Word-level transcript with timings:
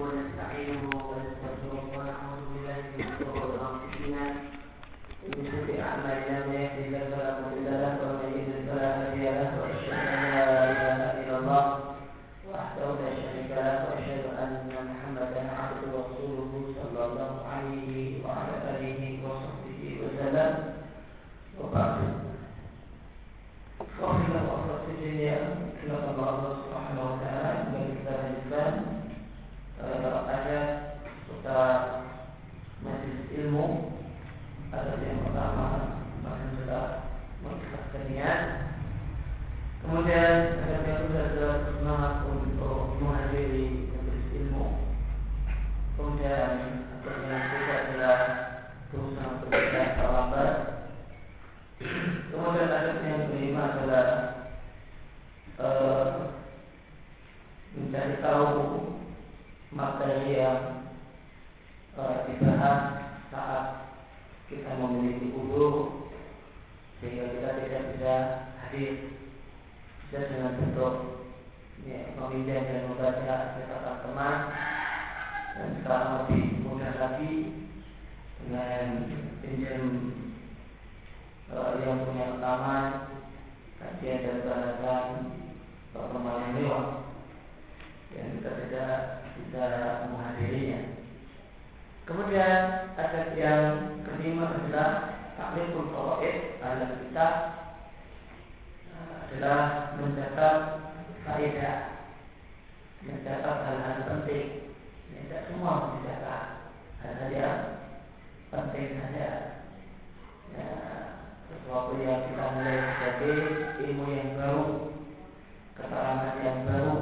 ونستعينه 0.00 0.84
ونستغفره 1.08 1.84
ونعوذ 1.96 2.40
بالله 2.50 2.80
من 2.96 3.06
شرور 3.18 3.50
أنفسنا. 3.68 4.24
ومن 5.22 5.44
سوء 5.52 5.80
أعمالنا 5.88 6.36
من 6.46 6.54
يهده 6.64 6.84
الله 6.86 7.04
فلا 7.12 7.30
مضل 7.40 7.51
kemudian 40.02 40.58
ada 40.58 40.82
yang 40.82 41.02
sudah 41.06 41.26
bersemangat 41.62 42.14
untuk 42.26 42.98
menghadiri 42.98 43.86
majelis 43.86 44.26
ilmu. 44.34 44.66
Kemudian 45.94 46.50
yang 47.06 47.42
juga 47.46 47.74
adalah 47.86 48.18
berusaha 48.90 49.28
untuk 49.30 49.50
tidak 49.54 49.94
terlambat. 49.94 50.54
Kemudian 52.34 52.66
ada 52.74 52.90
yang 52.98 53.22
kelima 53.30 53.62
adalah 53.62 54.06
uh, 55.62 56.06
mencari 57.78 58.14
tahu 58.18 58.50
materi 59.70 60.34
yang 60.34 60.58
uh, 61.94 62.26
dibahas 62.26 63.06
saat 63.30 63.66
kita 64.50 64.82
memiliki 64.82 65.30
udur 65.30 66.10
sehingga 66.98 67.38
kita 67.38 67.50
tidak 67.54 67.82
bisa 67.94 68.14
hadir 68.58 69.21
bisa 70.12 70.28
dengan 70.28 70.60
bentuk 70.60 71.24
ya, 71.88 72.12
meminjam 72.20 72.68
dan 72.68 72.84
membaca 72.84 73.56
catatan 73.56 73.96
teman. 74.04 74.38
Dan 75.56 75.68
sekarang 75.80 76.10
lebih 76.20 76.44
mudah 76.68 76.92
lagi 77.00 77.34
dengan 78.44 79.08
pinjam 79.40 80.12
yang 81.80 82.04
punya 82.04 82.24
rekaman. 82.36 82.84
Kajian 83.80 84.20
dan 84.20 84.38
bahasan 84.44 85.04
pertemuan 85.96 86.44
yang 86.44 86.54
lewat. 86.60 86.86
Yang 88.12 88.28
kita 88.36 88.50
tidak 88.68 88.96
bisa 89.32 89.64
menghadirinya. 90.12 90.80
Kemudian 92.04 92.60
ada 93.00 93.32
yang 93.32 93.96
kelima 94.04 94.60
adalah 94.60 94.90
taklimul 95.40 95.88
fawaid 95.88 96.60
ala 96.60 97.00
kita 97.00 97.28
adalah 99.32 99.96
mencatat 99.96 100.56
faedah, 101.24 101.76
mencatat 103.00 103.56
hal-hal 103.64 103.98
penting. 104.04 104.76
Tidak 105.08 105.48
semua 105.48 105.96
mencatat 105.96 106.44
hal-hal 107.00 107.30
yang 107.32 107.60
penting 108.52 109.00
saja. 109.00 109.28
Ya, 110.52 110.68
sesuatu 111.48 111.96
yang 111.96 112.28
kita 112.28 112.44
mulai 112.52 112.76
sebagai 112.76 113.36
ilmu 113.88 114.04
yang 114.12 114.36
baru, 114.36 114.68
keterangan 115.80 116.36
yang 116.44 116.58
baru, 116.68 116.96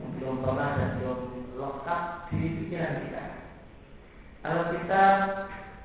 yang 0.00 0.08
belum 0.16 0.36
pernah 0.40 0.70
dan 0.80 0.90
belum 1.04 1.20
lengkap 1.52 2.02
di 2.32 2.48
pikiran 2.64 2.96
kita. 3.04 3.24
Kalau 4.40 4.64
kita 4.72 5.04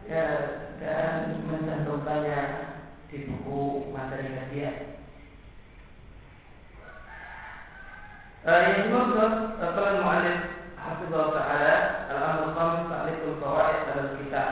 ya, 0.08 0.26
dan 0.80 1.44
mencantumkannya 1.44 2.67
di 3.08 3.18
buku 3.24 3.92
materi 3.96 4.36
kajian. 4.36 4.78
Uh, 8.48 8.60
yang 8.64 8.88
dimaksud 8.88 9.32
kalau 9.60 10.00
mu'alif 10.04 10.40
Hafizullah 10.80 11.36
Ta'ala 11.36 11.76
Al-Amr 12.08 12.56
Khamis 12.56 12.88
Ta'liful 12.88 13.40
Fawaid 13.44 13.80
dalam 13.92 14.08
kitab 14.24 14.52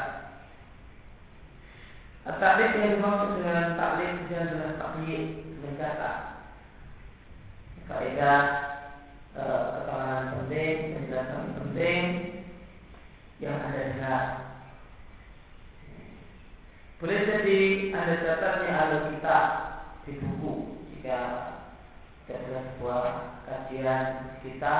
Taklif 2.25 2.71
yang 2.75 2.99
dimaksud 2.99 3.39
dengan 3.39 3.77
taklif 3.77 4.13
dan 4.27 4.49
dengan 4.49 4.71
taklif 4.81 5.23
mencatat 5.61 6.17
kaidah 7.85 8.43
keterangan 9.35 10.23
penting, 10.33 10.75
penjelasan 10.97 11.45
penting 11.61 12.03
yang 13.37 13.55
ada 13.61 13.81
jelas. 13.93 14.44
Boleh 17.05 17.21
jadi 17.21 17.61
ada 17.93 18.17
catatnya 18.17 18.73
ada 18.73 18.97
kita 19.13 19.37
di 20.09 20.17
buku 20.25 20.81
jika 20.89 21.21
ada 22.25 22.57
sebuah 22.73 23.01
kajian 23.45 24.05
kita 24.41 24.77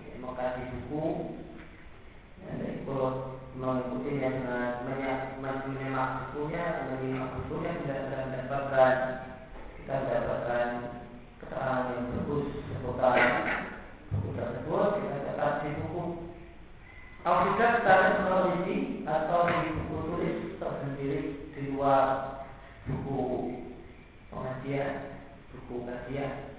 yang 0.00 0.24
mengkaji 0.24 0.72
buku 0.72 1.36
dan 2.40 2.64
ikut 2.64 3.14
mengikuti 3.60 4.24
dengan 4.24 4.88
menyimak 4.88 6.32
bukunya, 6.32 6.64
menyimak 6.96 7.28
bukunya 7.44 7.76
kita 7.84 7.92
akan 8.08 8.20
mendapatkan 8.24 8.94
kita 9.84 9.94
mendapatkan 10.00 10.68
keterangan 11.44 11.92
yang 11.92 12.08
bagus 12.08 12.46
seputar 12.72 13.16
buku 14.08 14.28
tersebut 14.32 14.88
kita 14.96 15.16
dapat 15.28 15.52
di 15.60 15.70
buku. 15.84 16.04
Kalau 17.20 17.52
kita 17.52 17.66
secara 17.84 18.04
kronologi 18.16 19.04
atau 19.04 19.44
di 19.44 19.68
buku 19.76 19.96
tulis 20.08 20.36
tersendiri 20.56 21.39
di 21.60 21.76
luar 21.76 22.40
buku 22.88 23.52
pengajian, 24.32 25.20
buku 25.52 25.84
kajian. 25.84 26.56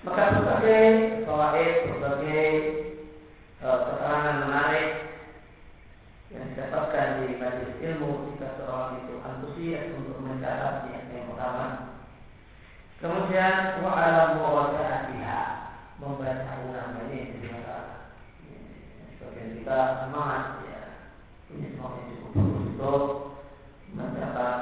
Maka 0.00 0.40
berbagai 0.40 0.84
fawaid, 1.28 1.72
berbagai 1.92 2.48
keterangan 3.60 4.36
menarik 4.48 4.88
yang 6.32 6.44
didapatkan 6.52 7.08
di 7.20 7.36
majelis 7.36 7.76
ilmu 7.84 8.32
jika 8.32 8.56
seorang 8.56 9.04
itu 9.04 9.14
antusias 9.20 9.92
untuk 10.00 10.24
mencatatnya 10.24 11.04
yang 11.12 11.28
pertama. 11.28 11.66
Kemudian 12.96 13.84
wa 13.84 13.92
alam 13.92 14.40
muwada'atiha 14.40 15.40
membaca 16.00 16.52
ulang 16.64 16.96
ini. 17.12 17.36
Sebagian 19.20 19.60
kita 19.60 19.78
semangat 20.04 20.64
ya 20.68 20.73
ini 21.54 21.78
cukup 21.78 22.30
bagus 22.34 22.64
untuk 22.74 23.02
mencatat 23.94 24.58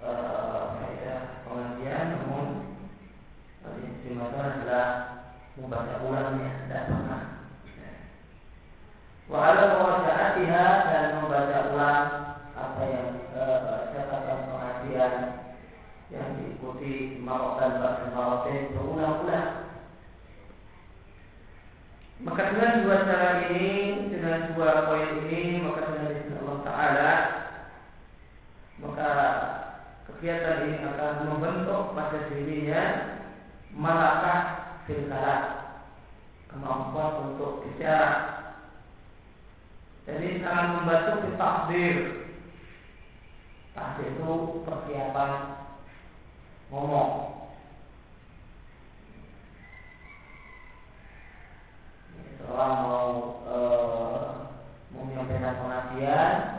faedah 0.00 1.20
pengajian 1.42 2.06
namun 2.14 2.46
masalah 4.08 4.50
adalah 4.56 4.88
membaca 5.54 5.94
ulangnya 6.00 6.50
tidak 6.64 6.82
pernah 6.88 7.22
Walau 9.28 9.68
mewajaatiha 9.76 10.66
dan 10.88 11.04
membaca 11.20 11.58
ulang 11.68 12.08
apa 12.56 12.82
yang 12.88 13.08
catatan 13.92 14.38
pengajian 14.48 15.14
yang 16.08 16.28
diikuti 16.40 17.20
marotan 17.20 17.76
bahasa 17.76 18.08
marotin 18.16 18.72
berulang-ulang. 18.72 19.50
Maka 22.24 22.42
dengan 22.56 22.82
dua 22.88 22.96
cara 23.04 23.30
ini, 23.52 23.68
dengan 24.16 24.56
dua 24.56 24.88
poin 24.88 25.12
ini, 25.28 25.60
maka 25.60 25.87
Taala, 26.78 27.14
maka 28.78 29.10
kegiatan 30.06 30.70
ini 30.70 30.78
akan 30.86 31.26
membentuk 31.26 31.90
pada 31.98 32.30
dirinya 32.30 32.82
malakah 33.74 34.40
filsalat 34.86 35.42
kemampuan 36.46 37.34
untuk 37.34 37.66
bicara 37.66 38.38
jadi 40.06 40.40
sangat 40.40 40.66
membantu 40.72 41.12
di 41.20 41.30
takdir. 41.34 41.96
Takdir 43.76 44.08
itu 44.14 44.32
persiapan 44.64 45.30
ngomong. 46.72 47.12
Seorang 52.38 52.74
mau 52.86 53.08
e, 53.44 53.58
menyampaikan 54.96 55.60
pengajian 55.60 56.57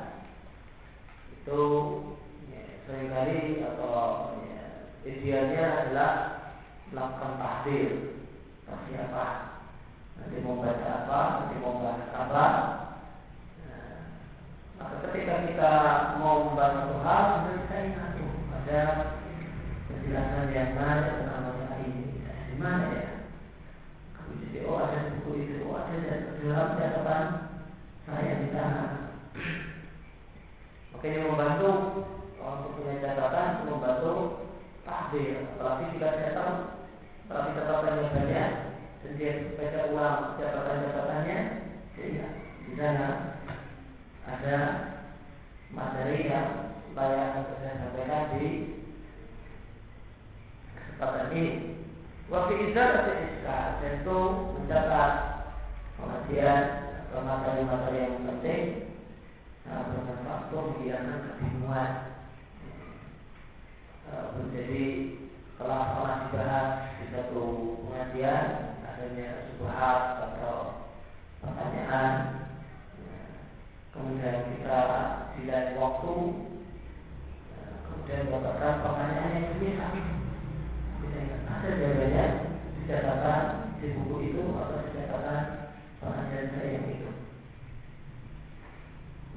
itu 1.50 1.66
ya, 2.54 2.62
sering 2.86 3.10
kali 3.10 3.66
atau 3.66 4.38
ya, 4.46 4.94
idealnya 5.02 5.66
adalah 5.82 6.14
melakukan 6.94 7.42
tahdir 7.42 7.90
apa? 8.70 9.28
Nanti 10.22 10.46
mau 10.46 10.62
baca 10.62 10.88
apa 11.10 11.20
nanti 11.42 11.56
mau 11.58 11.82
baca 11.82 12.06
apa 12.14 12.46
nah, 13.66 13.98
maka 14.78 14.96
ketika 15.10 15.50
kita 15.50 15.74
mau 16.22 16.54
membahas 16.54 16.86
satu 16.86 16.96
hal 17.02 17.26
kita 17.50 17.78
ingat 17.82 18.14
ada 18.62 18.82
penjelasan 19.90 20.54
yang 20.54 20.78
menarik 20.78 21.18
tentang 21.18 21.50
masalah 21.50 21.82
ini. 21.82 22.22
Di 22.22 22.56
mana 22.62 22.86
ya? 22.94 23.10
Kami 24.14 24.38
jadi 24.46 24.70
oh 24.70 24.86
ada 24.86 25.18
buku 25.18 25.30
itu 25.42 25.66
oh 25.66 25.82
ada 25.82 25.98
dan 25.98 26.22
dalam 26.46 27.26
saya 28.06 28.34
di 28.38 28.48
sana. 28.54 28.86
Oke, 30.98 31.06
ini 31.06 31.22
membantu 31.22 31.72
untuk 32.42 32.72
punya 32.82 32.98
catatan, 32.98 33.70
membantu 33.70 34.14
tahdir. 34.82 35.46
Apalagi 35.54 35.94
jika 35.94 36.08
saya 36.18 36.32
tahu, 36.34 36.54
apalagi 37.30 37.52
catatannya 37.62 38.06
banyak, 38.10 38.50
dan 39.00 39.12
dia 39.16 39.32
baca 39.54 39.80
ulang 39.94 40.18
catatan-catatannya, 40.42 41.40
sehingga 41.94 42.28
di 42.66 42.72
sana 42.74 43.08
ada 44.26 44.58
materi 45.70 46.26
yang 46.26 46.50
layak 46.98 47.38
untuk 47.38 47.58
saya 47.62 47.74
sampaikan 47.86 48.24
di 48.34 48.48
kesempatan 50.74 51.30
ini. 51.38 51.46
Waktu 52.30 52.54
izah 52.70 52.90
atau 52.94 53.14
iskar, 53.26 53.66
tentu 53.82 54.20
mencatat 54.58 55.12
pengajian 55.98 56.62
atau 57.10 57.20
materi-materi 57.26 57.98
yang 58.06 58.26
penting 58.26 58.89
bermanfaat 59.70 60.42
untuk 60.50 60.62
menghilangkan 60.74 61.20
kebingungan. 61.30 61.92
Menjadi 64.10 64.86
telah 65.62 65.84
pernah 65.94 66.18
dibahas 66.26 66.70
di 66.98 67.06
satu 67.14 67.44
pengajian 67.86 68.46
adanya 68.82 69.28
sebuah 69.46 69.78
atau 70.18 70.58
pertanyaan 71.44 72.12
kemudian 73.92 74.56
kita 74.56 74.82
dilihat 75.36 75.76
waktu 75.76 76.16
kemudian 77.86 78.22
mendapatkan 78.32 78.82
pertanyaan 78.82 79.36
yang 79.36 79.46
berbeda 79.52 79.88
ada 81.60 81.70
jawabannya 81.76 82.26
di 82.80 82.82
catatan 82.88 83.44
di 83.84 83.88
buku 84.00 84.16
itu 84.32 84.44
atau 84.56 84.80
di 84.80 84.90
catatan 84.96 85.44
pengajian 86.00 86.48
saya 86.56 86.68
yang 86.80 86.86
itu. 86.88 87.09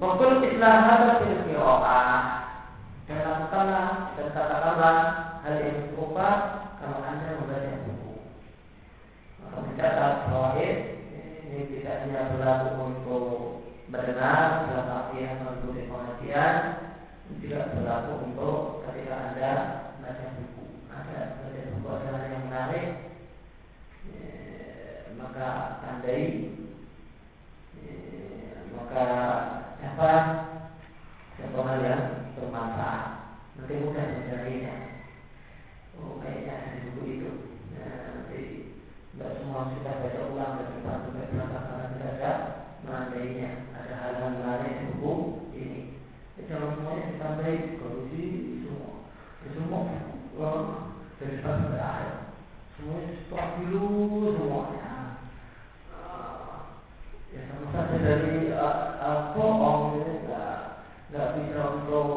Waktu 0.03 0.51
Islam 0.51 0.83
ada 0.83 1.23
fil 1.23 1.47
dan 3.07 3.19
lakukanlah 3.23 4.19
dan 4.19 4.29
katakanlah 4.35 4.99
hal 5.47 5.55
yang 5.63 5.79
serupa 5.95 6.29
kalau 6.83 7.07
anda 7.07 7.39
membaca 7.39 7.87
buku. 7.87 8.15
Maka 9.39 9.59
mencatat 9.63 10.15
bahwa 10.27 10.59
ini 10.59 11.61
tidak 11.71 12.03
hanya 12.03 12.35
berlaku 12.35 12.69
untuk 12.83 13.27
mendengar 13.87 14.67
dalam 14.75 14.91
artian 14.91 15.39
mengikuti 15.39 15.87
pengajian, 15.87 16.55
juga 17.39 17.71
berlaku 17.71 18.13
untuk 18.27 18.59
ketika 18.91 19.15
anda 19.15 19.53
baca 20.03 20.27
buku. 20.35 20.65
Ada 20.91 21.19
baca 21.39 21.63
buku 21.79 21.89
adalah 21.95 22.23
yang 22.27 22.43
menarik, 22.51 22.89
maka 25.15 25.49
tandai, 25.79 26.27
maka 28.75 29.07
apa 29.83 30.13
satu 31.35 31.59
hal 31.67 31.79
yang 31.83 32.05
bermanfaat. 32.39 33.03
Nanti 33.59 33.75
mudah 33.83 34.05
mencarinya. 34.15 34.75
Oh 35.99 36.23
kayaknya 36.23 36.55
ada 36.55 36.79
buku 36.87 37.03
itu. 37.11 37.31
Nah, 37.75 37.91
nanti 38.15 38.41
tidak 39.13 39.31
semua 39.43 39.75
sudah 39.75 39.95
baca 40.01 40.21
ulang 40.33 40.53
dan 40.57 40.69
kita 40.79 40.93
sampai 41.03 41.29
berapa 41.35 41.59
karena 41.67 41.87
tidak 41.93 42.13
ada 42.15 42.33
menandainya. 42.87 43.51
Ada 43.75 43.95
hal-hal 43.99 44.31
menarik 44.39 44.75
buku 44.95 45.15
ini. 45.53 45.81
Jangan 46.47 46.79
semuanya 46.79 47.11
ditambahi 47.11 47.57
kondisi 47.83 48.25
semua. 48.65 48.93
Semua 49.43 49.79
oh, 50.39 50.63
dari 51.19 51.37
sampai 51.43 51.81
akhir. 51.83 52.15
Semuanya 52.79 53.11
stop 53.27 53.49
dulu 53.59 53.87
semuanya. 54.31 54.82
Ya 57.73 57.79
sama 57.81 57.89
saja 57.89 58.21
dari 58.21 58.53
uh, 58.53 59.33
bohong 59.33 60.05
nggak 61.09 61.29
bisa 61.41 61.61
untuk 61.73 62.09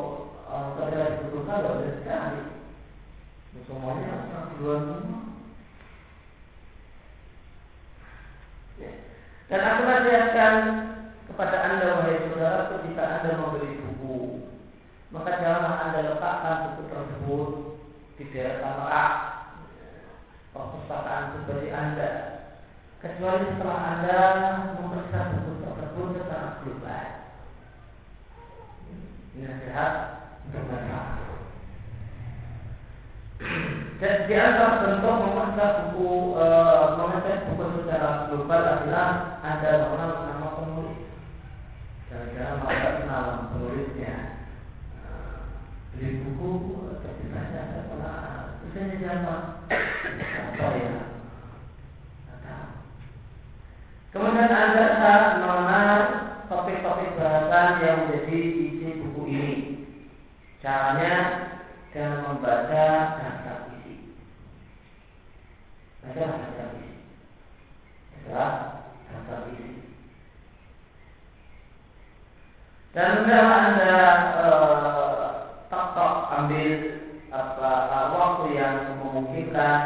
ketika 0.51 1.11
dibutuhkan 1.15 1.63
nggak 1.63 1.75
bisa 1.79 1.93
sekali. 2.03 2.41
Semuanya 3.63 4.13
duluan 4.59 4.81
semua. 4.83 5.19
Ya. 8.83 8.91
Dan 9.47 9.59
aku 9.63 9.81
nasihatkan 9.87 10.55
kepada 11.31 11.57
anda 11.63 11.85
wahai 12.03 12.19
saudara 12.27 12.75
ketika 12.75 13.03
anda 13.03 13.39
membeli 13.39 13.79
buku, 13.79 14.19
maka 15.15 15.39
janganlah 15.39 15.75
anda 15.87 15.99
letakkan 16.03 16.57
buku 16.67 16.83
tersebut 16.91 17.49
di 18.19 18.23
daerah 18.31 18.59
kamar 18.59 19.11
perpustakaan 20.51 21.23
pribadi 21.35 21.69
anda, 21.71 22.34
kecuali 23.03 23.45
setelah 23.55 23.79
anda 23.95 24.21
memeriksa 24.79 25.19
buku 25.35 25.51
tersebut 25.61 26.07
secara 26.15 26.47
global. 26.63 27.05
Ini 29.35 29.43
nasihat 29.43 29.93
bermanfaat. 30.51 31.15
Dan 33.99 34.15
di 34.27 34.33
antara 34.35 34.83
bentuk 34.83 35.15
memeriksa 35.19 35.65
buku, 35.91 36.11
e, 36.39 36.45
mengecek 36.95 37.37
buku 37.51 37.63
secara 37.83 38.09
global 38.31 38.61
adalah 38.63 39.09
anda 39.43 39.71
mengenal 39.83 40.11
nama 40.23 40.47
penulis. 40.55 40.99
Jangan-jangan 42.07 42.57
maka 42.63 42.89
kenal 43.03 43.25
penulisnya. 43.51 44.15
Beli 45.95 46.23
buku, 46.27 46.51
tapi 46.99 47.23
saja 47.31 47.59
ada 47.59 47.79
pernah 47.87 48.15
tulisannya 48.59 48.95
siapa? 48.99 49.35
Apa 50.51 50.65
ya? 50.75 51.04
Kemudian 54.35 54.51
anda 54.51 54.85
harus 54.99 55.33
mengenal 55.47 55.99
topik-topik 56.51 57.15
bahasan 57.15 57.79
yang 57.79 57.97
menjadi 58.03 58.35
isi 58.67 58.99
buku 58.99 59.21
ini. 59.31 59.51
Caranya 60.59 61.15
dengan 61.95 62.35
membaca 62.35 62.83
daftar 63.15 63.71
isi. 63.79 64.11
Baca 66.03 66.19
daftar 66.19 66.67
isi. 66.83 66.99
Baca 68.11 68.45
daftar 69.07 69.39
isi. 69.55 69.71
Dan 72.91 73.07
hendaklah 73.23 73.59
anda 73.71 73.95
uh, 74.35 75.31
tok 75.71 76.15
ambil 76.43 76.71
apa 77.31 77.71
uh, 77.87 78.05
waktu 78.11 78.45
yang 78.51 78.99
memungkinkan 78.99 79.79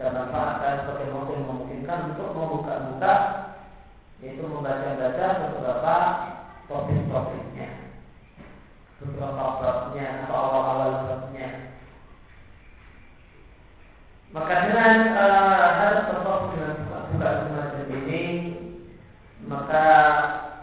dan 0.00 0.08
manfaatkan 0.16 0.88
sebagai 0.88 1.12
waktu 1.12 1.30
yang 1.36 1.46
memungkinkan 1.52 1.98
untuk 2.16 2.32
membuka-buka 2.32 3.31
yaitu 4.22 4.46
membaca-baca 4.46 5.26
beberapa 5.50 5.94
topik-topiknya. 6.70 7.68
Beberapa 9.02 9.44
babnya 9.58 10.06
atau 10.24 10.36
awal-awal 10.38 10.90
babnya 11.10 11.72
maka 14.32 14.64
dengan 14.64 15.12
uh, 15.12 15.68
harus 15.76 16.02
tetap 16.08 16.40
dengan 16.56 16.72
buka-buka 16.88 17.28
semacam 17.44 17.84
ini 18.00 18.22
maka 19.44 19.86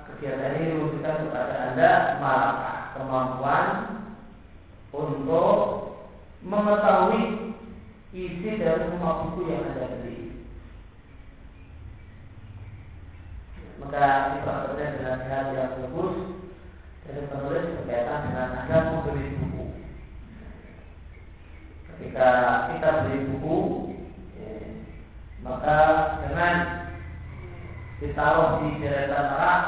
kegiatan 0.10 0.58
ini 0.58 0.74
memberikan 0.74 1.30
kepada 1.30 1.56
anda 1.70 1.92
malah 2.18 2.54
kemampuan 2.98 3.68
untuk 4.90 5.54
mengetahui 6.42 7.54
isi 8.10 8.50
dari 8.58 8.90
semua 8.90 9.30
buku 9.30 9.54
yang 9.54 9.62
anda 9.70 9.86
beli 10.02 10.29
maka 13.80 14.36
diperhatikan 14.36 14.92
dengan 15.00 15.20
hal 15.26 15.46
yang 15.56 15.72
bagus 15.80 16.16
dari 17.08 17.22
penulis 17.26 17.66
berkaitan 17.80 18.20
dengan 18.28 18.48
anda 18.60 18.78
membeli 18.92 19.26
buku. 19.40 19.66
Ketika 21.90 22.30
kita 22.76 22.90
beli 23.04 23.18
buku, 23.34 23.58
ya, 24.36 24.52
maka 25.42 25.78
dengan 26.28 26.56
ditaruh 28.00 28.64
di 28.64 28.80
deretan 28.80 29.28
rak 29.36 29.64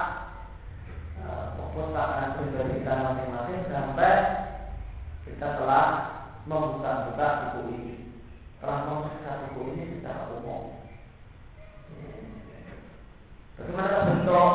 perpustakaan 1.55 2.35
pribadi 2.35 2.83
kita 2.83 2.93
masing-masing 2.99 3.63
sampai 3.71 4.15
kita 5.23 5.47
telah 5.55 5.85
membuka-buka 6.43 7.27
buku 7.55 7.59
ini, 7.71 7.95
telah 8.59 8.79
memeriksa 8.87 9.31
buku 9.47 9.59
ini 9.71 9.83
secara 9.95 10.27
umum. 10.35 10.80
Bagaimana 13.59 14.07
bentuk 14.07 14.51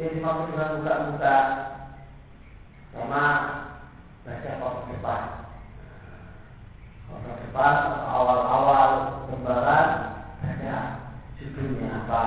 yang 0.00 0.10
dimaksud 0.16 0.46
dengan 0.50 0.70
buka-buka? 0.80 1.38
Sama 2.92 3.24
baca 4.22 4.50
kotak 4.60 4.84
depan. 4.90 5.22
Kotak 7.06 7.36
depan 7.46 7.74
awal-awal 8.06 8.90
lembaran 9.30 9.88
baca 10.42 10.76
judulnya 11.38 11.88
apa, 12.04 12.24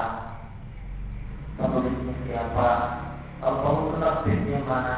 penulisnya 1.55 2.15
siapa, 2.25 2.69
kamu 3.39 3.95
penerbitnya 3.95 4.59
mana, 4.65 4.95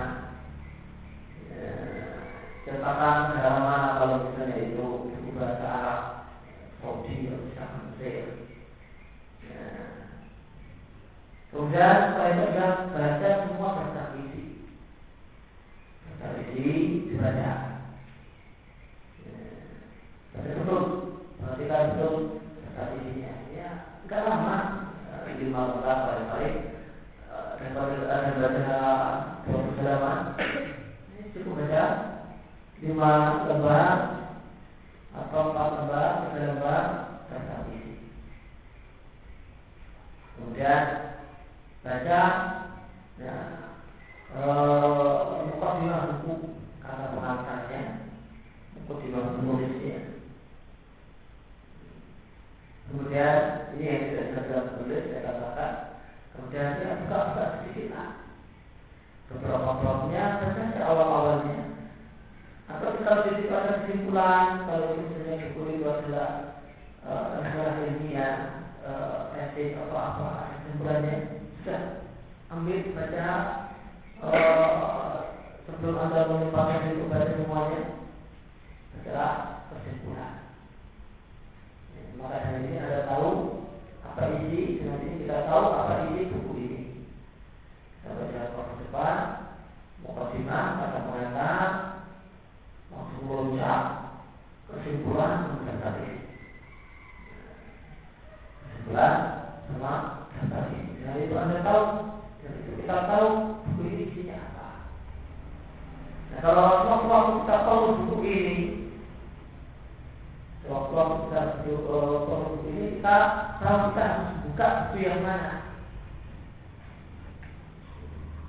cetakan 2.65 3.17
negara 3.35 3.59
mana 3.61 3.89
kalau 4.01 4.17
misalnya 4.25 4.57
itu 4.57 4.85
buku 5.11 5.29
bahasa 5.37 5.65
Arab, 5.65 6.01
Saudi 6.81 7.29
atau 7.29 7.77
Mesir 7.91 8.36
Kemudian 11.47 11.95
setelah 12.11 12.29
itu 12.35 12.43
adalah 12.43 12.75
baca 12.91 13.29
semua 13.47 13.69
daftar 13.79 14.07
isi. 14.19 14.43
Daftar 16.03 16.31
isi 16.43 16.67
dibaca. 17.07 17.51
Baca 20.35 20.49
betul, 20.59 20.83
perhatikan 21.39 21.83
betul 21.95 22.15
daftar 22.61 22.87
isinya. 22.99 23.33
Ya, 23.55 23.71
enggak 24.03 24.21
lama, 24.27 24.57
lima 25.39 25.61
lembar 25.71 25.97
paling-paling 26.03 26.55
daripada 27.57 27.95
ada 28.11 28.31
baca 28.35 28.79
dua. 29.47 30.13
Ini 31.15 31.31
cukup 31.31 31.53
baca 31.63 31.83
lima 32.83 33.13
lembar 33.47 33.97
atau 35.15 35.41
empat 35.49 35.69
lembar, 35.79 36.09
tiga 36.27 36.41
lembar 36.51 36.83
daftar 37.31 37.71
isi. 37.71 37.93
Kemudian 40.35 40.83
baca 41.87 42.21
ya. 43.15 43.35
Kalau 44.27 45.47
buka 45.47 45.67
lima 45.79 46.19
buku 46.19 46.59
kata 46.83 47.15
pengantarnya 47.15 48.11
buku 48.75 49.07
lima 49.07 49.39
penulisnya 49.39 50.19
kemudian 52.91 53.71
ini 53.75 53.83
yang 53.87 54.03
bisa 54.11 54.47
dalam 54.51 54.67
tulis 54.79 55.03
saya 55.07 55.21
katakan. 55.23 55.73
Kemudian 56.35 56.75
dia 56.79 56.99
buka 57.07 57.17
buka 57.31 57.45
sedikit 57.55 57.87
lah 57.95 58.09
beberapa 59.27 59.71
blognya 59.79 60.23
saja 60.43 60.81
awal-awalnya. 60.87 61.59
Atau 62.67 62.99
kita 62.99 63.11
lebih 63.23 63.47
pada 63.47 63.79
kesimpulan 63.79 64.67
kalau 64.67 64.99
misalnya 64.99 65.55
buku 65.55 65.61
itu 65.79 65.87
adalah 65.87 66.31
uh, 67.07 67.79
ilmiah 67.87 68.67
uh, 68.83 69.31
atau 69.31 69.95
apa 69.95 70.27
kesimpulannya 70.51 71.36
sudah 71.67 71.99
ambil 72.47 72.79
baca 72.95 73.27
uh, 74.23 75.15
sebelum 75.67 75.99
anda 75.99 76.31
menyempatkan 76.31 76.95
itu 76.95 77.11
baca 77.11 77.27
semuanya 77.27 78.07
adalah 78.95 79.31
kesimpulan 79.67 80.47
ya, 81.91 82.01
maka 82.23 82.39
dari 82.39 82.71
ini 82.71 82.79
anda 82.79 83.03
tahu 83.11 83.31
apa 83.99 84.47
isi 84.47 84.79
dengan 84.79 85.03
ini 85.11 85.27
kita 85.27 85.43
tahu 85.43 85.63
apa 85.75 85.93
isi 86.07 86.31
buku 86.31 86.51
ini. 86.55 86.81
Kita 87.99 88.15
baca 88.15 88.41
ke 88.47 88.73
depan 88.87 89.15
mukadimah 90.07 90.65
kata 90.71 90.99
pengantar 91.03 91.67
langsung 92.95 93.23
melonjak 93.27 93.83
kesimpulan 94.71 95.51
kemudian 95.51 95.83
tadi 95.83 96.31
kesimpulan 98.63 99.15
sama 99.67 100.26
Nah 100.45 101.13
itu 101.17 101.33
Anda 101.33 101.65
tahu, 101.65 101.83
dan 102.43 102.51
itu 102.61 102.71
kita 102.83 102.97
tahu 103.09 103.27
buku 103.63 103.81
ini 103.89 104.03
isinya 104.11 104.37
apa. 104.37 104.69
Nah 106.29 106.39
kalau 106.43 106.63
waktu-waktu 106.85 107.31
kita 107.41 107.57
tahu 107.65 107.81
buku 108.05 108.15
ini, 108.27 108.57
waktu-waktu 110.67 111.15
kita 111.25 111.41
tahu 111.63 111.75
buku 112.27 112.65
ini, 112.69 112.85
kita 112.99 113.17
tahu 113.63 113.77
kita 113.89 114.03
harus 114.03 114.31
buka 114.45 114.67
buku 114.83 114.97
yang 115.01 115.21
mana. 115.25 115.53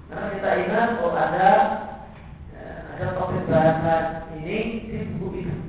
Karena 0.08 0.26
kita 0.34 0.50
ingat 0.64 0.88
oh 1.04 1.12
ada 1.12 1.50
ada 2.96 3.06
topik 3.14 3.44
bahasan 3.46 4.04
ini 4.40 4.58
di 4.88 4.98
buku 5.20 5.44
itu. 5.44 5.67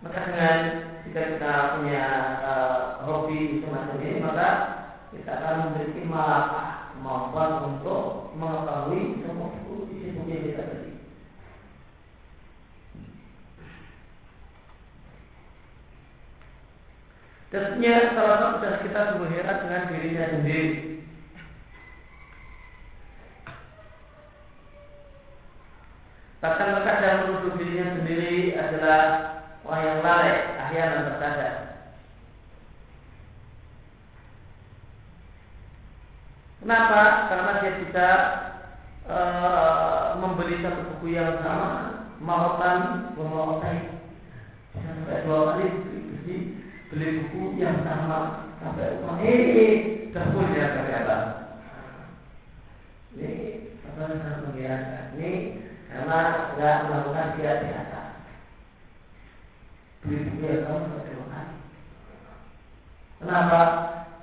Maka 0.00 0.18
dengan 0.32 0.58
jika 1.04 1.20
kita 1.36 1.52
punya 1.76 2.04
uh, 2.40 2.76
hobi 3.04 3.60
semacam 3.60 4.00
ini 4.00 4.20
maka 4.24 4.48
kita 5.12 5.28
akan 5.28 5.76
memiliki 5.76 6.08
malah 6.08 6.44
kemampuan 6.96 7.52
untuk 7.68 8.32
mengetahui 8.32 9.20
semua 9.20 9.52
buku 9.52 9.92
isi 9.92 10.16
buku 10.16 10.28
yang 10.32 10.44
kita 10.48 10.62
beli. 10.72 10.92
Tentunya 17.50 18.14
salah 18.14 18.36
satu 18.40 18.56
dari 18.62 18.78
kita 18.88 19.00
sungguh 19.10 19.28
dengan 19.36 19.82
dirinya 19.90 20.24
sendiri. 20.32 20.68
Bahkan 26.40 26.68
terkadang 26.72 27.16
menuduh 27.28 27.52
dirinya 27.60 27.86
sendiri 28.00 28.56
adalah 28.56 29.29
orang 29.70 29.86
yang 29.86 30.00
lalai, 30.02 30.34
ahyanan 30.58 31.06
terkadang. 31.06 31.58
Kenapa? 36.58 37.02
Karena 37.30 37.52
dia 37.62 37.72
bisa 37.78 38.08
e, 39.06 39.18
membeli 40.18 40.58
satu 40.58 40.82
buku 40.90 41.14
yang 41.14 41.38
sama, 41.38 41.70
mautan, 42.18 43.14
memautai. 43.14 44.02
Sampai 44.74 45.22
dua 45.22 45.54
kali 45.54 45.66
beli, 45.70 46.36
beli 46.90 47.06
buku 47.22 47.62
yang 47.62 47.86
sama 47.86 48.50
sampai 48.58 48.98
rumah. 48.98 49.22
Eh, 49.22 50.10
sudah 50.10 50.34
punya 50.34 50.66
ternyata. 50.74 51.16
Ini 53.14 53.30
apa 53.86 54.02
sangat 54.18 54.38
mengherankan. 54.50 55.06
Ini 55.14 55.32
karena 55.90 56.18
nggak 56.58 56.76
melakukan 56.86 57.34
dia 57.38 57.52
biasa 57.66 57.99
beli 60.00 60.32
dia 60.40 60.64
tidak 60.64 61.04
terima 61.04 61.40
Kenapa? 63.20 63.60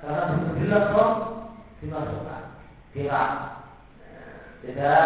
Karena 0.02 0.34
berbeda 0.34 0.78
kok 0.90 1.12
dimasukkan, 1.78 2.42
tilang, 2.90 3.34
tidak 4.66 5.02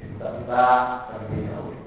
dibuka-buka 0.00 0.64
terlebih 1.12 1.40
dahulu. 1.44 1.80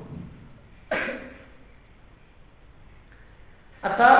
Atau 3.81 4.15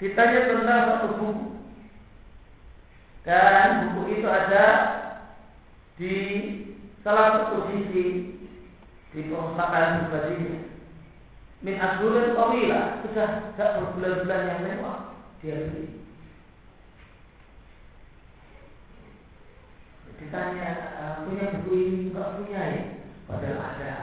ditanya 0.00 0.40
tentang 0.52 0.84
satu 0.84 1.08
buku. 1.16 1.44
Dan 3.24 3.92
buku 3.92 4.20
itu 4.20 4.28
ada 4.28 4.66
di 5.96 6.14
salah 7.00 7.26
satu 7.40 7.72
sisi 7.72 8.36
di 9.12 9.20
perpustakaan 9.28 10.08
pribadinya 10.08 10.67
min 11.64 11.76
ashurin 11.78 12.34
tawila. 12.34 12.80
Sudah 13.02 13.28
tidak 13.54 13.70
berbulan-bulan 13.78 14.42
yang 14.48 14.60
lewat 14.66 14.98
dia 15.42 15.56
beli. 15.70 15.86
Ditanya 20.18 20.68
punya 21.22 21.44
buku 21.54 21.70
ini 21.78 21.98
enggak 22.10 22.34
punya 22.42 22.60
ya? 22.60 22.82
Padahal 23.30 23.60
ada 23.60 23.94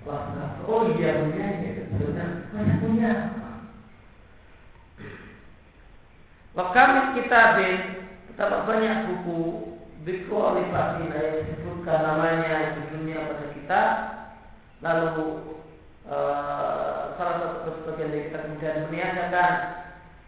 Wah, 0.00 0.32
oh 0.64 0.96
iya 0.96 1.20
punya 1.20 1.44
ya 1.60 1.84
sebenarnya 1.92 2.48
mana 2.56 2.74
punya? 2.80 3.10
Wakam 6.56 7.20
kitabin 7.20 8.00
betapa 8.32 8.64
banyak 8.64 8.96
buku 9.12 9.40
Bikru 10.00 10.40
alifati 10.40 11.12
yang 11.12 11.44
disebutkan 11.44 12.00
namanya 12.00 12.72
di 12.72 12.82
dunia 12.88 13.28
pada 13.28 13.46
kita 13.52 13.82
lalu 14.80 15.59
Eh, 16.10 17.02
salah 17.14 17.38
satu 17.38 17.70
sebagian 17.70 18.10
dari 18.10 18.26
kita 18.26 18.42
kemudian 18.42 18.90
meniadakan 18.90 19.52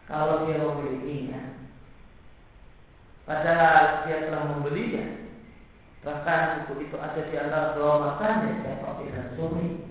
kalau 0.06 0.46
dia 0.46 0.62
memilikinya. 0.62 1.58
Padahal 3.26 4.06
dia 4.06 4.30
telah 4.30 4.46
membelinya. 4.46 5.26
Bahkan 6.06 6.70
buku 6.70 6.86
itu 6.86 6.96
ada 7.02 7.18
di 7.26 7.34
antara 7.34 7.74
dua 7.74 7.98
makannya, 7.98 8.62
ya 8.62 8.78
kopi 8.78 9.10
dan 9.10 9.34
sumi. 9.34 9.82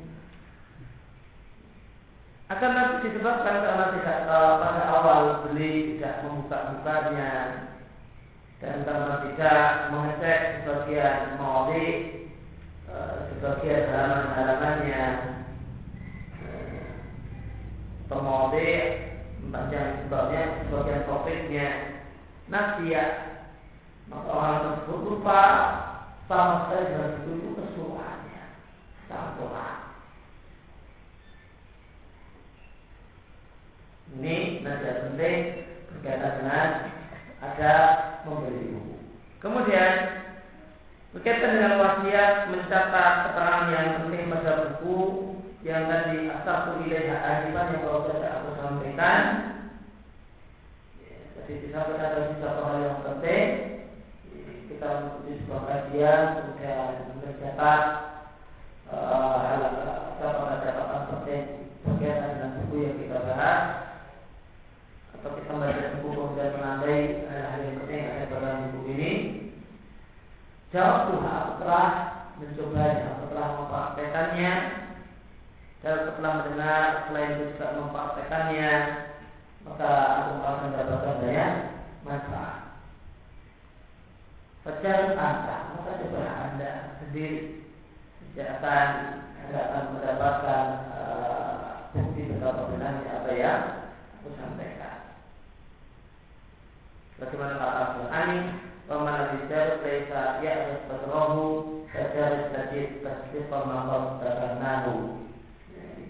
Akan 2.48 2.72
nanti 2.72 3.12
disebabkan 3.12 3.60
karena 3.60 3.86
tidak 4.00 4.20
uh, 4.32 4.54
pada 4.64 4.84
awal 4.96 5.22
beli 5.44 6.00
tidak 6.00 6.24
membuka-bukanya 6.24 7.32
dan 8.64 8.88
karena 8.88 9.16
tidak 9.28 9.64
mengecek 9.92 10.40
sebagian 10.64 11.36
mawali, 11.36 11.88
uh, 12.88 13.28
sebagian 13.28 13.92
halaman-halamannya 13.92 15.04
pemode 18.12 18.72
membaca 19.40 19.82
sebabnya 20.04 20.44
sebagian 20.68 21.08
topiknya. 21.08 21.68
Nasia 22.52 23.04
maka 24.12 24.28
orang 24.28 24.60
tersebut 24.68 25.00
lupa 25.08 25.42
sama 26.28 26.68
sekali 26.68 26.84
dengan 26.92 27.12
itu 27.24 27.50
keseluruhannya 27.56 28.44
sangat 29.08 29.36
ini 34.20 34.60
nasihat 34.68 34.98
penting 35.08 35.40
berkaitan 35.88 36.34
dengan 36.44 36.70
ada 37.40 37.74
membeli 38.28 38.76
buku 38.76 38.96
kemudian 39.40 39.92
berkaitan 41.16 41.56
dengan 41.56 41.80
wasiat 41.80 42.52
mencatat 42.52 43.14
keterangan 43.32 43.72
yang 43.72 43.88
penting 44.04 44.28
pada 44.28 44.52
buku 44.84 45.31
yang 45.62 45.86
tadi 45.86 46.26
asal 46.26 46.82
ilaiha 46.82 47.18
ajibah 47.22 47.70
yang 47.70 47.86
baru 47.86 48.02
saja 48.10 48.28
aku 48.42 48.50
sampaikan. 48.58 49.22
Jadi 51.38 51.54
disampaikan 51.70 52.18
ada 52.18 52.34
satu 52.42 52.62
hal 52.66 52.78
yang 52.82 53.00
penting. 53.06 53.48
Kita 54.66 54.88
mengikuti 54.90 55.32
sebuah 55.46 55.62
kajian 55.70 56.22
kemudian 56.34 56.94
mengerjakan 57.14 57.82
uh, 58.90 59.36
hal 59.46 59.62
catatan 60.18 60.58
catatan 60.66 61.02
penting 61.14 61.44
berkaitan 61.86 62.30
dengan 62.34 62.50
buku 62.58 62.76
yang 62.82 62.98
kita 62.98 63.18
bahas. 63.22 63.62
Atau 65.14 65.30
kita 65.38 65.52
membaca 65.54 65.88
buku 66.02 66.10
kemudian 66.10 66.58
menandai 66.58 67.02
hal-hal 67.30 67.62
yang 67.62 67.78
penting 67.86 68.02
ada 68.10 68.26
dalam 68.34 68.58
buku 68.74 68.90
ini. 68.98 69.14
Jawab 70.74 71.14
Tuhan 71.14 71.42
setelah 71.54 71.88
mencobanya 72.42 73.10
setelah 73.22 73.48
mempraktekannya 73.62 74.81
dan 75.82 75.98
setelah 76.06 76.32
mendengar 76.42 77.10
selain 77.10 77.32
itu 77.42 77.46
juga 77.58 77.68
mempraktekannya 77.82 78.74
maka 79.66 79.90
aku 80.22 80.32
akan 80.42 80.58
mendapatkan 80.70 81.16
banyak 81.22 81.52
manfaat. 82.06 82.60
Pacar 84.62 85.18
anda, 85.18 85.58
maka 85.74 85.92
coba 86.06 86.22
anda 86.22 86.72
sendiri 87.02 87.66
tidak 88.34 88.62
akan 88.62 88.90
anda 89.42 89.60
akan 89.70 89.84
mendapatkan 89.98 90.66
uh, 90.94 91.66
bukti 91.98 92.30
betapa 92.30 92.62
benarnya 92.70 93.10
apa 93.22 93.32
yang 93.34 93.62
aku 94.22 94.30
sampaikan. 94.38 94.98
Bagaimana 97.18 97.58
kata 97.58 97.74
Al-Qur'an 97.82 98.32
Paman 98.90 99.14
al-Bijar 99.14 99.82
Laisa 99.86 100.42
ya'rif 100.42 100.90
badrahu 100.90 101.86
Fajar 101.94 102.50
sajid 102.50 103.06
Tasbifah 103.06 103.62
maqam 103.66 104.04
Tabarnahu 104.26 105.21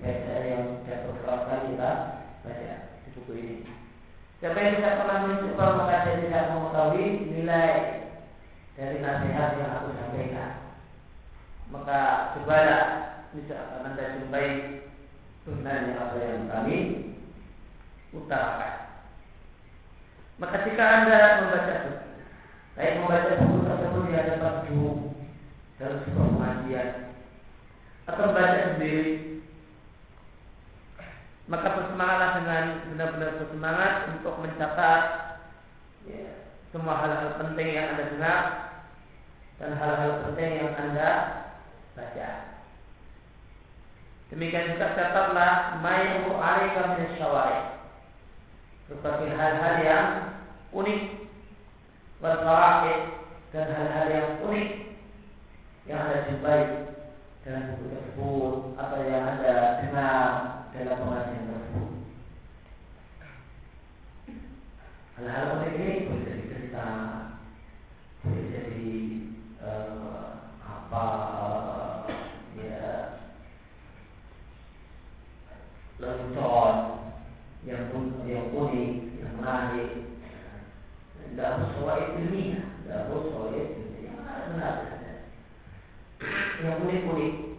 Baca 0.01 0.35
yang 0.41 0.81
sudah 0.81 0.97
beberapa 1.05 1.45
kali 1.45 1.63
kita 1.77 1.91
baca 2.41 2.73
di 3.05 3.09
buku 3.13 3.31
ini. 3.37 3.55
Siapa 4.41 4.57
yang 4.57 4.81
tidak 4.81 4.97
pernah 4.97 5.17
mencoba 5.29 5.65
maka 5.77 6.05
dia 6.09 6.21
tidak 6.25 6.49
mengetahui 6.57 7.05
nilai 7.29 7.73
dari 8.73 8.97
nasihat 8.97 9.49
yang 9.61 9.71
aku 9.77 9.89
sampaikan. 9.93 10.51
Maka 11.69 11.99
cobalah 12.33 12.83
bisa 13.31 13.85
anda 13.85 14.17
jumpai 14.17 14.81
benarnya 15.45 15.93
apa 15.97 16.17
yang 16.17 16.49
kami 16.49 16.77
utarakan. 18.13 18.73
Maka 20.41 20.65
jika 20.65 20.83
Anda 20.83 21.19
membaca 21.45 21.73
buku, 21.85 22.09
baik 22.73 22.93
membaca 22.97 23.31
buku 23.45 23.57
tersebut 23.61 24.03
di 24.09 24.13
hadapan 24.17 24.55
guru 24.65 24.93
dalam 25.77 25.97
sebuah 26.01 26.27
pengajian 26.33 26.89
atau 28.09 28.23
membaca 28.25 28.57
sendiri, 28.73 29.40
maka 31.51 31.67
bersemangatlah 31.75 32.29
dengan 32.39 32.63
benar-benar 32.95 33.31
bersemangat 33.43 33.93
untuk 34.15 34.39
mencatat 34.39 35.01
ya, 36.07 36.47
semua 36.71 36.95
hal-hal 37.03 37.35
penting 37.43 37.75
yang 37.75 37.91
Anda 37.91 38.03
dengar 38.07 38.41
dan 39.59 39.75
hal-hal 39.75 40.11
penting 40.31 40.63
yang 40.63 40.71
Anda 40.79 41.09
baca. 41.91 42.29
Demikian 44.31 44.79
juga 44.79 44.95
catatlah 44.95 45.83
mayu 45.83 46.31
alaika 46.39 46.95
min 46.95 47.19
syawari 47.19 47.83
berbagai 48.87 49.35
hal-hal 49.35 49.75
yang 49.83 50.07
unik 50.71 51.01
berfawaid 52.23 53.27
dan 53.51 53.67
hal-hal 53.75 54.07
yang 54.07 54.29
unik 54.47 54.69
yang 55.83 55.99
ada 55.99 56.31
jumpai 56.31 56.61
dalam 57.43 57.75
buku 57.75 57.85
tersebut 57.91 58.55
atau 58.79 58.99
yang 59.03 59.23
ada 59.35 59.83
dengar 59.83 60.60
dalam 60.71 61.03
pengajian 61.03 61.51
tersebut. 61.51 61.89
Hal-hal 65.19 65.45
unik 65.59 65.73
ini 65.75 66.07
boleh 66.07 66.23
jadi 66.23 66.43
cerita, 66.47 66.87
boleh 68.23 68.45
jadi 68.47 68.93
uh, 69.59 70.47
apa 70.63 71.05
ya 72.55 72.87
lelucon 75.99 76.75
yang 77.67 77.91
yang 78.23 78.47
unik, 78.55 78.93
yang 79.19 79.33
menarik, 79.43 79.91
tidak 81.19 81.67
soal 81.75 81.99
ilmiah, 82.15 82.63
tidak 82.87 83.11
benar 84.55 84.75
saja, 84.87 85.13
yang 86.63 86.79
unik-unik. 86.79 87.50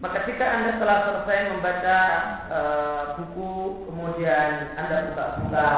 Maka 0.00 0.24
jika 0.24 0.40
Anda 0.48 0.80
telah 0.80 0.98
selesai 1.04 1.38
membaca 1.52 1.98
e, 2.48 2.60
buku, 3.20 3.52
kemudian 3.84 4.72
Anda 4.80 5.12
buka-buka 5.12 5.70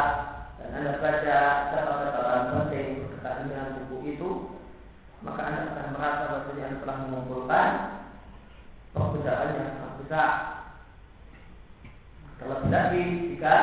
dan 0.63 0.69
Anda 0.79 1.03
baca 1.03 1.39
catatan-catatan 1.75 2.43
penting 2.55 2.89
berkaitan 3.03 3.51
dengan 3.51 3.69
buku 3.83 3.97
itu, 4.15 4.31
maka 5.27 5.43
Anda 5.43 5.61
akan 5.75 5.87
merasa 5.99 6.23
bahwa 6.31 6.55
Anda 6.55 6.79
telah 6.87 6.97
mengumpulkan 7.03 7.69
perbedaan 8.95 9.57
yang 9.59 9.71
sangat 9.75 9.95
besar. 10.07 10.31
Terlebih 12.39 12.71
lagi 12.71 13.05
jika 13.35 13.57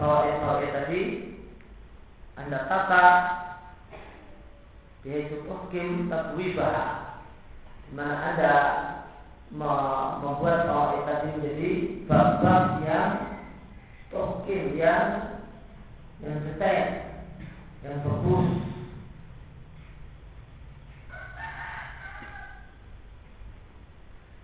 fawaid-fawaid 0.00 0.70
tadi 0.72 1.02
Anda 2.40 2.58
tata 2.72 3.06
yaitu 5.04 5.44
hukum 5.44 6.08
takwibah 6.08 7.11
di 7.11 7.11
mana 7.92 8.16
Anda 8.32 8.54
membuat 9.52 10.64
fawaid 10.64 11.04
tadi 11.04 11.28
menjadi 11.36 11.70
bab-bab 12.08 12.64
yang 12.88 13.32
hukum 14.12 14.76
yang 14.76 15.08
yang 16.22 16.38
detail, 16.46 16.86
yang 17.82 17.96
bagus. 18.04 18.48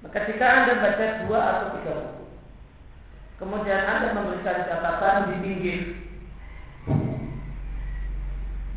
Maka 0.03 0.19
jika 0.25 0.47
Anda 0.47 0.81
baca 0.81 1.07
dua 1.27 1.41
atau 1.43 1.69
tiga 1.79 1.93
buku, 2.01 2.25
kemudian 3.43 3.83
Anda 3.85 4.17
memberikan 4.17 4.67
catatan 4.67 5.17
di 5.29 5.35
pinggir 5.45 5.81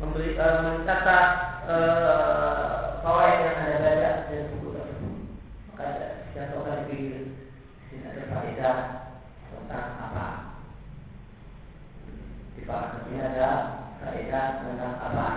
memberi 0.02 0.34
uh, 0.34 0.58
mencatat 0.66 1.26
uh, 1.66 3.00
fawaid 3.00 3.38
yang 3.38 3.56
Anda 3.64 3.76
baca 3.80 4.10
dari 4.28 4.44
buku 4.54 4.68
tersebut, 4.76 5.14
maka 5.72 5.86
jatuhkan 6.36 6.84
di 6.84 6.84
pinggir 6.90 7.22
sini 7.92 8.08
ada 8.08 8.72
tentang 9.52 9.88
apa. 10.00 10.26
Di 12.56 12.64
bawah 12.64 13.04
ini 13.04 13.20
ada 13.20 13.50
faedah 14.00 14.46
tentang 14.64 14.94
apa. 14.96 15.28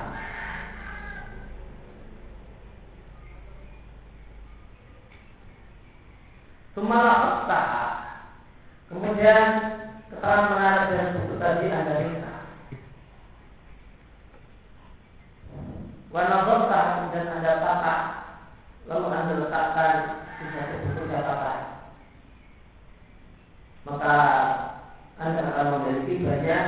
Sumala 6.76 7.44
usaha. 7.44 7.86
Kemudian 8.88 9.48
keterangan 10.12 10.52
menarik 10.56 10.84
dari 10.92 11.08
buku 11.20 11.36
tadi 11.36 11.66
Anda 11.72 11.96
minta. 12.04 12.36
Wanazorta 16.16 16.80
kemudian 16.96 17.28
Anda 17.28 17.60
tata 17.60 17.96
Lalu 18.88 19.08
Anda 19.12 19.34
letakkan 19.44 19.96
di 20.40 20.46
satu 20.48 20.76
buku 20.80 21.02
catatan 21.12 21.75
Maka 23.86 24.18
Anda 25.22 25.42
akan 25.46 25.68
memiliki 25.78 26.26
banyak 26.26 26.66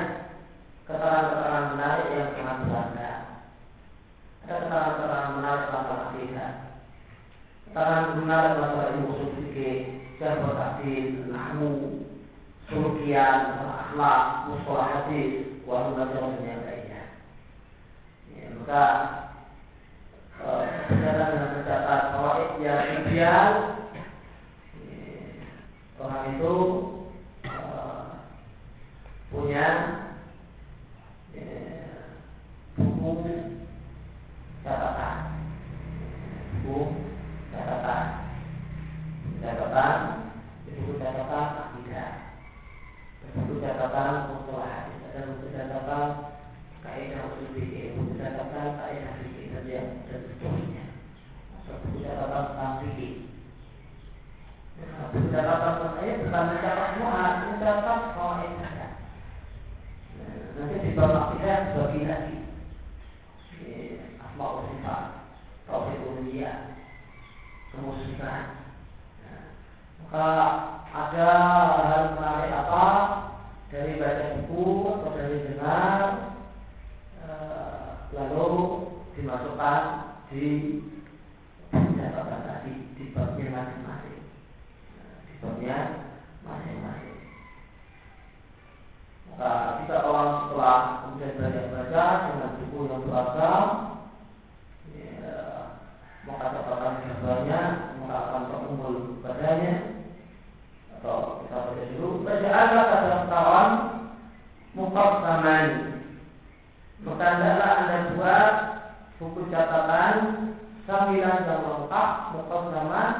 keterangan-keterangan 0.86 1.66
menarik 1.74 2.08
yang 2.14 2.30
sangat 2.38 2.58
berharga 2.64 3.12
Ada 4.46 4.54
keterangan-keterangan 4.54 5.34
menarik 5.42 5.66
tentang 5.66 6.02
akidah 6.08 6.52
Keterangan 7.66 8.06
menarik 8.22 8.54
masalah 8.62 8.88
ilmu 8.94 9.12
fikih 9.18 9.78
jarh 10.18 10.42
ta'dil, 10.42 11.30
nahwu, 11.30 11.70
sulukian, 12.66 13.62
akhlak, 13.62 14.50
mustalah 14.50 14.88
hadis, 14.90 15.62
wa 15.62 15.94
dan 15.94 16.42
yang 16.42 16.62
lainnya. 16.66 17.04
Ya, 18.34 18.46
maka 18.58 18.86
berkaitan 20.38 21.30
dengan 21.34 21.50
mencatat 21.54 22.02
fawaid 22.14 22.50
yang 22.62 22.82
ideal 23.06 23.52
orang 25.98 26.26
itu 26.38 26.54
punya 29.28 29.66
buku 32.78 33.12
catatan. 34.64 35.18
Buku 36.64 36.80
catatan. 37.52 38.04
Catatan 39.44 40.00
buku 40.68 40.94
catatan 41.02 41.48
akidah. 41.60 42.12
Buku 43.36 43.54
catatan 43.60 44.12
mustalah 44.32 44.70
hadis 44.72 45.04
ada 45.12 45.20
buku 45.36 45.46
catatan 45.52 46.08
kaidah 46.86 47.28
usul 47.28 47.52
fikih. 47.52 48.00
Buku 48.00 48.16
catatan 48.16 48.68
kaidah 48.80 49.14
fikih 49.20 49.46
yang 49.68 50.08
dan 50.08 50.20
seterusnya. 50.24 50.86
Buku 51.68 52.00
catatan 52.00 52.44
tentang 52.56 52.76
fikih. 52.80 53.14
Buku 55.12 55.28
catatan 55.36 55.76
saya 56.00 56.14
bukan 56.24 56.44
mencatat 56.56 56.88
semua, 56.96 57.22
mencatat 57.44 58.02
saja. 58.16 58.67
Nanti 60.58 60.82
di 60.82 60.98
bab 60.98 61.14
akidah 61.14 61.70
dibagi 61.70 62.02
lagi. 62.10 62.38
Asma 64.18 64.46
sifat, 64.66 65.04
tauhid 65.70 66.02
uluhiyah, 66.02 66.82
kemusyikan. 67.70 68.58
Maka 70.02 70.26
ada 70.90 71.30
hal 71.86 72.04
menarik 72.18 72.52
apa 72.58 72.86
dari 73.70 74.02
baca 74.02 74.26
buku 74.50 74.66
atau 74.98 75.12
dari 75.14 75.38
dengar 75.46 76.02
lalu 78.16 78.50
dimasukkan 79.14 79.82
di 80.32 80.46
catatan 81.70 82.42
tadi 82.48 82.74
di 82.98 83.14
babnya 83.14 83.52
masing-masing 83.52 84.24
di 85.28 85.34
babnya 85.44 85.78
masing-masing 86.42 87.20
maka 89.38 89.86
kita 89.86 90.02
orang 90.02 90.30
setelah 90.50 90.78
kemudian 91.06 91.38
belajar 91.38 91.66
baca 91.70 92.06
dengan 92.26 92.52
buku 92.58 92.80
yang 92.90 93.02
beragam 93.06 93.66
ya, 94.98 95.42
maka 96.26 96.46
catatan 96.58 96.94
gambarnya 97.06 97.62
maka 98.02 98.16
akan 98.18 98.42
terkumpul 98.50 98.94
padanya 99.22 99.74
atau 100.98 101.46
kita 101.46 101.58
baca 101.70 101.84
dulu. 101.94 102.10
Baca 102.26 102.50
ada 102.50 102.80
kata 102.82 103.18
kawan 103.30 103.70
mukaf 104.74 105.12
zaman 105.22 105.66
maka 107.06 107.26
adalah 107.30 107.70
anda 107.78 107.98
buat 108.18 108.54
buku 109.22 109.42
catatan 109.54 110.16
sambilan 110.90 111.46
yang 111.46 111.62
lengkap 111.62 112.10
bukan 112.34 112.64
zaman 112.74 113.12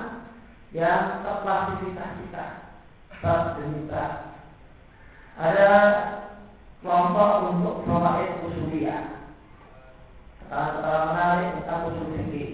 yang 0.74 1.22
terklasifikasikan 1.22 2.52
bab 3.22 3.62
demi. 3.62 3.78
Ada 5.38 5.70
kelompok 6.82 7.32
untuk 7.54 7.76
fawaid 7.86 8.42
usuliyah. 8.50 9.30
Keterangan 10.50 11.06
menarik 11.14 11.50
tentang 11.62 11.82
usul 11.94 12.08
fikih. 12.18 12.50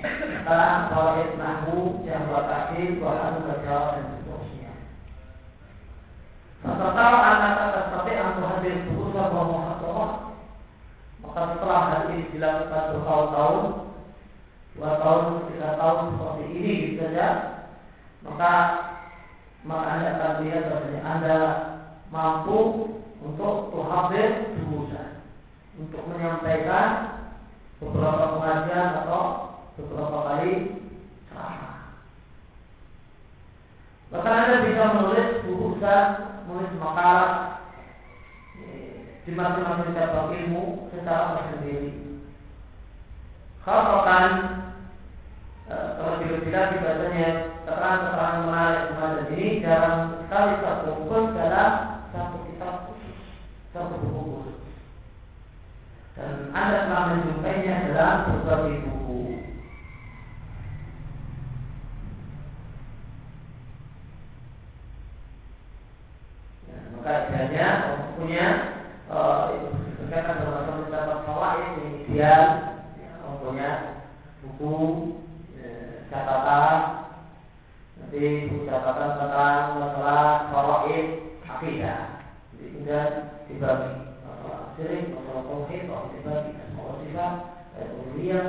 Keterangan 0.00 0.88
fawaid 0.88 1.30
nahu, 1.36 2.00
buat 2.02 2.44
kasih, 2.48 2.96
bahan 2.96 3.44
berjawab 3.44 3.88
dan 4.00 4.04
seterusnya. 4.16 4.72
Maka 6.64 6.86
kalau 6.96 7.20
anak 7.20 7.52
seperti 7.92 8.12
antu 8.16 8.42
hadir 8.48 8.76
sebuah 8.88 9.28
muhasabah 9.30 10.12
maka 11.22 11.40
setelah 11.54 11.80
hal 11.92 12.02
ini 12.10 12.28
dilakukan 12.34 12.84
bertahun-tahun 12.96 13.64
dua 14.72 14.92
tahun, 14.98 15.24
tiga 15.52 15.70
tahun 15.76 15.98
seperti 16.16 16.44
ini 16.56 16.74
saja 16.96 17.28
maka 18.24 18.52
maka 19.62 19.84
anda 19.92 20.10
akan 20.16 20.32
lihat 20.42 20.62
bahwasanya 20.66 21.00
anda 21.04 21.36
mampu 22.12 22.92
untuk 23.24 23.72
tuhabir 23.72 24.52
durusan 24.60 25.24
untuk 25.80 26.04
menyampaikan 26.12 26.88
beberapa 27.80 28.36
pengajian 28.36 28.88
atau 29.02 29.24
beberapa 29.80 30.18
kali 30.28 30.52
ceramah. 31.32 31.96
Bahkan 34.12 34.34
anda 34.36 34.56
bisa 34.68 34.82
menulis 34.92 35.28
buku 35.48 35.80
menulis 36.46 36.72
makalah 36.76 37.30
di 39.22 39.30
masing-masing 39.32 39.96
cabang 39.96 40.36
ilmu 40.36 40.92
secara 40.92 41.40
tersendiri. 41.40 42.20
Khasatan 43.64 44.30
terlebih 45.70 46.28
lebih 46.36 46.50
lagi 46.52 46.76
bahasanya 46.82 47.28
keterangan-keterangan 47.62 48.42
menarik 48.44 48.82
semacam 48.90 49.26
ini 49.32 49.48
jarang 49.62 50.00
sekali 50.26 50.52
terkumpul 50.58 51.22
dalam 51.38 51.72
satu 52.10 52.36
kitab 52.50 52.74
khusus, 52.90 53.18
satu 53.70 53.94
buku 54.02 54.20
khusus. 54.42 54.58
Dan 56.18 56.41
Anda 56.52 56.84
telah 56.84 57.04
menjumpainya 57.16 57.88
dalam 57.88 58.44
berbagai 58.44 58.84
buku. 58.84 59.40
Ya, 66.68 66.76
maka 66.92 67.12
idealnya 67.32 67.68
bukunya 68.12 68.46
itu 69.08 69.68
berkaitan 69.96 70.36
dengan 70.44 70.76
mencatat 70.84 71.18
fawaid 71.24 71.68
ini 71.80 71.90
dia 72.12 72.36
mempunyai 73.24 74.04
buku 74.44 74.76
catatan 76.12 76.80
nanti 77.96 78.20
buku 78.52 78.68
catatan 78.68 79.10
tentang 79.16 79.60
masalah 79.80 80.52
fawaid 80.52 81.06
akidah 81.48 82.00
jadi 82.52 82.64
kemudian 82.72 83.08
dibagi 83.48 84.01
syirik 84.76 85.12
masalah 85.12 85.44
tauhid 85.44 85.84
masalah 85.84 86.10
dibagi 86.16 86.50
masalah 86.72 86.96
sifat 87.04 87.34
dan 87.76 87.86
kemudian 87.92 88.46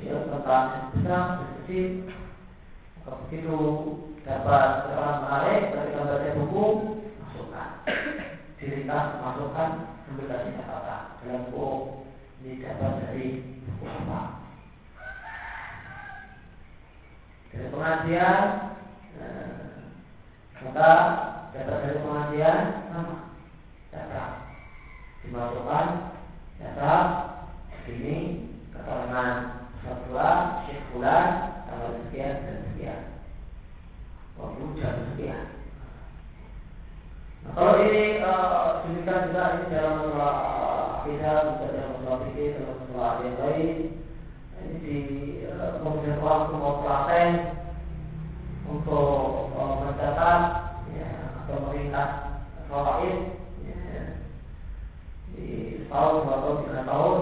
syirik 0.00 0.24
tentang 0.30 0.66
besar 0.96 1.24
dan 1.36 1.48
kecil. 1.60 1.88
Maka 2.96 3.10
begitu 3.24 3.58
dapat 4.24 4.64
keterangan 4.84 5.18
menarik 5.24 5.62
ketika 5.72 6.00
baca 6.04 6.30
buku 6.36 6.66
masukkan. 7.20 7.68
Diringkas 8.58 9.06
masukkan 9.22 9.70
sambil 10.04 10.26
kasih 10.28 10.52
catatan. 10.56 11.02
Dalam 11.24 11.42
buku 11.48 11.68
ini 12.44 12.50
dapat 12.64 12.92
dari 13.04 13.28
buku 13.64 13.84
apa? 13.86 14.20
Dari 17.48 17.68
pengajian 17.72 18.44
eh, 19.18 19.50
maka 20.64 20.90
dapat 21.56 21.76
dari 21.80 21.98
pengajian 22.04 22.60
sama. 22.92 23.16
Data 23.88 24.37
dimasukkan 25.26 25.86
data 26.58 26.94
ini 27.88 28.16
keterangan 28.74 29.32
fatwa 29.80 30.28
syekh 30.66 30.82
bulan 30.92 31.26
tanggal 31.66 31.90
sekian 32.04 32.34
dan 32.44 32.56
sekian 32.70 33.00
waktu 34.36 34.62
jam 34.76 34.94
sekian 35.14 35.58
Nah, 37.48 37.54
kalau 37.54 37.80
ini 37.86 38.18
uh, 38.18 38.82
juga 38.82 39.14
ini 39.54 39.70
dalam 39.70 39.94
masalah 40.02 40.36
akidah, 41.00 41.36
juga 41.54 41.66
dalam 41.70 41.90
masalah 41.96 42.18
fikih, 42.26 42.48
dalam 42.58 42.76
masalah 42.82 43.12
yang 43.22 43.36
lain. 43.38 43.76
Ini 44.58 44.76
di 44.82 44.98
uh, 45.46 45.78
kemudian 45.78 46.18
orang 46.18 46.42
untuk 46.50 46.58
mau 46.58 46.82
praktek 46.82 47.30
untuk 48.66 49.54
uh, 49.54 49.74
mencatat 49.86 50.40
ya, 50.92 51.08
atau 51.46 51.56
meringkas 51.70 52.10
fawaid 52.66 53.16
ya, 53.16 53.16
di 55.44 55.86
tahun, 55.86 56.62
tiga 56.66 56.82
tahun, 56.88 57.18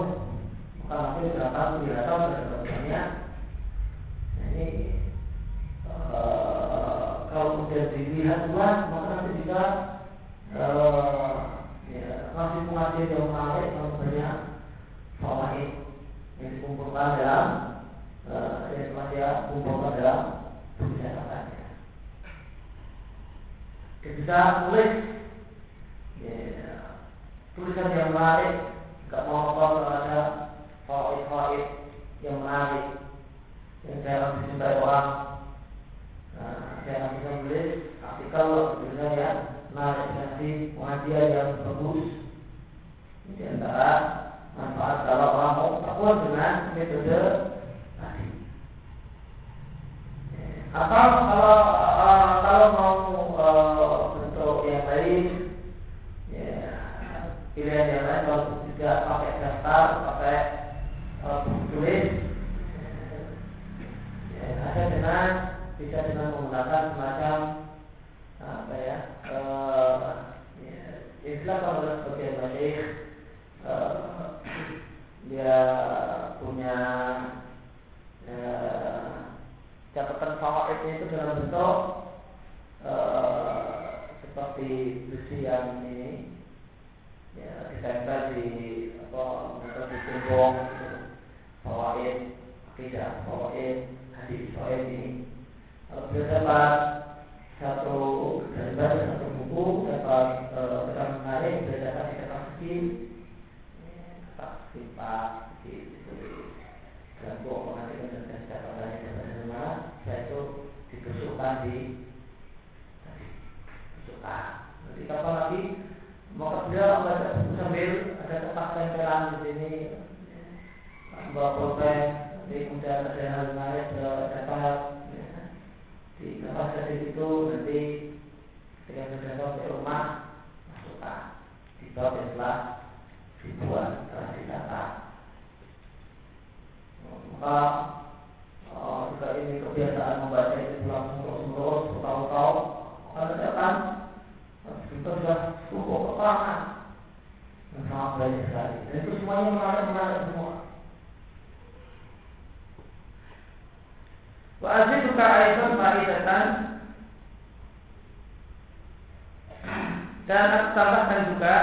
dan 160.27 160.51
aku 160.51 160.69
tambahkan 160.75 161.31
juga 161.31 161.55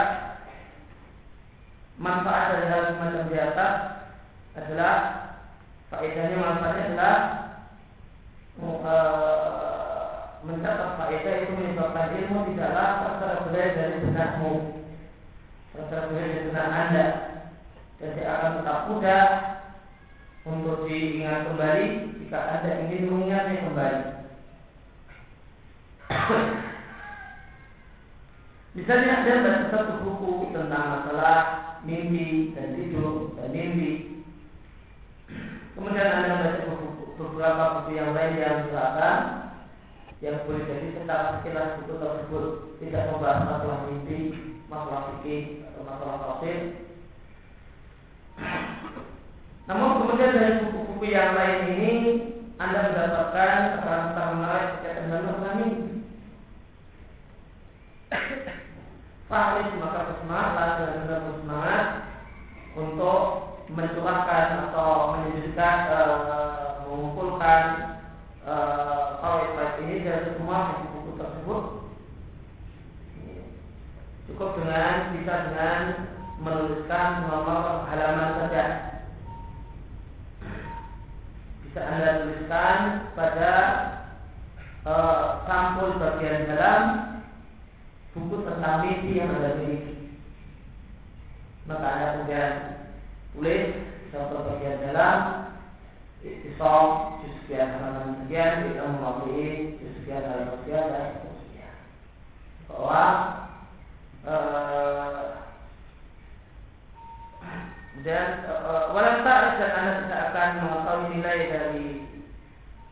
manfaat 2.01 2.45
dari 2.57 2.67
hal 2.73 2.83
semacam 2.97 3.29
di 3.29 3.37
atas 3.37 3.75
adalah 4.57 4.97
faedahnya 5.93 6.37
manfaatnya 6.41 6.85
adalah 6.89 7.17
uh, 8.65 10.19
mencatat 10.49 10.91
faedah 10.97 11.35
itu 11.45 11.53
menyebabkan 11.53 12.17
ilmu 12.17 12.49
tidaklah 12.53 13.21
terbelah 13.21 13.69
dari 13.77 13.97
benakmu. 14.01 14.53
Terbelah 15.77 16.09
dari 16.09 16.49
benak 16.49 16.67
anda. 16.73 17.07
Dan 18.01 18.11
dia 18.17 18.27
akan 18.27 18.53
tetap 18.61 18.81
mudah 18.91 19.25
untuk 20.45 20.89
diingat 20.89 21.49
kembali 21.49 21.87
jika 22.21 22.41
anda 22.41 22.71
ingin 22.85 23.13
mengingatnya 23.13 23.65
kembali 23.65 24.01
Misalnya 28.75 29.23
ada 29.23 29.33
baca 29.47 29.65
satu 29.71 29.95
buku 30.03 30.51
tentang 30.51 30.99
masalah 30.99 31.39
mimpi 31.87 32.51
dan 32.59 32.75
tidur 32.75 33.31
dan 33.39 33.55
mimpi. 33.55 34.19
Kemudian 35.79 36.11
anda 36.11 36.43
baca 36.43 36.75
beberapa 37.15 37.65
buku 37.79 37.91
yang 37.95 38.11
lain 38.19 38.35
yang 38.35 38.67
misalkan 38.67 39.19
yang 40.19 40.43
boleh 40.43 40.67
jadi 40.67 40.87
secara 40.91 41.39
sekilas 41.39 41.79
buku 41.79 41.95
tersebut 42.03 42.47
tidak 42.83 43.15
membahas 43.15 43.47
masalah 43.47 43.79
mimpi, 43.87 44.19
masalah 44.67 45.03
fikih 45.23 45.63
atau 45.71 45.83
masalah 45.87 46.17
tafsir. 46.19 46.59
Namun 49.71 49.91
kemudian 50.03 50.35
dari 50.35 50.53
buku-buku 50.67 51.05
yang 51.15 51.31
lain 51.39 51.61
ini 51.79 51.91
Anda 52.59 52.91
mendapatkan 52.91 53.55
keterangan 53.79 54.31
menarik 54.35 54.69
berkaitan 54.83 55.07
dengan. 55.15 55.35
Fahlis 59.25 59.73
maka 59.81 60.01
bersemangat 60.13 60.71
dan 60.85 61.23
bersemangat 61.25 61.87
untuk 62.77 63.21
mencurahkan 63.73 64.69
atau 64.69 65.17
menyusulkan 65.17 65.77
uh, 65.89 66.85
mengumpulkan 66.85 67.63
uh, 68.45 69.75
ini 69.81 70.05
dari 70.05 70.37
semua 70.37 70.85
buku-buku 70.85 71.13
tersebut 71.19 71.63
cukup 74.29 74.51
dengan 74.61 75.15
bisa 75.17 75.35
dengan 75.51 75.81
menuliskan 76.41 77.29
nomor 77.29 77.87
halaman 77.87 78.31
saja. 78.41 78.65
Bisa 81.65 81.81
anda 81.81 82.11
tuliskan 82.23 82.79
pada 83.15 83.53
uh, 84.87 85.47
sampul 85.47 85.97
bagian 86.03 86.51
dalam 86.51 86.83
buku 88.15 88.47
tentang 88.47 88.87
mimpi 88.87 89.19
yang 89.19 89.35
anda 89.35 89.59
miliki 89.59 89.95
maka 91.67 91.87
anda 91.87 92.07
kemudian 92.15 92.53
tulis 93.35 93.67
sampul 94.15 94.47
bagian 94.47 94.79
dalam 94.87 95.19
Istisam 96.25 97.21
sekian 97.21 97.69
halaman 97.77 98.25
sekian 98.25 98.73
kita 98.73 98.89
mewakili 98.97 99.77
sekian 100.01 100.25
halaman 100.25 100.57
sekian 100.65 100.85
dan 100.89 101.07
seterusnya. 101.13 101.69
Bahwa 102.73 103.05
dan 108.05 108.29
uh, 108.49 108.93
walau 108.97 109.21
tak 109.21 109.61
dan 109.61 109.71
anda 109.77 109.93
tidak 110.01 110.23
akan 110.33 110.51
mengetahui 110.65 111.07
nilai 111.13 111.39
dari 111.49 111.89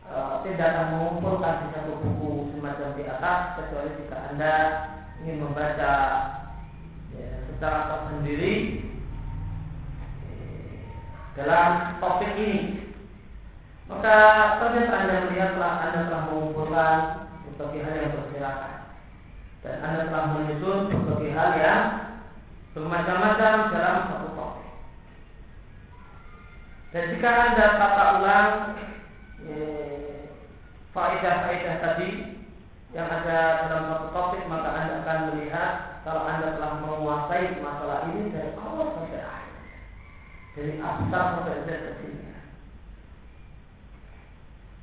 uh, 0.09 0.41
tindakan 0.45 0.93
mengumpulkan 0.93 1.55
di 1.65 1.67
satu 1.73 1.93
buku 2.01 2.53
semacam 2.53 2.97
di 2.97 3.03
atas 3.09 3.39
kecuali 3.57 3.97
jika 3.97 4.17
anda 4.29 4.53
ingin 5.23 5.39
membaca 5.39 5.93
ya, 7.15 7.31
secara 7.47 7.79
tersendiri 7.87 8.83
dalam 11.39 11.95
topik 12.03 12.35
ini 12.35 12.83
maka 13.87 14.15
ternyata 14.59 14.95
Anda 14.99 15.15
melihatlah 15.31 15.73
Anda 15.79 15.99
telah 16.11 16.23
mengumpulkan 16.27 16.97
berbagai 17.47 17.81
hal 17.87 17.95
yang 17.95 18.13
berserakan 18.19 18.75
dan 19.63 19.75
Anda 19.79 20.11
telah 20.11 20.25
menyusun 20.35 20.79
berbagai 20.91 21.31
hal 21.31 21.51
yang 21.55 21.83
bermacam-macam 22.75 23.55
dalam 23.71 23.97
satu 24.11 24.27
topik. 24.35 24.69
Dan 26.91 27.03
jika 27.15 27.29
Anda 27.31 27.65
tata 27.79 28.05
ulang 28.19 28.49
eh, 29.47 30.27
faedah-faedah 30.91 31.75
tadi 31.79 32.09
yang 32.93 33.09
ada 33.09 33.67
dalam 33.69 33.85
satu 33.89 34.07
topik 34.13 34.45
maka 34.45 34.69
Anda 34.69 34.93
akan 35.01 35.17
melihat 35.33 35.71
kalau 36.05 36.29
Anda 36.29 36.57
telah 36.57 36.71
menguasai 36.81 37.57
masalah 37.57 38.05
ini 38.13 38.29
dari 38.29 38.53
awal 38.53 38.93
sampai 38.93 39.21
akhir. 39.21 39.53
Dari 40.53 40.73
abstrak 40.77 41.25
sampai 41.41 41.65
kecil 41.65 42.13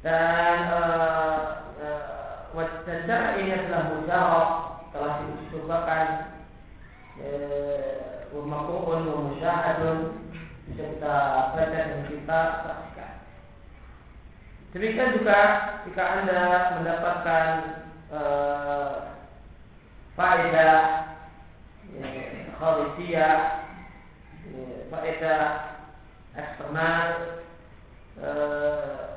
dan 0.01 0.57
uh, 0.73 1.37
uh, 2.57 3.37
ini 3.37 3.53
adalah 3.53 3.93
mujarab 3.93 4.49
telah 4.97 5.13
diusulkan 5.29 6.07
wa 8.33 8.43
makruhun 8.49 9.01
wa 9.05 9.19
musyahadun 9.29 10.25
bisa 10.73 10.85
kita 10.97 11.15
baca 11.53 11.67
dan 11.69 12.09
kita 12.09 12.41
saksikan. 12.65 13.13
Demikian 14.73 15.19
juga 15.21 15.41
jika 15.85 16.05
anda 16.23 16.41
mendapatkan 16.81 17.47
uh, 18.11 18.93
faedah 20.15 20.79
ya, 21.95 22.11
kharisiyah, 22.59 23.39
ya, 24.51 24.69
faedah 24.91 25.43
eksternal, 26.37 27.07
uh, 28.19 29.11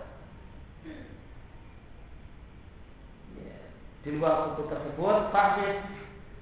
di 4.03 4.09
luar 4.19 4.51
buku 4.51 4.67
tersebut 4.67 5.31
pasti 5.31 5.79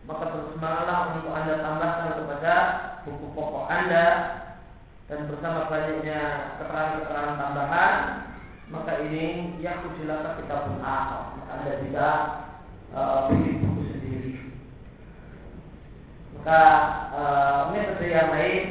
maka 0.09 0.33
bersemangatlah 0.33 1.13
untuk 1.13 1.29
anda 1.29 1.61
tambahkan 1.61 2.09
kepada 2.17 2.55
buku 3.05 3.25
pokok 3.37 3.69
anda 3.69 4.07
dan 5.05 5.29
bersama 5.29 5.69
banyaknya 5.69 6.21
keterangan-keterangan 6.57 7.37
tambahan 7.37 7.95
maka 8.71 9.03
ini 9.03 9.60
yang 9.60 9.84
kujilaka 9.84 10.39
kita 10.39 10.55
pun 10.63 10.79
akal 10.79 11.43
anda 11.51 11.84
bisa 11.84 12.07
uh, 12.95 13.27
bikin 13.27 13.60
buku 13.67 13.84
sendiri 13.91 14.34
maka 16.39 16.62
uh, 17.12 17.60
metode 17.75 18.07
yang 18.07 18.31
lain 18.31 18.63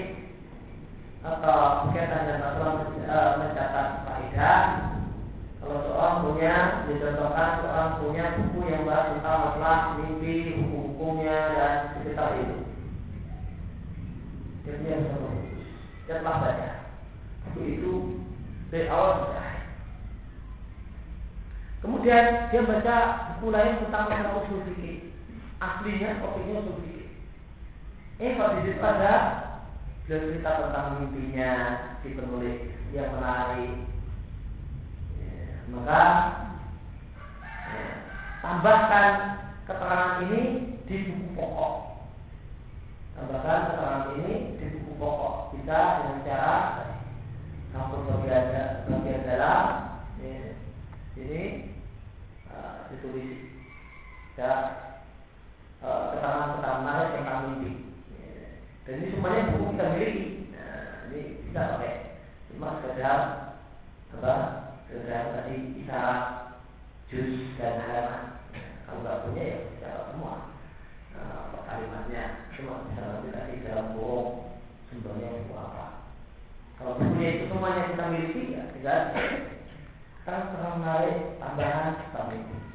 atau 1.20 1.84
berkaitan 1.84 2.24
dengan 2.24 2.40
masalah 2.48 2.74
uh, 3.04 3.30
mencatat 3.44 3.88
faedah 4.08 4.60
Kalau 5.60 5.76
seorang 5.84 6.16
punya 6.24 6.54
dicontohkan 6.88 7.60
seorang 7.60 7.90
punya 8.00 8.24
buku 8.40 8.60
yang 8.72 8.88
bahas 8.88 9.12
tentang 9.12 9.38
masalah 9.44 9.80
mimpi, 10.00 10.56
hukum-hukumnya 10.56 11.36
dan 11.52 11.74
sekitar 11.92 12.32
itu. 12.40 12.56
Jadi 14.64 14.84
yang 14.88 15.04
telah 16.08 16.36
baca 16.40 16.70
buku 17.44 17.60
itu 17.76 17.92
dari 18.72 18.88
awal 18.88 19.36
akhir. 19.36 19.49
Kemudian 21.80 22.52
dia 22.52 22.60
baca 22.60 22.96
buku 23.40 23.48
lain 23.56 23.80
tentang 23.80 24.12
masalah 24.12 24.44
usul 24.44 24.60
fikih. 24.68 25.16
Aslinya 25.64 26.20
topiknya 26.20 26.60
usul 26.60 26.76
fikih. 26.84 27.08
Eh 28.20 28.36
kalau 28.36 28.60
di 28.60 28.68
situ 28.68 28.84
ada 28.84 29.14
cerita 30.04 30.50
tentang 30.60 31.00
mimpinya 31.00 31.52
si 32.04 32.12
penulis 32.12 32.68
yang 32.92 33.16
menarik. 33.16 33.72
Ya, 35.16 35.40
maka 35.72 36.02
ya, 37.48 37.84
tambahkan 38.44 39.10
keterangan 39.64 40.20
ini 40.28 40.42
di 40.84 40.96
buku 41.08 41.26
pokok. 41.32 41.74
Tambahkan 43.16 43.58
keterangan 43.72 44.06
ini 44.20 44.32
di 44.60 44.66
buku 44.76 44.92
pokok. 45.00 45.56
Bisa 45.56 45.78
dengan 46.04 46.26
cara 46.28 46.54
campur 47.72 48.04
bagian 48.04 49.22
dalam 49.24 49.64
ya, 50.18 50.58
ini 51.16 51.69
ditulis 52.90 53.38
ya 54.34 54.52
uh, 55.84 56.16
keterangan-keterangan 56.16 57.12
tentang 57.14 57.40
mimpi. 57.50 57.72
Dan 58.88 58.96
ini 58.96 59.12
semuanya 59.12 59.52
buku 59.52 59.76
kita 59.76 59.86
miliki. 59.94 60.24
Nah, 60.56 61.06
ini 61.12 61.20
bisa 61.46 61.76
pakai. 61.76 61.94
Cuma 62.50 62.80
sekedar 62.80 63.20
apa? 64.16 64.34
Sekedar 64.88 65.22
tadi 65.36 65.54
isyarat 65.84 66.22
jus 67.12 67.54
dan 67.60 67.84
halaman. 67.84 68.24
Kalau 68.88 68.98
nggak 69.04 69.22
punya 69.28 69.42
ya 69.44 69.58
bisa 69.70 69.88
semua 70.10 70.34
nah, 71.14 71.62
kalimatnya. 71.68 72.24
Cuma 72.56 72.88
bisa 72.90 73.28
tadi 73.30 73.62
dalam 73.62 73.94
bohong 73.94 74.58
sumbernya 74.90 75.28
buku 75.44 75.54
apa. 75.54 75.86
Kalau 76.80 76.96
bukunya 76.96 77.28
itu 77.36 77.44
semuanya 77.52 77.92
kita 77.92 78.04
miliki 78.08 78.56
ya 78.56 78.62
tinggal 78.72 79.00
kan 80.24 80.52
terang 80.52 80.76
menarik 80.80 81.36
tambahan 81.42 81.96
kita 81.96 82.20
miliki 82.28 82.69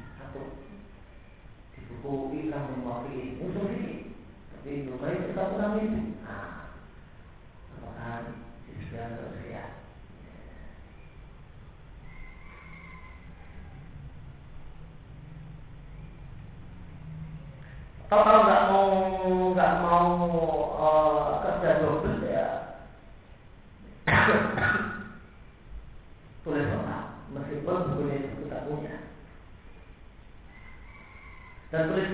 ikram 2.04 2.64
mewakili 2.76 3.40
usul 3.40 3.72
ini 3.72 4.12
tapi 4.52 4.82
itu 4.82 4.98
baik 4.98 5.30
kita 5.30 5.42
pernah 5.46 5.78
mimpi. 5.78 6.18
Nah, 6.26 6.74
apakah 7.78 8.34
sudah 8.66 9.06
terus 9.14 9.38
ya? 9.46 9.64
Kalau 18.10 18.42
nggak 18.46 18.62
mau 18.70 18.86
nggak 19.54 19.74
mau 19.82 20.08
uh, 20.78 21.42
kerja 21.42 21.70
double 21.82 22.22
ya 22.22 22.46
tulis 26.46 26.70
orang 26.70 27.26
meskipun 27.34 27.90
bukunya 27.90 28.16
itu 28.22 28.46
kita 28.46 28.58
punya 28.70 28.94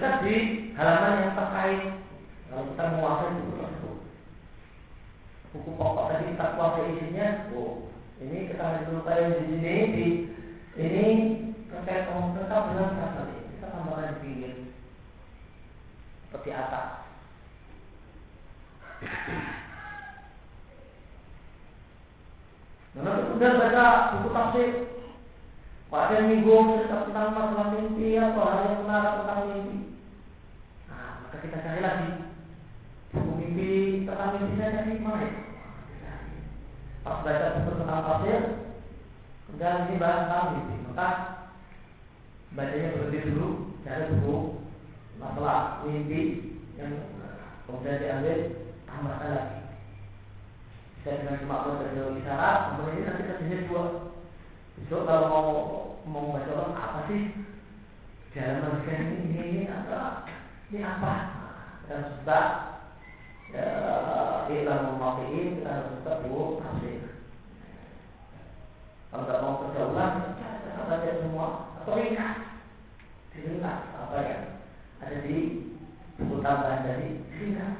tuliskan 0.03 0.27
di 0.27 0.37
halaman 0.75 1.23
yang 1.23 1.35
terkait. 1.39 1.83
Kalau 2.51 2.69
kita 2.75 2.83
menguasai 2.91 3.39
buku 3.39 3.55
tersebut 3.55 3.99
buku 5.53 5.71
pokok 5.77 6.09
tadi 6.09 6.33
kita 6.33 6.57
kuasai 6.57 6.97
isinya 6.97 7.53
oh 7.53 7.93
ini 8.25 8.49
kita 8.49 8.83
dituliskan 8.83 9.37
di 9.37 9.45
sini 9.53 9.75
di 9.93 10.07
ini 10.81 11.07
terkait 11.69 12.09
dengan 12.09 12.97
pasal 12.99 13.25
ini 13.31 13.47
kita 13.57 13.67
tambahkan 13.71 14.11
di 14.11 14.17
pinggir. 14.21 14.55
Seperti 16.27 16.51
atas. 16.51 16.89
Nah, 22.93 23.17
kemudian 23.25 23.57
baca 23.57 23.85
buku 24.19 24.29
tafsir. 24.35 24.69
Pada 25.93 26.25
minggu 26.25 26.57
cerita 26.73 27.05
tentang 27.05 27.37
masalah 27.37 27.77
mimpi 27.77 28.17
atau 28.17 28.45
hal 28.49 28.65
yang 28.65 28.81
menarik 28.85 29.13
tentang 29.21 29.41
mimpi. 29.49 29.82
Kita 31.43 31.59
cari 31.59 31.83
lagi 31.83 32.11
buku 33.11 33.33
mimpi 33.35 33.71
tentang 34.07 34.39
mimpi 34.39 34.55
saya 34.63 34.79
dari 34.79 35.03
mana 35.03 35.27
ya? 35.27 35.35
Pas 37.03 37.19
baca 37.27 37.47
buku 37.59 37.71
tentang 37.83 38.07
tafsir, 38.07 38.43
kemudian 39.51 39.91
ini 39.91 39.99
bahas 39.99 40.19
tentang 40.23 40.47
mimpi. 40.55 40.77
Maka 40.87 41.09
bacanya 42.55 42.95
berhenti 42.95 43.19
dulu, 43.27 43.49
cari 43.83 44.03
buku 44.15 44.37
masalah 45.19 45.83
mimpi 45.83 46.21
yang 46.79 47.11
kemudian 47.67 47.99
diambil 47.99 48.39
tambahkan 48.87 49.31
lagi 49.35 49.59
saya 51.03 51.27
dengan 51.27 51.43
cuma 51.43 51.67
belajar 51.67 52.15
isyarat, 52.23 52.59
kemudian 52.71 52.95
ini 52.95 53.03
nanti 53.03 53.23
kerjanya 53.27 53.59
dua. 53.67 53.85
Besok 54.79 55.03
kalau 55.11 55.27
mau 55.27 55.51
mau 56.07 56.39
baca 56.39 56.71
apa 56.71 57.11
sih? 57.11 57.35
Jalan 58.31 58.63
manusia 58.63 58.95
ini 58.95 59.15
ini 59.27 59.43
ini 59.43 59.63
apa? 59.67 60.31
Ini 60.71 60.81
apa? 60.87 61.15
Harus 61.91 62.13
buka 62.23 62.43
ya, 63.53 63.67
kita 64.49 64.75
matiin, 64.97 65.61
kita 65.61 65.71
harus 65.71 65.93
buka 66.01 66.13
dulu 66.25 66.45
tafsir. 66.63 67.01
Kalau 69.13 69.23
nggak 69.29 69.43
mau 69.45 69.61
kerja 69.61 69.81
ulang, 69.93 70.15
kita 70.41 70.83
baca 70.89 71.11
semua 71.21 71.47
atau 71.83 71.93
ringkas, 72.01 72.37
diringkas 73.37 73.81
apa 73.93 74.17
yang 74.25 74.43
ada 75.05 75.17
di 75.21 75.37
buku 76.17 76.41
tambahan 76.41 76.87
dari 76.89 77.09
ringkas. 77.29 77.77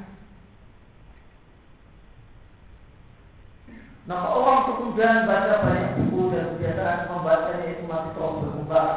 Maka 4.03 4.29
orang 4.35 4.67
kemudian 4.67 5.31
baca 5.31 5.63
banyak 5.63 5.91
buku 6.05 6.35
dan 6.35 6.59
kebiasaan 6.59 7.07
membacanya 7.07 7.67
itu 7.71 7.85
masih 7.87 8.11
terus 8.19 8.35
berubah. 8.43 8.89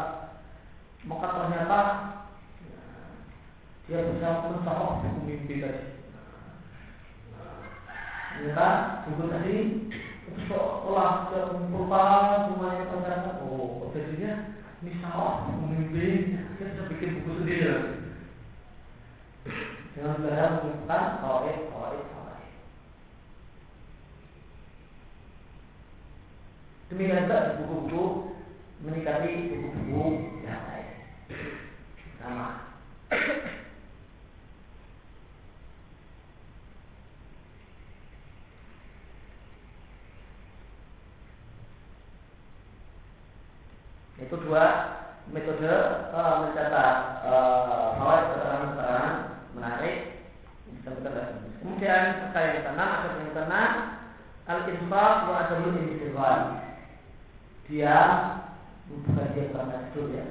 Maka 1.06 1.28
ternyata 1.30 1.80
dia 3.86 4.02
bisa 4.02 4.50
mencapai 4.50 4.98
buku 5.06 5.20
mimpi 5.30 5.62
tadi. 5.62 5.84
Ternyata 8.36 8.70
buku 9.06 9.24
tadi 9.30 9.56
seolah 10.50 11.30
mengumpulkan 11.54 12.50
semuanya 12.50 12.84
ternyata 12.90 13.46
oh 13.46 13.94
jadinya 13.94 14.58
ini 14.82 14.92
buku 15.46 15.66
mimpi. 15.70 16.08
Dia 16.58 16.66
bisa 16.74 16.90
bikin 16.90 17.22
buku 17.22 17.30
sendiri. 17.38 17.74
Dengan 19.94 20.18
cara 20.90 21.22
oh 21.22 21.46
eh 21.46 21.58
oh 21.70 21.94
eh 21.94 22.04
Demikian 26.86 27.26
juga 27.26 27.58
buku-buku 27.62 28.04
menikati 28.86 29.58
buku-buku 29.58 30.06
yang 30.46 30.62
lain. 30.70 30.88
Sama. 32.22 32.48
Itu 44.20 44.36
dua 44.44 44.66
metode 45.32 45.74
uh, 46.14 46.48
mencatat 46.48 46.96
uh, 47.26 48.24
keterangan-keterangan 48.32 49.16
menarik. 49.58 49.98
Kemudian 51.66 52.30
sekali 52.30 52.48
yang 52.56 52.64
keenam, 52.70 52.90
ada 52.94 53.08
yang 53.10 53.34
keenam 53.34 53.72
al-infaq 54.46 55.16
wa 55.26 55.36
adamul 55.42 55.82
infiqan 55.82 56.42
dia 57.66 57.98
bukan 58.86 59.26
dia 59.34 59.50
pernah 59.50 59.90
itu 59.90 60.02
ya. 60.14 60.26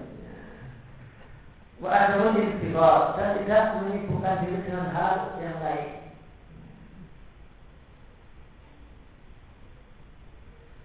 Wa 1.83 1.91
adun 1.91 2.39
istighfar 2.39 3.19
dan 3.19 3.43
tidak 3.43 3.65
menyibukkan 3.83 4.35
diri 4.47 4.59
dengan 4.63 4.95
hal 4.95 5.35
yang 5.43 5.59
lain. 5.59 6.04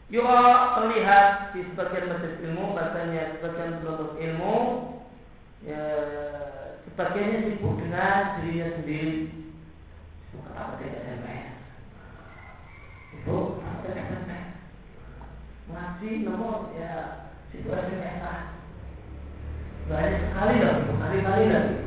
Yura 0.10 0.74
terlihat 0.82 1.53
di 1.53 1.62
sebagian 1.70 2.10
majelis 2.10 2.41
ilmu, 2.41 2.74
bahasanya 2.74 3.38
sebagian 3.38 3.78
penuntut 3.78 4.18
ilmu, 4.18 4.55
ya, 5.62 5.84
sebagiannya 6.89 7.45
sibuk 7.45 7.78
dengan 7.78 8.41
dirinya 8.41 8.68
sendiri. 8.82 9.30
Bukan 10.34 10.53
apa 10.57 10.74
tidak 10.82 11.05
SMS. 11.05 11.49
Sibuk 13.14 13.62
apa 13.62 13.86
tidak 13.86 14.01
SMS 14.01 14.49
ngaji 15.70 16.26
nomor 16.26 16.74
ya 16.74 17.30
situasi 17.53 17.93
enak 17.93 18.57
banyak 19.86 20.22
sekali 20.34 20.55
lagi 20.66 20.91
kali-kali 20.97 21.45
lagi 21.53 21.78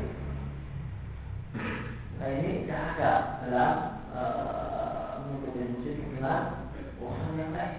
nah 2.15 2.27
ini 2.31 2.63
tidak 2.63 2.79
ada 2.95 3.11
dalam 3.43 3.73
uh, 4.15 5.07
menuntut 5.27 5.51
ilmu 5.59 5.83
urusan 7.03 7.39
yang 7.43 7.51
lain 7.51 7.73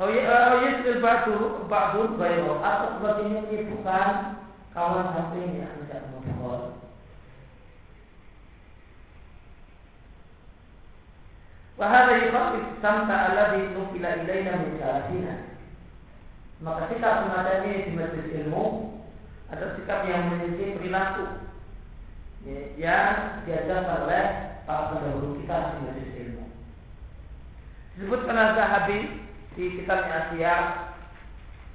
Oh 0.00 0.08
ya, 0.08 0.56
oh 0.56 0.64
ya, 0.64 0.96
batu, 0.96 1.68
batu, 1.68 2.16
bayo, 2.16 2.56
atau 2.64 2.96
sebagainya 2.96 3.44
menyibukkan 3.44 4.40
kawan 4.72 5.12
sampingnya 5.12 5.76
tidak 5.76 6.08
ngobrol. 6.08 6.80
Wahada 11.76 12.16
yukhafif 12.16 12.80
samta 12.80 13.12
alladhi 13.12 13.76
nukila 13.76 14.24
ilayna 14.24 14.52
min 14.64 14.80
salafina. 14.80 15.34
Maka 16.64 16.92
sikap 16.92 17.28
semacam 17.28 17.68
di 17.68 17.92
majlis 17.92 18.28
ilmu 18.40 18.64
ada 19.52 19.76
sikap 19.76 20.08
yang 20.08 20.32
memiliki 20.32 20.80
perilaku 20.80 21.44
ya, 22.48 22.60
yang 22.80 23.16
diajarkan 23.44 24.08
oleh 24.08 24.24
para 24.64 24.96
pendahulu 24.96 25.40
kita 25.44 25.56
di 25.56 25.78
majlis 25.88 26.12
ilmu. 26.24 26.44
Disebutkan 28.00 28.36
al-Zahabi 28.36 29.28
di 29.58 29.82
kitabnya 29.82 30.30
Asia 30.30 30.54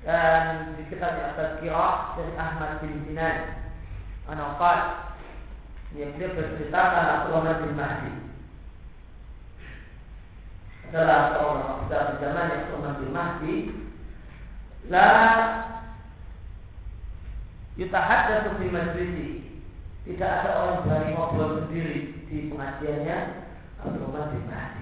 dan 0.06 0.78
di 0.80 0.84
kitabnya 0.88 1.34
At-Tazkirah 1.34 2.16
dari 2.16 2.34
Ahmad 2.40 2.72
bin 2.80 3.04
Sinan. 3.10 3.38
Anaqat 4.26 4.82
yang 5.94 6.18
dia 6.18 6.34
bercerita 6.34 6.82
tentang 6.82 7.10
Abdullah 7.14 7.62
bin 7.62 7.74
Mahdi. 7.78 8.12
Adalah 10.90 11.22
seorang 11.36 11.70
pada 11.86 12.18
zaman 12.22 12.46
yang 12.50 12.62
Abdullah 12.66 12.94
bin 13.02 13.12
Mahdi. 13.14 13.56
La 14.86 15.10
yutahaddatsu 17.76 18.62
fi 18.62 18.66
majlisi 18.70 19.30
tidak 20.06 20.46
ada 20.46 20.52
orang 20.62 20.80
berani 20.86 21.10
ngobrol 21.18 21.66
sendiri 21.66 22.24
di 22.30 22.54
pengajiannya 22.54 23.18
Abdullah 23.82 24.30
bin 24.30 24.46
Mahdi 24.46 24.75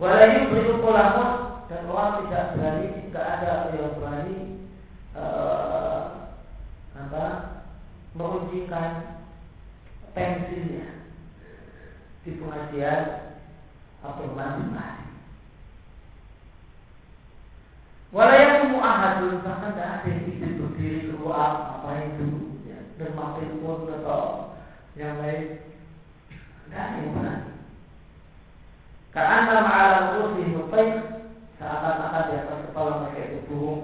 Walayu 0.00 0.48
beriku 0.48 0.80
kolamun 0.80 1.30
dan 1.68 1.88
orang 1.88 2.24
tidak 2.24 2.44
berani, 2.56 2.86
tidak 3.08 3.24
ada 3.28 3.52
yang 3.76 3.92
berani 4.00 4.38
uh, 5.12 6.00
apa 6.96 7.24
menguncikan 8.16 9.20
pensilnya 10.16 10.88
di 12.24 12.30
pengajian 12.40 13.02
atau 14.00 14.32
mandi 14.32 14.64
mandi. 14.72 15.06
Walayak 18.12 18.68
mu'ahadun 18.68 19.40
bahkan 19.40 19.72
tidak 19.72 19.88
ada 19.88 20.08
yang 20.08 20.28
izin 20.28 20.60
berdiri 20.60 21.08
keluar 21.08 21.80
apa 21.80 22.12
itu 22.12 22.60
ya, 22.68 22.78
dan 23.00 23.16
pun 23.16 23.88
atau 23.88 24.52
yang 24.92 25.16
lain 25.16 25.64
tidak 26.68 26.80
ada 26.80 26.96
yang 27.00 27.12
berani. 27.16 27.51
Karena 29.12 29.60
ma'ala 29.60 30.16
kursi 30.16 30.56
nufaik 30.56 30.90
seakan-akan 31.60 32.24
di 32.32 32.34
atas 32.40 32.60
kepala 32.64 32.92
mereka 33.04 33.20
itu 33.28 33.38
burung. 33.44 33.82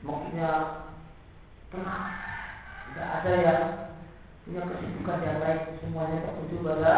Maksudnya 0.00 0.50
tenang, 1.68 2.04
tidak 2.88 3.08
ada 3.20 3.32
yang 3.36 3.62
punya 4.48 4.62
kesibukan 4.64 5.26
yang 5.28 5.38
lain. 5.44 5.60
Semuanya 5.84 6.24
tertuju 6.24 6.56
pada 6.64 6.96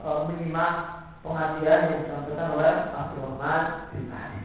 e, 0.00 0.08
menyimak 0.32 0.74
pengajian 1.20 1.92
yang 1.92 2.00
disampaikan 2.08 2.56
oleh 2.56 2.74
Abdurrahman 2.88 3.62
bin 3.92 4.08
Ali. 4.08 4.42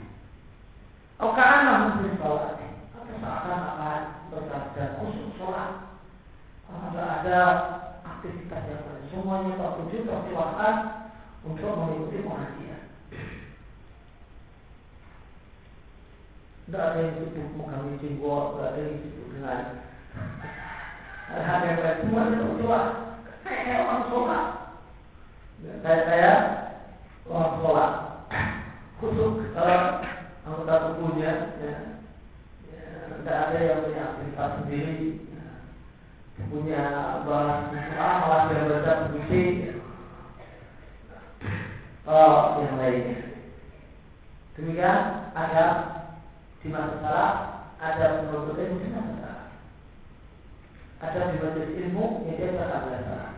Okaan 1.15 1.95
mungkin 1.95 2.19
sholat 2.19 2.59
atau 2.91 3.07
seakan-akan 3.07 3.99
berkata 4.35 4.99
khusus 4.99 5.31
sholat. 5.39 5.95
Kalau 6.67 7.07
ada 7.07 7.39
aktivitas 8.19 8.63
yang 8.67 8.83
lain. 8.83 9.07
Semuanya 9.07 9.53
tertuju 9.55 9.97
tersilahkan 10.03 10.75
untuk 11.47 11.71
mengikuti 11.71 12.19
pengajian. 12.27 12.81
Tidak 16.67 16.83
ada 16.83 16.99
yang 16.99 17.15
sibuk 17.15 17.47
mengambil 17.55 17.95
jenggot, 18.03 18.45
tidak 18.51 18.67
ada 18.75 18.79
yang 18.83 18.97
sibuk 18.99 19.27
dengan 19.31 19.59
hal-hal 21.31 21.59
yang 21.63 21.79
lain. 21.79 21.97
Semuanya 22.03 22.35
tertuju 22.35 22.65
kayak 23.47 23.83
orang 23.87 24.03
sholat. 24.11 24.45
Kayak 25.79 26.03
saya 26.11 26.33
orang 27.23 27.55
sholat. 27.63 27.91
Khusus 28.99 29.31
kalau 29.55 30.03
anggota 30.43 30.75
tubuhnya, 30.91 31.55
ya, 31.63 31.71
ya, 32.67 32.83
tidak 33.23 33.37
ada 33.47 33.59
yang 33.63 33.79
punya 33.87 34.03
aktivitas 34.11 34.51
sendiri 34.59 34.95
punya 36.47 36.83
bahasa 37.27 37.75
malah 37.99 38.41
dia 38.47 38.63
baca 38.63 38.93
puisi 39.11 39.43
oh 42.07 42.63
yang 42.63 42.79
lainnya. 42.79 43.17
Demikian 44.55 44.99
ada 45.35 45.65
di 46.63 46.67
masa 46.71 46.95
salah 47.03 47.31
ada 47.79 48.23
penuntut 48.23 48.55
ilmu 48.55 48.79
di 48.79 48.87
masa 48.95 49.13
salah. 49.19 49.47
Ada 50.99 51.19
di 51.31 51.37
majelis 51.43 51.75
ilmu 51.83 52.05
yang 52.27 52.35
dia 52.39 52.55
tak 52.55 52.69
salah. 53.07 53.31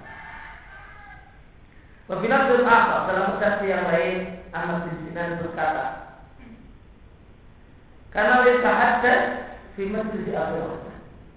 Wabilah 2.12 2.42
apa 2.68 3.08
dalam 3.08 3.40
versi 3.40 3.72
yang 3.72 3.88
lain 3.88 4.44
Ahmad 4.52 4.84
bin 4.84 5.00
Sinan 5.08 5.40
berkata 5.40 6.20
Karena 8.12 8.44
dia 8.44 8.68
ada 8.68 9.14
di 9.80 9.88
majelis 9.88 10.36
akhirah 10.36 10.91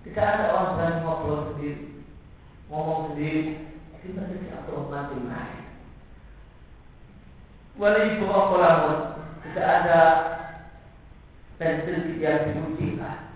tidak 0.05 0.21
ada 0.21 0.45
orang 0.53 0.73
berani 0.77 1.01
ngobrol 1.01 1.41
sendiri, 1.49 2.05
ngomong 2.69 3.17
sendiri. 3.17 3.43
Kita 4.05 4.21
tidak 4.29 4.69
perlu 4.69 4.93
mati. 4.93 5.17
Walau 7.81 8.05
ibu 8.05 8.29
lamun 8.29 8.99
tidak 9.49 9.65
ada 9.65 10.01
pensil 11.57 12.21
yang 12.21 12.53
diujikan. 12.53 13.33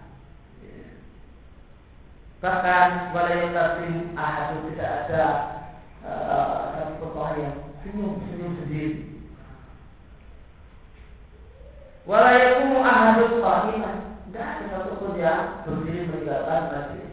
Bahkan 2.45 3.17
walau 3.17 3.49
taslim 3.57 4.13
ahad 4.13 4.61
tidak 4.69 4.91
ada 5.09 5.25
satu 6.05 7.09
uh, 7.17 7.33
yang 7.41 7.57
senyum-senyum 7.81 8.53
sendiri. 8.61 9.25
Walau 12.05 12.37
yakumu 12.37 12.79
ahadun 12.85 13.41
qahiman 13.41 14.08
tidak 14.39 14.55
ada 14.55 14.67
satupun 14.71 15.19
yang 15.19 15.67
berdiri 15.67 16.07
meninggalkan 16.07 16.71
majlis. 16.71 17.11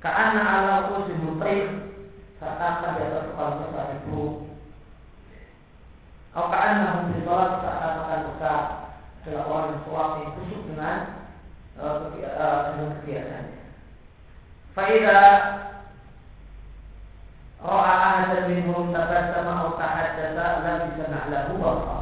Karena 0.00 0.40
Allah 0.40 0.88
kursi 0.88 1.12
mutain 1.20 1.92
seakan 2.40 2.96
di 2.96 3.02
atas 3.12 3.28
kepala 3.28 3.60
besar 3.60 3.86
itu. 4.00 4.48
Kau 6.32 6.48
karena 6.48 6.96
mungkin 6.96 7.28
sholat 7.28 7.60
seakan-akan 7.60 8.20
besar 8.32 8.60
adalah 9.20 9.44
orang 9.52 9.68
yang 9.68 10.16
yang 10.16 10.32
kusuk 10.32 10.62
dengan 10.64 10.96
uh, 11.76 12.08
dengan 12.72 12.88
kegiatannya. 13.04 13.60
Faidah 14.72 15.28
Ra'a 17.62 17.94
ahadan 17.94 18.48
minhum 18.48 18.90
tabassama 18.96 19.52
au 19.60 19.78
tahaddatsa 19.78 20.66
lam 20.66 20.78
bisa 20.88 21.04
na'lahu 21.06 21.62
wa 21.62 22.01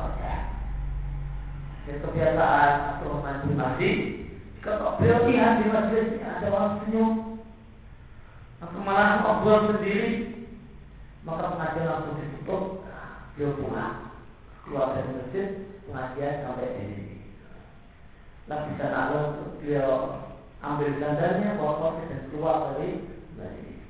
dan 1.90 1.96
kebiasaan 2.06 2.72
atau 2.94 3.18
mandi-mandi 3.18 4.20
kalau 4.60 5.00
beliau 5.00 5.24
lihat 5.24 5.64
di 5.64 5.72
masjid 5.72 6.20
ada 6.20 6.46
orang 6.52 6.84
senyum. 6.84 7.40
Atau 8.60 8.80
malah 8.84 9.24
ngobrol 9.24 9.72
sendiri. 9.72 10.36
Maka 11.24 11.56
pengajian 11.56 11.88
langsung 11.88 12.20
ditutup. 12.20 12.84
Beliau 13.34 13.56
pulang. 13.56 13.96
Keluar 14.62 14.92
dari 14.92 15.10
masjid 15.16 15.46
pengajian 15.88 16.44
sampai 16.44 16.76
di 16.76 16.84
sini. 16.92 17.16
Lah 18.52 18.68
bisa 18.68 18.86
lalu 18.92 19.22
beliau 19.64 19.92
ambil 20.60 20.92
sandalnya 21.00 21.56
bawa 21.56 21.72
kopi 21.80 22.02
dan 22.12 22.22
keluar 22.28 22.56
dari 22.76 22.90
masjid. 23.40 23.80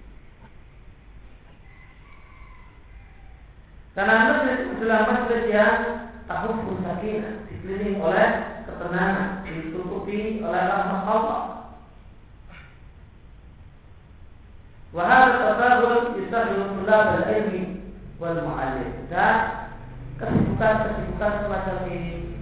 Karena 3.99 4.15
masjid 4.31 4.59
adalah 4.71 5.01
masjid 5.11 5.43
yang 5.51 5.83
tahun 6.31 6.79
sakinah 6.79 7.50
dikelilingi 7.61 8.01
oleh 8.01 8.29
ketenangan 8.65 9.45
ditutupi 9.45 10.41
oleh 10.41 10.63
rahmat 10.65 11.05
Allah. 11.05 11.41
Wahal 14.97 15.29
tasabul 15.37 16.17
yusahil 16.17 16.73
tulab 16.81 17.21
al-ilmi 17.21 17.85
wal 18.17 18.41
mu'allim. 18.49 19.05
Dan 19.13 19.37
kesibukan-kesibukan 20.17 21.33
semacam 21.45 21.77
ini 21.93 22.33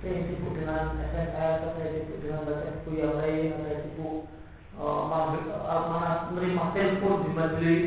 saya 0.00 0.22
sibuk 0.30 0.54
dengan 0.54 1.02
SMS, 1.02 1.58
saya 1.74 1.88
sibuk 1.98 2.18
dengan 2.22 2.46
baca 2.46 2.68
buku 2.78 2.90
yang 2.94 3.14
lain, 3.18 3.50
saya 3.58 3.76
sibuk 3.84 4.30
uh, 4.78 5.02
menerima 6.30 6.64
telepon 6.72 7.26
di 7.26 7.30
majelis, 7.34 7.84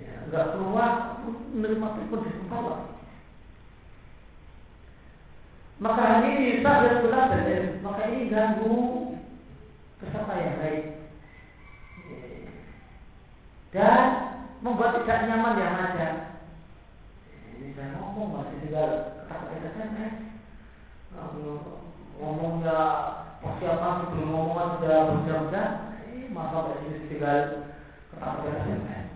ya, 0.00 0.12
nggak 0.32 0.46
keluar 0.56 1.20
menerima 1.52 1.86
telepon 2.00 2.20
di 2.26 2.32
sekolah. 2.42 2.91
Maka 5.82 5.98
hal 5.98 6.22
ini 6.30 6.62
tak 6.62 7.02
dan 7.02 7.82
maka 7.82 8.06
ini 8.06 8.30
ganggu 8.30 9.18
peserta 9.98 10.34
yang 10.38 10.56
baik. 10.62 10.84
Dan 13.74 14.02
membuat 14.62 15.02
tidak 15.02 15.26
nyaman 15.26 15.58
yang 15.58 15.74
ada. 15.74 16.08
Ini 17.58 17.74
saya 17.74 17.98
ngomong 17.98 18.30
masih 18.30 18.62
tinggal 18.62 18.90
kata-kata 19.26 19.74
SMS. 19.74 20.14
Ngomongnya 22.22 22.78
persiapan 23.42 23.94
sebelum 24.06 24.28
ngomongan 24.30 24.68
sudah 24.78 24.98
berjam-jam. 25.10 25.70
Eh, 26.14 26.30
masa 26.30 26.78
sini 26.78 27.10
tinggal 27.10 27.74
kata-kata 28.14 28.50
SMS. 28.70 29.06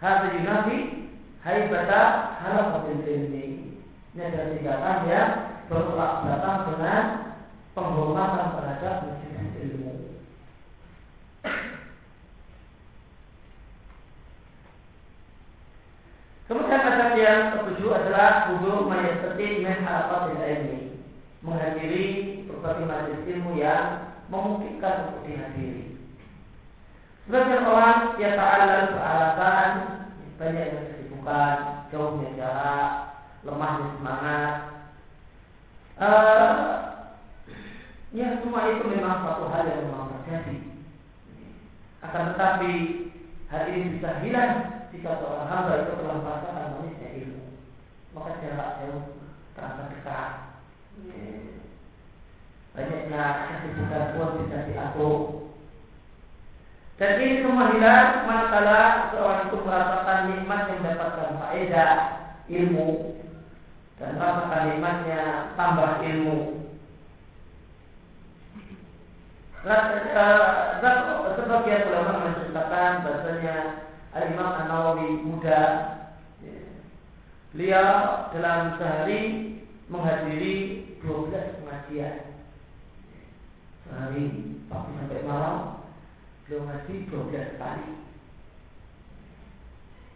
Hati 0.00 0.40
yunafi 0.40 0.78
haibata 1.44 2.00
halafatil 2.40 3.04
ilmi. 3.04 3.73
Ini 4.14 4.30
adalah 4.30 4.48
tingkatan 4.54 4.98
yang 5.10 5.30
bertolak 5.66 6.12
belakang 6.22 6.60
dengan 6.70 7.04
penghormatan 7.74 8.46
terhadap 8.54 8.94
majelis 9.10 9.54
ilmu. 9.58 9.92
Kemudian 16.46 16.78
adab 16.86 17.12
yang 17.18 17.40
ketujuh 17.58 17.90
adalah 17.90 18.54
wudhu 18.54 18.86
mayastati 18.86 19.66
min 19.66 19.82
halafatil 19.82 20.38
ilmi. 20.38 20.80
Menghadiri 21.42 22.06
berbagai 22.46 22.86
majelis 22.86 23.26
ilmu 23.26 23.58
yang 23.58 24.14
memungkinkan 24.30 25.10
untuk 25.10 25.26
dihadiri. 25.26 25.98
Sebagian 27.26 27.66
orang 27.66 28.14
yang 28.22 28.38
ta'alal 28.38 28.94
beralasan 28.94 29.70
banyak 30.38 30.66
yang 30.70 30.86
kesibukan, 30.86 31.56
jauhnya 31.90 32.30
jarak, 32.38 33.13
lemahnya 33.44 33.88
semangat. 34.00 34.54
Uh, 35.94 36.60
ya 38.10 38.42
semua 38.42 38.72
itu 38.74 38.84
memang 38.90 39.22
suatu 39.22 39.46
hal 39.52 39.68
yang 39.68 39.86
memang 39.86 40.10
terjadi. 40.10 40.56
Akan 42.02 42.34
tetapi 42.34 42.72
hal 43.52 43.62
ini 43.70 44.00
bisa 44.00 44.10
hilang 44.24 44.52
jika 44.90 45.20
seorang 45.20 45.48
hamba 45.48 45.72
itu 45.84 45.92
telah 46.00 46.18
merasakan 46.24 46.72
manisnya 46.80 47.08
ilmu. 47.22 47.42
Maka 48.16 48.30
jarak 48.42 48.70
jauh 48.82 49.02
terasa 49.54 49.82
dekat. 49.92 50.30
Banyaknya 52.74 53.22
kesibukan 53.46 54.04
pun 54.18 54.28
bisa 54.42 54.66
diatur 54.66 55.44
dan 56.94 57.18
ini 57.18 57.42
semua 57.42 57.74
hilang 57.74 58.22
manakala 58.22 59.10
seorang 59.10 59.50
itu 59.50 59.56
merasakan 59.66 60.20
nikmat 60.30 60.60
yang 60.70 60.78
mendapatkan 60.78 61.30
faedah 61.42 61.92
ilmu 62.46 63.18
dan 63.98 64.18
merasakan 64.18 64.62
nikmatnya 64.74 65.22
tambah 65.54 66.02
ilmu. 66.02 66.38
Sebagian 71.34 71.88
ulama 71.88 72.12
menceritakan 72.28 72.92
bahasanya 73.06 73.56
Al-Imam 74.12 74.50
An-Nawawi 74.60 75.22
muda. 75.22 75.62
Beliau 77.54 78.28
dalam 78.34 78.76
sehari 78.76 79.22
menghadiri 79.86 80.54
12 81.00 81.62
pengajian. 81.62 82.34
Sehari 83.86 84.24
pagi 84.66 84.90
sampai 84.98 85.22
malam 85.22 85.86
beliau 86.44 86.66
ngaji 86.66 86.94
12 87.08 87.60
kali. 87.62 87.88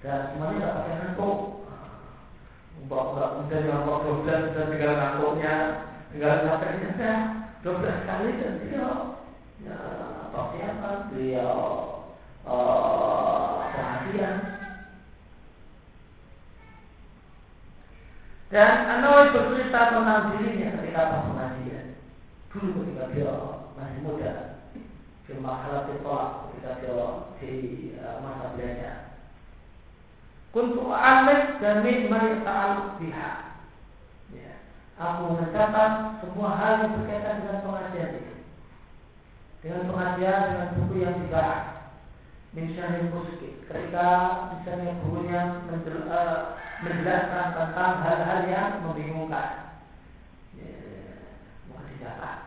Dan 0.02 0.20
semuanya 0.34 0.54
tidak 0.58 0.74
pakai 0.74 0.94
ngantuk 0.98 1.57
Mbak 2.86 3.04
12 4.22 4.54
dan 4.54 4.66
tinggal 4.70 4.92
ngantuknya 4.94 5.54
tinggal 6.14 6.34
capeknya 6.46 6.90
dua 7.60 7.82
12 7.82 8.06
kali 8.06 8.28
dan 8.38 8.52
beliau 8.62 8.94
ya, 9.66 9.76
apa 10.30 10.40
uh, 12.46 13.66
perhatian. 13.74 14.36
Dan 18.48 18.74
bercerita 19.34 19.80
tentang 19.92 20.32
dirinya 20.32 20.68
ketika 20.80 21.10
pas 21.12 21.26
pengajian. 21.28 21.86
Dulu 22.48 22.68
ketika 22.80 23.04
beliau 23.12 23.68
masih 23.76 24.00
muda 24.00 24.32
di 25.28 25.36
masalah 25.36 25.84
tolak 26.00 26.48
ketika 26.48 26.70
dia 26.80 26.94
di 27.36 27.50
uh, 28.00 28.24
masa. 28.24 29.07
Kuntu 30.58 30.90
alik 30.90 31.62
dan 31.62 31.86
min 31.86 32.10
ta'al 32.10 32.98
biha. 32.98 33.62
Ya. 34.34 34.58
Aku 34.98 35.38
mencatat 35.38 36.18
semua 36.18 36.58
hal 36.58 36.82
yang 36.82 36.98
berkaitan 36.98 37.46
dengan 37.46 37.62
pengajian 37.62 38.18
itu. 38.18 38.34
Dengan 39.62 39.86
pengajian, 39.86 40.42
dengan 40.50 40.74
buku 40.74 40.94
yang 40.98 41.14
dibahas. 41.22 41.94
Misalnya 42.58 43.06
musik. 43.14 43.70
Ketika 43.70 44.10
misalnya 44.58 44.98
gurunya 45.06 45.62
uh, 46.10 46.58
menjelaskan 46.82 47.46
tentang 47.54 47.94
hal-hal 48.02 48.40
yang 48.50 48.82
membingungkan. 48.82 49.78
Ya, 50.58 50.74
maka 51.70 51.86
dicatat. 51.86 52.38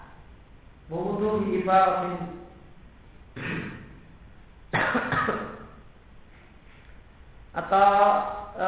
Menguduhi 0.92 1.64
ibarat 1.64 2.28
atau 7.52 7.92
e, 8.56 8.68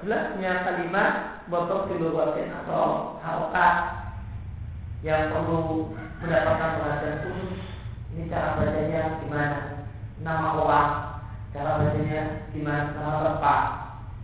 jelasnya 0.00 0.52
kalimat 0.64 1.12
botol 1.52 1.88
kilowatin 1.88 2.48
atau 2.64 3.16
harokat 3.20 3.74
yang 5.04 5.30
perlu 5.30 5.92
mendapatkan 6.24 6.80
perhatian 6.80 7.16
khusus. 7.28 7.60
Ini 8.16 8.32
cara 8.32 8.56
bacanya 8.56 9.20
gimana? 9.20 9.58
Nama 10.24 10.48
orang 10.56 10.90
cara 11.52 11.70
bacanya 11.84 12.48
gimana? 12.50 12.96
Nama 12.96 13.18
tempat 13.28 13.60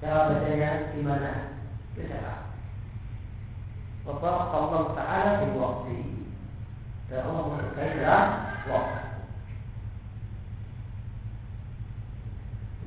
cara 0.01 0.18
bacanya 0.32 0.70
gimana? 0.97 1.30
Itu 1.92 2.09
cara 2.09 2.34
Bapak 4.05 4.53
Allah 4.53 4.84
Ta'ala 4.92 5.30
di 5.40 5.57
waktu 5.57 5.97
dan 7.09 7.24
Allah 7.24 7.45
dalam 7.72 8.28
waktu 8.68 9.03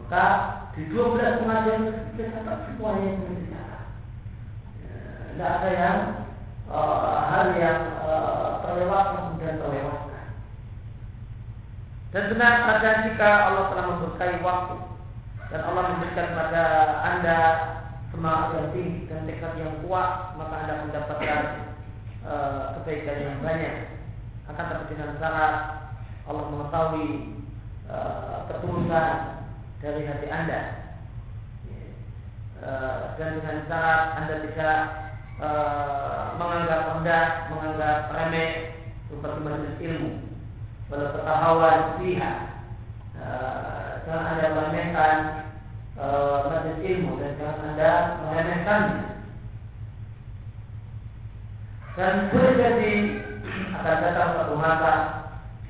Maka 0.07 0.25
di 0.71 0.87
12 0.87 1.43
pengajian 1.43 2.15
kita 2.15 2.31
dapat 2.31 2.63
semuanya 2.63 3.11
yang 3.11 3.27
dicatat. 3.27 3.83
Tidak 5.35 5.49
ada 5.59 5.69
yang 5.75 5.99
uh, 6.71 7.27
hal 7.27 7.47
yang 7.59 7.79
uh, 8.07 8.63
terlewat 8.63 9.05
kemudian 9.19 9.59
terlewatkan. 9.59 10.25
Dan 12.15 12.23
benar 12.31 12.53
ada 12.71 12.89
jika 13.03 13.29
Allah 13.51 13.63
telah 13.67 13.85
memberkahi 13.91 14.39
waktu 14.39 14.75
dan 15.51 15.61
Allah 15.67 15.83
memberikan 15.91 16.27
kepada 16.31 16.63
anda 17.03 17.39
semangat 18.15 18.47
yang 18.55 18.67
tinggi 18.71 19.11
dan 19.11 19.27
tekad 19.27 19.59
yang 19.59 19.75
kuat, 19.83 20.39
maka 20.39 20.55
anda 20.55 20.87
mendapatkan 20.87 21.41
uh, 22.23 22.79
kebaikan 22.79 23.27
yang 23.27 23.37
banyak. 23.43 23.91
Akan 24.47 24.71
tapi 24.71 24.95
dengan 24.95 25.19
syarat 25.19 25.55
Allah 26.31 26.47
mengetahui 26.47 27.07
uh, 27.91 28.47
ketulusan 28.47 29.36
dari 29.81 30.01
hati 30.09 30.27
Anda. 30.29 30.61
Eh, 32.57 32.99
dan 33.21 33.37
dengan 33.37 33.69
syarat 33.69 34.01
Anda 34.17 34.35
tidak 34.49 34.81
eh, 35.37 36.23
menganggap 36.41 36.81
rendah, 36.97 37.27
menganggap 37.53 37.97
remeh 38.09 38.51
seperti 39.07 39.39
majelis 39.45 39.77
ilmu, 39.77 40.11
walau 40.89 41.13
ketahuan 41.13 41.79
pihak. 42.01 42.37
Eh, 43.17 43.89
jangan 44.09 44.25
Anda 44.33 44.47
meremehkan 44.57 45.17
majelis 46.49 46.81
ilmu 46.81 47.11
dan 47.21 47.31
jangan 47.37 47.65
Anda 47.73 47.91
meremehkannya. 48.25 48.97
Dan 51.97 52.13
boleh 52.29 52.53
jadi 52.61 52.93
akan 53.73 53.97
datang 54.05 54.29
satu 54.37 54.53
masa 54.53 54.93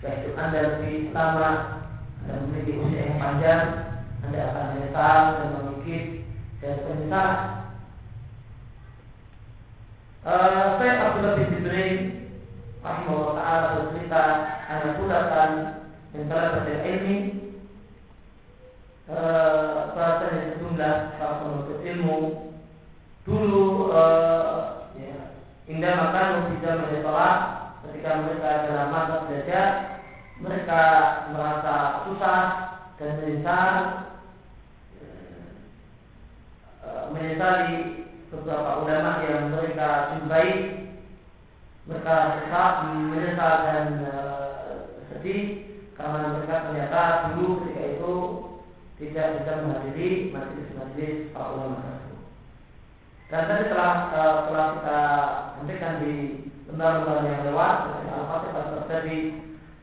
jika 0.03 0.39
Anda 0.39 0.59
lebih 0.59 1.15
lama 1.15 1.51
dan 2.27 2.37
memiliki 2.47 2.79
usia 2.83 3.07
yang 3.07 3.19
panjang 3.19 3.86
anda 4.27 4.43
akan 4.43 4.65
menyesal 4.75 5.19
dan 5.39 5.49
mengikis 5.55 6.05
dan 6.59 6.75
penyesalan. 6.83 7.39
Uh, 10.27 10.75
saya 10.75 10.93
Abdullah 11.07 11.39
bin 11.39 11.47
Jibril 11.55 11.95
Rahimahullah 12.83 13.39
Ta'ala 13.39 13.67
bercerita 13.79 14.23
Ada 14.67 14.99
sulatan 14.99 15.51
Antara 16.11 16.59
pada 16.59 16.73
ilmi 16.83 17.17
uh, 19.07 19.95
Bahasanya 19.95 20.59
sejumlah 20.59 20.95
Para 21.15 21.39
penuntut 21.39 21.79
ilmu. 21.79 22.19
Dulu 23.23 23.87
uh, 23.95 24.91
ya, 24.99 25.31
Indah 25.71 25.95
makan 25.95 26.59
bisa 26.59 26.75
menyesalah 26.75 27.35
Ketika 27.87 28.27
mereka 28.27 28.67
dalam 28.67 28.91
masa 28.91 29.15
belajar 29.31 29.67
Mereka 30.43 30.83
merasa 31.31 32.03
susah 32.03 32.66
Dan 32.97 33.11
menyesal 33.21 33.73
menyesali 37.13 38.03
beberapa 38.27 38.83
ulama 38.83 39.23
yang 39.23 39.53
mereka 39.55 40.17
jumpai 40.17 40.49
mereka 41.87 42.15
tetap 42.43 42.73
menyesal 42.91 43.53
dan 43.63 43.87
uh, 44.03 44.91
sedih 45.07 45.71
karena 45.95 46.35
mereka 46.35 46.55
ternyata 46.67 47.01
dulu 47.31 47.63
ketika 47.63 47.83
itu 47.95 48.13
tidak 48.99 49.27
bisa 49.39 49.51
menghadiri 49.63 50.09
majelis-majelis 50.35 51.31
para 51.31 51.47
ulama. 51.55 51.79
Dan 53.27 53.43
tadi 53.47 53.63
telah 53.71 53.93
telah 54.47 54.67
kita 54.79 55.01
sampaikan 55.59 55.93
di 56.03 56.13
lembar-lembar 56.67 57.27
yang 57.27 57.43
lewat, 57.51 57.75
Al-Fatihah 58.07 58.65
terjadi 58.83 59.19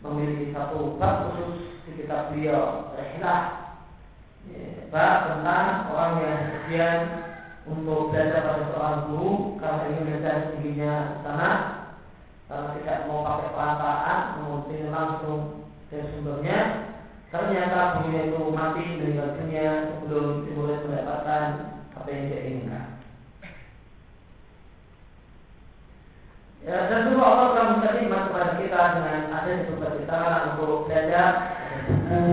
memiliki 0.05 0.53
satu 0.53 0.97
bab 1.01 1.33
khusus 1.33 1.74
di 1.95 2.03
kitab 2.03 2.35
beliau 2.35 2.91
Rehlah 2.99 3.43
ya, 4.51 5.07
tentang 5.31 5.95
orang 5.95 6.15
yang 6.19 6.39
kemudian 6.51 6.99
untuk 7.71 8.11
belajar 8.11 8.43
pada 8.43 8.63
seorang 8.67 8.99
guru 9.07 9.31
karena 9.63 9.83
ingin 9.89 10.05
belajar 10.11 10.37
tingginya 10.51 10.95
sana. 11.23 11.51
Karena 12.45 12.77
tidak 12.77 12.99
mau 13.09 13.25
pakai 13.25 13.51
perantaraan 13.57 14.21
mengutin 14.43 14.93
langsung 14.93 15.41
dari 15.89 16.05
sumbernya. 16.13 16.59
Ternyata 17.33 17.79
gurunya 17.99 18.21
itu 18.31 18.41
mati 18.53 18.85
meninggal 18.85 19.39
dunia 19.39 19.69
sebelum 19.91 20.27
murid 20.55 20.81
mendapatkan 20.87 21.45
apa 21.95 22.09
yang 22.11 22.23
dia 22.31 22.41
inginkan. 22.47 22.85
Ya, 26.65 26.89
dulu 26.89 27.21
Allah 27.21 27.47
telah 27.53 27.67
memberi 27.77 28.09
kepada 28.09 28.57
kita 28.57 28.81
dengan 28.97 29.21
ada 29.37 29.51
di 29.53 29.65
kita 29.69 30.21
untuk 30.57 30.89
belajar, 30.89 31.31
buku, 32.05 32.25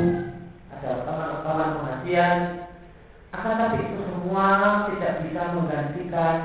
ada 0.68 0.88
rekaman-rekaman 1.00 1.70
pengajian. 1.80 2.38
Akan 3.32 3.56
tapi 3.56 3.78
itu 3.88 4.04
semua 4.04 4.48
tidak 4.92 5.14
bisa 5.24 5.42
menggantikan 5.56 6.36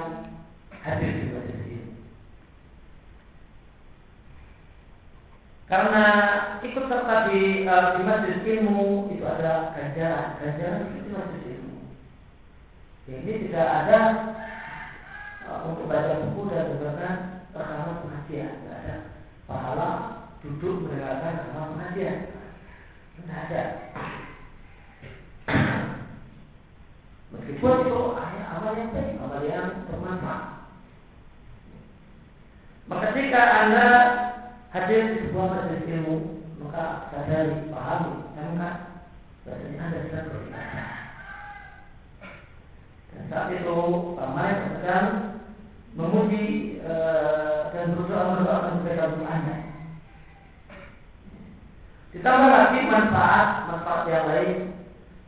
hadir 0.70 1.12
di 1.18 1.26
majelis 1.34 1.66
ini. 1.66 1.90
Karena 5.66 6.04
ikut 6.62 6.84
serta 6.86 7.16
di, 7.26 7.66
uh, 7.66 7.98
di 7.98 8.02
majelis 8.06 8.46
ilmu 8.46 9.10
itu 9.10 9.24
ada 9.26 9.74
ganjaran, 9.74 10.38
ganjaran 10.38 10.94
itu 10.94 11.10
majelis 11.10 11.46
ilmu. 11.58 11.78
Ini 13.10 13.32
tidak 13.50 13.66
ada 13.66 14.00
uh, 15.50 15.58
untuk 15.74 15.90
baca 15.90 16.22
buku 16.22 16.54
dan 16.54 16.70
dengarkan 16.70 17.14
rekaman 17.50 17.98
pengajian, 18.06 18.62
tidak 18.62 18.78
ada 18.78 18.96
pahala 19.50 19.90
duduk 20.38 20.86
mendengarkan 20.86 21.50
rekaman 21.50 21.70
pengajian, 21.74 22.35
tidak. 23.26 23.68
Meskipun 27.34 27.72
itu 27.82 27.98
amal 28.16 28.72
yang 28.78 28.90
baik, 28.94 29.18
amal 29.18 29.42
yang 29.42 29.68
bermanfaat. 29.90 30.42
Maka 32.86 33.06
jika 33.18 33.42
anda 33.42 33.86
hadir 34.70 35.02
di 35.10 35.18
sebuah 35.26 35.46
majelis 35.50 35.90
ilmu, 35.90 36.16
maka 36.62 37.10
sadari, 37.10 37.66
pahami, 37.74 38.12
maka 38.38 38.70
bahasanya 39.42 39.78
anda 39.82 39.98
sedang 40.06 40.26
beribadah. 40.30 40.90
Dan 43.10 43.24
saat 43.26 43.48
itu 43.58 43.78
ramai 44.14 44.54
sedang 44.78 45.06
memuji 45.96 46.78
uh, 46.84 47.72
dan 47.72 47.96
berusaha 47.96 48.22
mendoakan 48.36 48.84
mereka 48.84 49.16
Anda. 49.24 49.65
Ditambah 52.16 52.48
lagi 52.48 52.80
manfaat 52.88 53.68
manfaat 53.68 54.08
yang 54.08 54.24
lain 54.24 54.72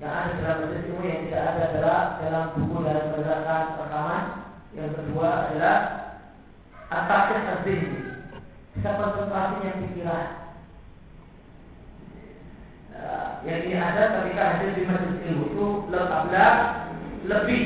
yang 0.01 0.09
ada 0.09 0.41
dalam 0.41 0.57
majelis 0.65 0.89
ilmu 0.89 1.05
yang 1.05 1.21
tidak 1.29 1.43
ada 1.45 1.63
adalah 1.69 2.01
dalam 2.17 2.45
buku 2.57 2.79
dan 2.81 3.13
berdasarkan 3.13 3.65
rekaman. 3.77 4.25
Yang 4.73 4.91
kedua 4.97 5.29
adalah 5.45 5.77
atakir 6.89 7.41
azim, 7.45 7.83
bisa 8.73 8.91
konsentrasinya 8.97 9.73
pikiran. 9.85 10.27
Uh, 12.99 13.29
yang 13.45 13.61
ini 13.69 13.77
ada 13.77 14.03
ketika 14.25 14.43
hadir 14.49 14.71
di 14.73 14.83
majelis 14.89 15.21
ilmu 15.29 15.45
itu 15.53 15.67
lebih 15.93 16.57
lebih 17.29 17.63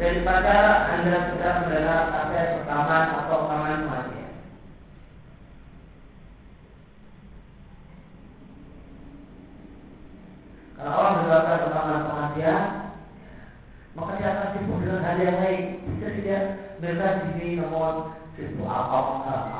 daripada 0.00 0.56
Anda 0.96 1.28
sudah 1.28 1.52
mendengar 1.68 2.00
kaset 2.08 2.48
rekaman 2.64 3.04
atau 3.20 3.36
rekaman 3.44 3.84
pengajian. 3.84 4.19
Kalau 10.80 10.96
orang 10.96 11.14
mendengarkan 11.20 11.60
rekaman 11.68 12.08
pengajian, 12.08 12.64
maka 13.92 14.10
dia 14.16 14.28
akan 14.32 14.48
sibuk 14.56 14.78
dengan 14.80 15.04
hal 15.04 15.16
yang 15.20 15.38
lain. 15.44 15.64
Bisa 15.92 16.08
tidak 16.16 16.42
mereka 16.80 17.06
di 17.20 17.28
sini 17.36 17.48
namun 17.60 17.94
sibuk 18.32 18.64
apa 18.64 18.96
apa 19.20 19.59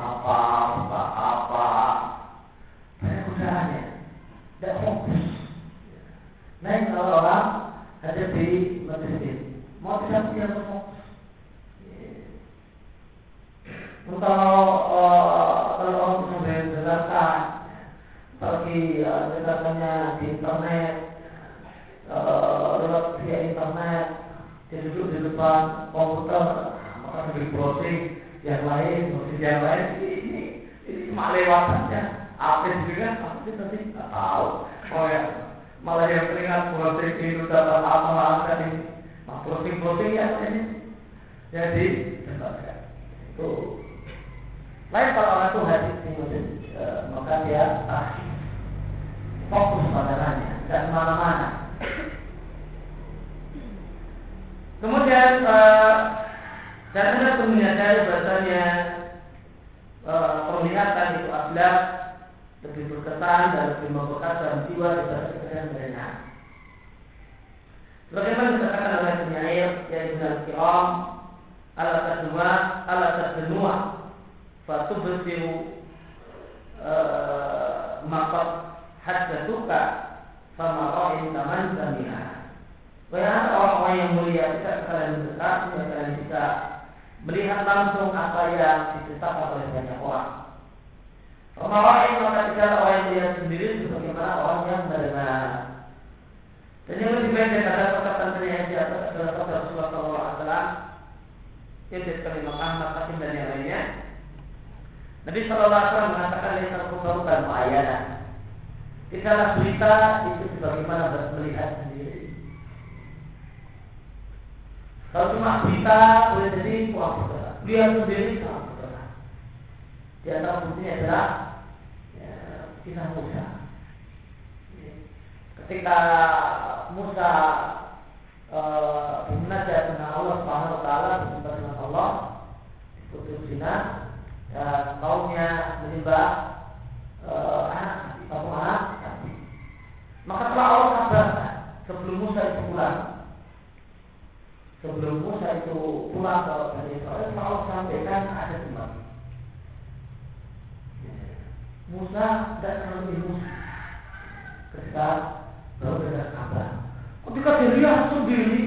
sendiri, 158.31 158.61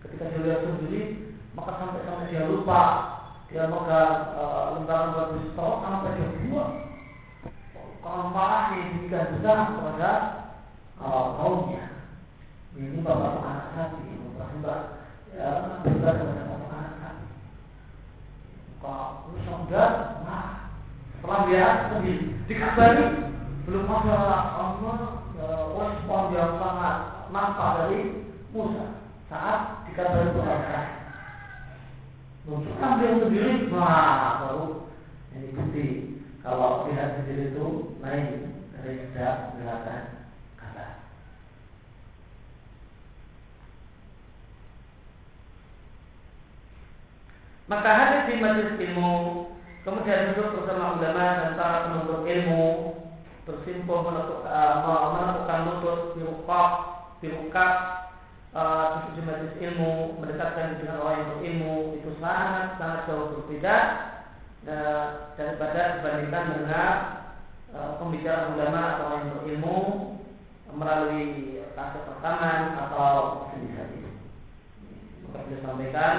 ketika 0.00 0.32
dilihat 0.32 0.64
sendiri, 0.64 1.02
maka 1.52 1.76
sampai 1.76 2.00
sampai 2.08 2.32
dia 2.32 2.48
lupa 2.48 2.82
dia 3.52 3.66
megang 3.66 4.30
uh, 4.38 4.78
lembaran 4.78 5.12
batu 5.12 5.38
stok 5.52 5.82
sampai 5.84 6.16
dia 6.16 6.28
buang. 6.48 6.74
Kalau 8.00 8.32
marah 8.32 8.72
demikian 8.72 9.36
besar 9.36 9.76
kepada 9.76 10.10
uh, 10.96 11.36
kaumnya. 11.36 11.84
Ini 12.78 13.02
bapak 13.02 13.44
anak 13.44 13.66
sapi, 13.76 14.08
bapak 14.38 15.04
ya, 15.36 15.48
berbeda 15.84 16.10
kepada 16.16 16.42
bapak 16.48 16.70
anak 16.72 16.94
sapi. 17.02 17.26
Kalau 18.80 19.36
saudara, 19.44 20.22
nah, 20.24 20.46
setelah 21.18 21.40
dia 21.50 21.66
sendiri 21.92 22.24
dikabari 22.48 23.06
belum 23.68 23.86
ada 23.86 24.16
Allah 24.56 25.29
respon 25.46 26.36
yang 26.36 26.60
sangat 26.60 26.96
nampak 27.32 27.68
dari 27.80 28.00
Musa 28.50 28.86
saat 29.30 29.86
dikabari 29.86 30.34
Tuhan. 30.34 30.86
Untuk 32.50 32.82
ambil 32.82 33.20
sendiri, 33.22 33.70
nah 33.70 34.42
baru 34.42 34.90
ini 35.36 35.54
bukti 35.54 35.86
kalau 36.42 36.88
lihat 36.90 37.22
sendiri 37.22 37.54
itu 37.54 37.94
lain 38.02 38.26
dari 38.74 38.92
sejak 39.06 39.54
belakang 39.54 40.26
kata. 40.58 40.86
Maka 47.70 47.90
hadis 47.94 48.26
di 48.26 48.34
majelis 48.42 48.82
ilmu 48.82 49.12
kemudian 49.86 50.34
duduk 50.34 50.58
bersama 50.58 50.98
ulama 50.98 51.26
dan 51.38 51.50
para 51.54 51.78
penuntut 51.86 52.26
ilmu 52.26 52.89
bersimpul 53.50 54.06
menentukan 54.06 55.60
lutut 55.66 56.00
di 56.14 56.22
rukak 56.22 56.70
di 57.20 57.28
rukak 57.34 57.74
uh, 58.54 59.10
di 59.12 59.20
majelis 59.26 59.54
ilmu 59.58 60.22
mendekatkan 60.22 60.78
dengan 60.80 61.02
orang 61.02 61.16
yang 61.18 61.28
berilmu 61.36 61.74
itu 62.00 62.10
sangat 62.22 62.78
sangat 62.78 63.00
jauh 63.10 63.26
berbeda 63.36 63.76
uh, 64.70 65.04
daripada 65.34 66.00
dibandingkan 66.00 66.44
dengan 66.56 66.94
pembicaraan 67.70 68.58
ulama 68.58 68.82
atau 68.82 69.04
orang 69.06 69.22
yang 69.22 69.36
berilmu 69.42 69.78
melalui 70.74 71.26
kasus 71.78 72.02
rekaman 72.02 72.74
atau 72.74 73.46
itu. 73.54 74.10
Maka 75.30 75.38
beliau 75.46 75.62
sampaikan 75.62 76.14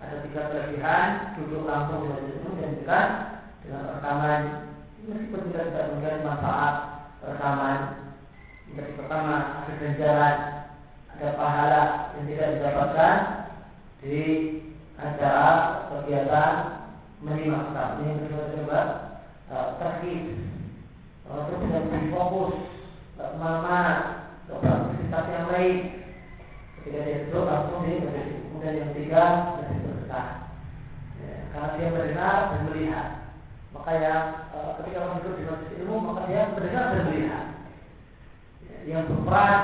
ada 0.00 0.16
tiga 0.24 0.48
kelebihan 0.48 1.08
duduk 1.36 1.68
langsung 1.68 2.08
majelis 2.08 2.40
ilmu 2.40 2.50
dan 2.56 2.70
juga 2.80 3.00
dengan 3.60 3.82
rekaman 3.96 4.40
meskipun 5.04 5.52
tidak 5.52 5.64
tidak 5.72 5.86
mengenai 5.92 6.24
manfaat 6.24 6.74
rekaman. 7.24 7.80
Yang 8.74 8.96
pertama 8.98 9.34
ada 9.62 9.72
ganjaran 9.76 10.36
ada 11.14 11.28
pahala 11.38 11.82
yang 12.18 12.24
tidak 12.26 12.48
didapatkan 12.58 13.16
di 14.02 14.20
acara 14.98 15.50
kegiatan 15.90 16.52
menyimak 17.22 17.72
Ini 17.72 18.04
yang 18.04 18.20
kedua 18.26 18.44
coba 18.52 18.80
uh, 19.48 19.66
terkait 19.80 20.24
kalau 21.24 21.48
itu 21.48 21.56
tidak 21.64 22.04
fokus 22.12 22.54
ke 23.16 23.24
mana-mana 23.40 23.94
ke 24.44 24.52
aktivitas 24.60 25.24
yang 25.32 25.46
lain. 25.48 25.76
Ketika 26.76 27.00
dia 27.00 27.24
duduk 27.24 27.48
langsung 27.48 27.80
di 27.88 27.96
kemudian 27.96 28.76
yang 28.76 28.88
ketiga 28.92 29.24
lebih 29.56 29.78
berkah 29.88 30.28
ya, 31.16 31.34
karena 31.48 31.68
dia 31.80 31.86
mendengar 31.96 32.36
dan 32.52 32.60
melihat 32.68 33.06
maka 33.74 33.90
yang 33.98 34.24
uh, 34.54 34.78
ketika 34.80 35.02
orang 35.02 35.18
duduk 35.20 35.34
di 35.36 35.44
majelis 35.50 35.78
ilmu 35.82 35.96
maka 35.98 36.22
dia 36.30 36.42
mendengar 36.54 36.84
dan 36.94 37.02
melihat 37.10 37.44
ya, 38.62 38.76
yang 38.86 39.02
berperan 39.10 39.62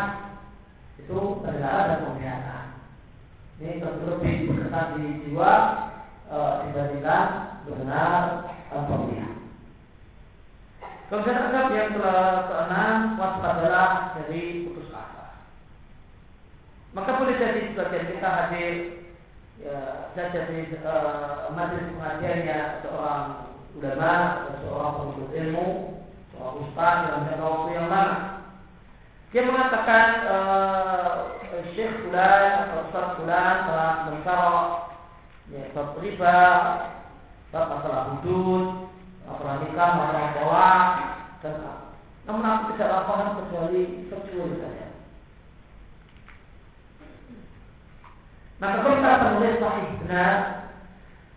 itu 0.98 1.18
pendengaran 1.40 1.86
dan 1.88 2.00
penglihatan. 2.04 2.64
Ini 3.60 3.80
tentu 3.80 4.04
lebih 4.08 4.34
berkesan 4.48 4.86
di 4.96 5.04
jiwa 5.26 5.52
e, 6.32 6.38
dibandingkan 6.64 7.26
mendengar 7.68 8.20
tanpa 8.72 8.94
melihat. 9.04 9.34
Kemudian 11.10 11.42
adab 11.42 11.74
yang 11.74 11.90
ke 11.98 12.12
keenam 12.46 12.96
waspadalah 13.18 14.14
dari 14.14 14.62
putus 14.62 14.94
asa. 14.94 15.42
Maka 16.94 17.18
boleh 17.18 17.34
jadi 17.34 17.74
sebagian 17.74 18.14
kita 18.14 18.28
hadir 18.30 18.74
ya, 19.58 20.06
saja 20.14 20.40
di 20.46 20.70
uh, 20.86 21.50
majelis 21.50 21.90
pengajiannya 21.98 22.60
seorang 22.86 23.49
ulama 23.80 24.12
seorang 24.60 24.92
penuntut 24.92 25.30
ilmu, 25.32 25.68
seorang 26.30 26.56
ustaz 26.68 26.96
dalam 27.08 27.22
jangka 27.28 27.46
waktu 27.48 27.70
yang 27.72 27.88
lama 27.88 28.30
dia 29.30 29.46
mengatakan 29.46 30.06
uh, 30.26 31.38
Syekh 31.70 32.02
Fulan 32.02 32.66
atau 32.66 32.82
Ustaz 32.90 33.14
Fulan 33.14 33.54
telah 33.70 33.92
mencarok 34.10 34.66
ya, 35.54 35.70
bab 35.70 35.94
riba, 36.02 36.38
bab 37.54 37.64
masalah 37.70 38.02
hudud, 38.10 38.90
masalah 39.22 39.54
nikah, 39.62 39.90
masalah 40.02 40.34
bawa, 40.34 40.70
dan 41.46 41.54
namun 42.26 42.42
aku 42.42 42.74
tidak 42.74 43.06
paham 43.06 43.38
kecuali 43.38 43.82
kecuali 44.10 44.54
saja. 44.58 44.86
Maka 48.58 48.82
kita 48.82 49.10
menulis 49.24 49.56
sahih 49.62 49.88
benar, 50.02 50.34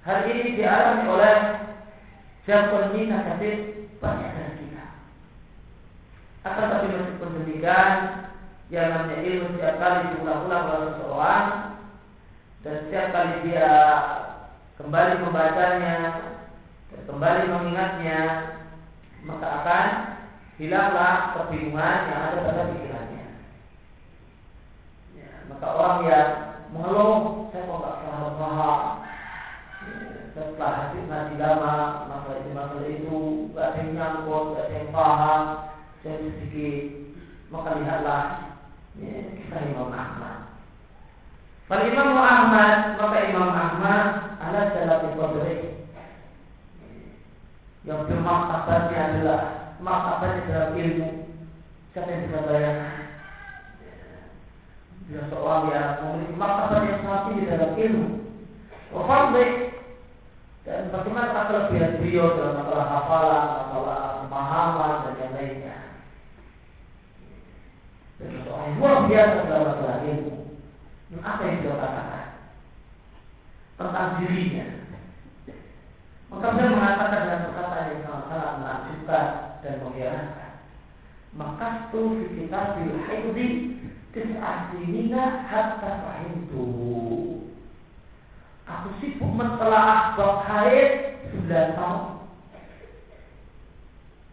hal 0.01 0.19
ini 0.33 0.57
dialami 0.57 1.05
oleh 1.13 1.37
Jabal 2.43 2.91
Mina 2.91 3.23
Kabir 3.23 3.87
banyak 4.03 4.43
akan 6.43 6.67
tapi 6.67 6.87
meskipun 6.91 7.39
demikian, 7.39 7.95
yang 8.67 8.87
namanya 8.91 9.17
ilmu 9.23 9.55
setiap 9.55 9.75
kali 9.79 9.99
diulang-ulang 10.11 10.63
oleh 10.67 10.89
seseorang 10.91 11.47
dan 12.67 12.73
setiap 12.83 13.07
kali 13.15 13.33
dia 13.47 13.71
kembali 14.75 15.13
membacanya 15.23 15.97
dan 16.91 17.01
kembali 17.07 17.41
mengingatnya, 17.47 18.19
maka 19.23 19.47
akan 19.63 19.87
hilanglah 20.59 21.31
kebingungan 21.31 22.11
yang 22.11 22.19
ada 22.27 22.39
pada 22.43 22.63
pikirannya. 22.75 23.27
Ya, 25.15 25.31
maka 25.47 25.65
orang 25.79 25.99
yang 26.11 26.29
mengeluh, 26.75 27.47
saya 27.55 27.63
kok 27.63 27.77
nggak 27.79 27.97
paham 28.03 28.83
setelah 30.33 30.71
hasil 30.73 31.05
ngaji 31.05 31.35
lama, 31.37 31.77
masalah 32.09 32.41
ini 32.41 32.51
masalah 32.57 32.89
itu, 32.89 33.17
gak 33.53 33.65
ada 33.69 33.77
yang 33.77 33.89
nyangkut, 33.93 34.45
gak 34.57 34.65
ada 34.65 34.75
yang 34.81 34.89
paham, 34.89 35.41
sedikit 36.01 36.83
maka 37.53 37.77
lihatlah 37.77 38.23
ya, 38.97 39.13
kisah 39.37 39.61
Imam 39.69 39.93
Ahmad. 39.93 40.57
Pada 41.69 41.85
Imam 41.85 42.17
Ahmad 42.17 42.77
maka 42.97 43.17
Imam 43.29 43.49
Ahmad 43.53 44.05
ala 44.41 44.61
jalan 44.73 45.15
qadri 45.15 45.57
yang 47.87 48.03
bermaktabatnya 48.09 48.99
adalah 48.99 49.41
maktabatnya 49.79 50.49
dalam 50.49 50.71
ilmu. 50.75 51.09
Siapa 51.93 52.09
yang 52.09 52.21
bisa 52.25 52.39
bayangkan? 52.49 52.95
Dia 55.13 55.23
seorang 55.29 55.63
yang 55.69 55.89
memiliki 56.01 56.35
maktabat 56.35 56.81
yang 56.89 56.99
sangat 57.05 57.21
tinggi 57.29 57.51
dalam 57.53 57.71
ilmu. 57.77 58.07
Wafadli 58.93 59.45
dan 60.63 60.87
bagaimana 60.91 61.47
kelebihan 61.51 61.99
beliau 61.99 62.39
dalam 62.39 62.63
masalah 62.63 62.87
hafalan, 62.87 63.45
masalah 63.67 63.99
pemahaman 64.23 64.93
dan 65.03 65.13
yang 65.19 65.33
lainnya 65.35 65.83
seorang 68.43 68.79
luar 68.79 68.97
biasa 69.09 69.37
dalam 69.49 69.65
masalah 69.75 69.97
ilmu. 70.07 70.35
Apa 71.21 71.41
yang 71.45 71.57
dia 71.61 71.75
katakan 71.77 72.25
tentang 73.77 74.09
dirinya? 74.21 74.65
Maka 76.33 76.47
dia 76.57 76.73
mengatakan 76.73 77.21
dengan 77.21 77.45
perkataan 77.45 77.85
yang 77.93 78.01
sangat-sangat 78.01 78.53
menakjubkan 78.57 79.25
dan 79.61 79.73
mengherankan. 79.85 80.51
Maka 81.33 81.67
itu 81.89 82.01
kita 82.33 82.59
bil 82.77 82.93
haidi 83.05 83.49
tis'asinina 84.13 85.23
hatta 85.45 85.91
fahimtu. 86.01 86.65
Aku 88.63 88.87
sibuk 89.03 89.31
mentelaah 89.35 90.15
bab 90.15 90.47
haid 90.47 91.19
9 91.47 91.77
tahun. 91.77 92.03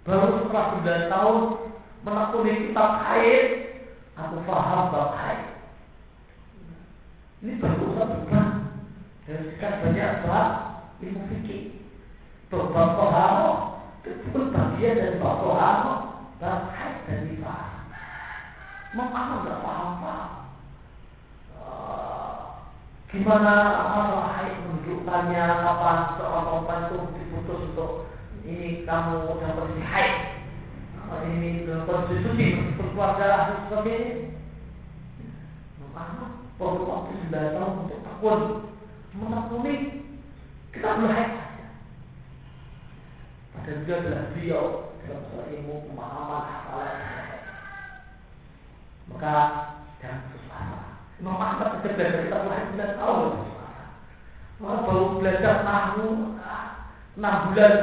Baru 0.06 0.28
setelah 0.46 0.66
9 0.80 1.12
tahun 1.12 1.36
menekuni 2.06 2.52
kitab 2.70 2.90
haid 3.04 3.60
Aku 4.20 4.36
paham 4.44 4.92
bab 4.92 5.16
haid. 5.16 5.40
Ini 7.40 7.56
berusaha 7.56 8.04
bukan 8.04 8.46
dan 9.24 9.40
sekian 9.48 9.80
banyak 9.80 10.10
bab 10.28 10.48
ilmu 11.00 11.22
fikih. 11.32 11.80
Bab 12.52 12.68
toharo 12.74 13.80
itu 14.04 14.26
pun 14.28 14.52
bagian 14.52 14.98
dari 15.00 15.16
bab 15.16 15.40
toharo, 15.40 15.94
bab 16.36 16.68
haid 16.76 16.96
dan 17.08 17.18
nifas. 17.32 17.68
Mengapa 18.92 19.34
nggak 19.40 19.60
paham 19.64 19.90
paham? 20.04 20.30
Gimana 23.10 23.54
masalah 23.90 24.38
haid 24.38 24.54
menunjukkannya 24.70 25.44
kapan 25.66 25.98
seorang 26.14 26.44
perempuan 26.46 26.86
itu 26.86 26.98
diputus 27.18 27.60
untuk 27.74 27.90
ini 28.46 28.86
kamu 28.86 29.34
yang 29.42 29.58
bersih 29.58 29.82
haid 29.82 30.14
ini 31.26 31.66
konstitusi 31.66 32.54
keluarga 32.78 33.66
seperti 33.66 33.90
ini. 33.90 34.12
Maka 35.90 36.38
perlu 36.54 36.86
waktu 36.86 37.12
sembilan 37.18 37.50
tahun 37.58 37.72
untuk 37.82 38.00
tekun 38.06 38.40
menekuni 39.18 39.74
kita 40.70 41.02
mulai 41.02 41.26
saja. 41.34 41.66
Padahal 43.50 43.78
dia 43.82 43.94
adalah 43.98 44.24
beliau 44.30 44.64
dalam 45.02 45.22
soal 45.34 45.46
ilmu 45.50 45.74
pemahaman 45.90 46.42
hafalan. 46.46 46.98
Maka 49.10 49.34
jangan. 49.98 50.39
Imam 51.20 51.36
Ahmad 51.36 51.84
kita 51.84 52.36
mulai 52.40 52.64
sembilan 52.72 52.92
tahun. 52.96 53.28
Orang 54.60 54.82
baru 54.88 55.04
belajar 55.20 55.54
nahu 55.68 56.06
enam 57.20 57.36
bulan 57.52 57.74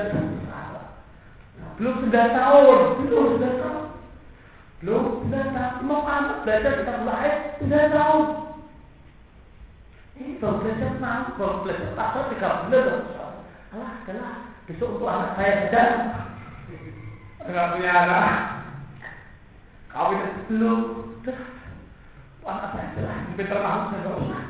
belum 1.77 1.93
sembilan 2.01 2.29
tahun, 2.33 2.79
belum 3.05 3.25
sembilan 3.37 3.55
tahun, 3.61 3.85
belum 4.81 5.03
sembilan 5.21 5.47
tahun. 5.53 5.73
Imam 5.85 6.01
belajar 6.41 6.71
kita 6.81 6.93
mulai 7.05 7.29
sembilan 7.61 7.87
tahun. 7.93 8.25
Ini 10.17 10.41
baru 10.41 10.57
belajar 10.57 10.89
enam, 10.97 11.19
baru 11.37 11.55
belajar 11.61 11.89
pasal 11.93 12.23
tiga 12.33 12.49
bulan. 12.65 12.85
Alah, 13.77 13.93
alah, 14.09 14.35
besok 14.65 14.97
untuk 14.97 15.13
anak 15.13 15.37
saya 15.37 15.51
saja. 15.69 15.83
Enggak 17.45 17.69
punya 17.77 17.91
anak. 17.93 18.33
Kawin 19.93 20.21
belum. 20.49 20.79
Saya 22.47 22.87
saja, 22.95 23.11
saya 23.91 23.99
enggak 23.99 24.19
usah. 24.23 24.43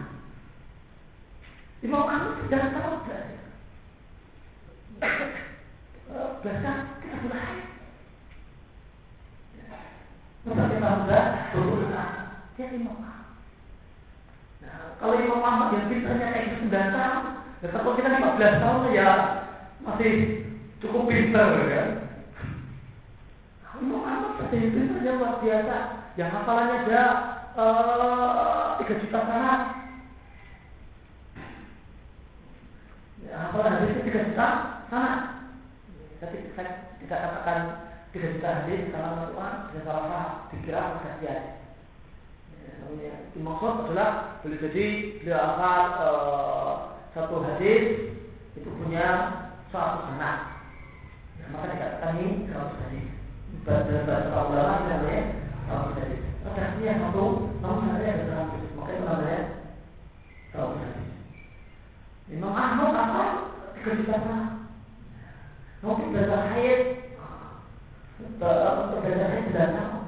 Imam 1.81 2.05
Ahmad 2.05 2.37
sudah 2.45 2.61
tahu. 2.69 2.93
Belajar 6.45 6.75
kita 7.01 7.17
kita 7.25 7.25
sudah 7.25 7.41
dia. 12.85 13.09
Nah, 14.61 14.77
kalau 15.01 15.15
Imam 15.17 15.41
Ahmad 15.41 15.73
yang 15.73 15.89
pintarnya 15.89 16.27
kayak 16.33 16.61
9 16.69 16.71
tahun, 16.71 17.23
ya 17.61 17.67
kalau 17.73 17.97
kita 17.97 18.09
15 18.13 18.61
tahun 18.63 18.81
ya 18.93 19.09
masih 19.81 20.13
cukup 20.81 21.09
pintar 21.09 21.49
ya. 21.65 21.83
Imam 23.77 24.05
Ahmad 24.05 24.37
masih 24.41 24.69
pintarnya 24.69 25.17
luar 25.17 25.41
biasa. 25.41 25.77
Yang 26.17 26.29
hafalannya 26.33 26.79
ada 27.57 28.77
uh, 28.77 28.85
3 28.85 29.01
juta 29.01 29.19
sanat. 29.25 29.61
Ya, 33.25 33.33
hafalan 33.49 33.81
hadis 33.81 34.05
3 34.05 34.29
juta 34.29 34.47
sanat. 34.93 35.21
Tapi 36.21 36.37
saya 36.53 36.93
tidak 37.01 37.17
katakan 37.17 37.59
3 38.13 38.33
juta 38.37 38.49
hadis 38.61 38.81
karena 38.93 39.09
Al-Quran 39.25 39.55
tidak 39.73 39.83
salah 39.89 40.03
paham, 40.05 40.31
dikira 40.53 40.81
kasihan. 41.01 41.43
Ya, 43.01 43.15
dimaksud 43.35 43.89
adalah 43.89 44.39
boleh 44.39 44.63
jadi 44.63 44.85
beliau 45.19 45.39
akan 45.43 45.85
uh, 45.99 46.73
satu 47.11 47.43
hadis 47.43 48.15
itu 48.55 48.69
punya 48.79 49.07
suatu 49.73 50.07
sanat. 50.13 50.55
Nah, 51.41 51.47
maka 51.51 51.73
dikatakan 51.73 52.21
ini 52.21 52.47
seratus 52.47 52.79
hadis. 52.85 53.07
Bahasa 53.67 54.45
ulama 54.47 54.87
namanya 54.87 55.23
seratus 55.67 55.95
hadis. 55.99 56.26
Redaksinya 56.47 56.93
satu, 57.11 57.25
namun 57.59 57.91
ada 57.91 58.23
seratus. 58.23 58.63
Maka 58.79 58.91
itu 58.95 59.03
namanya 59.03 59.41
seratus 60.55 60.77
hadis. 60.79 61.07
Imam 62.31 62.53
Ahmad 62.55 62.91
apa? 62.95 63.23
Sanat. 63.87 64.45
Mungkin 65.79 66.11
bahasa 66.11 66.37
haid, 66.51 66.81
bahasa 68.35 69.23
haid 69.31 69.43
tidak 69.47 69.69
tahu. 69.77 69.99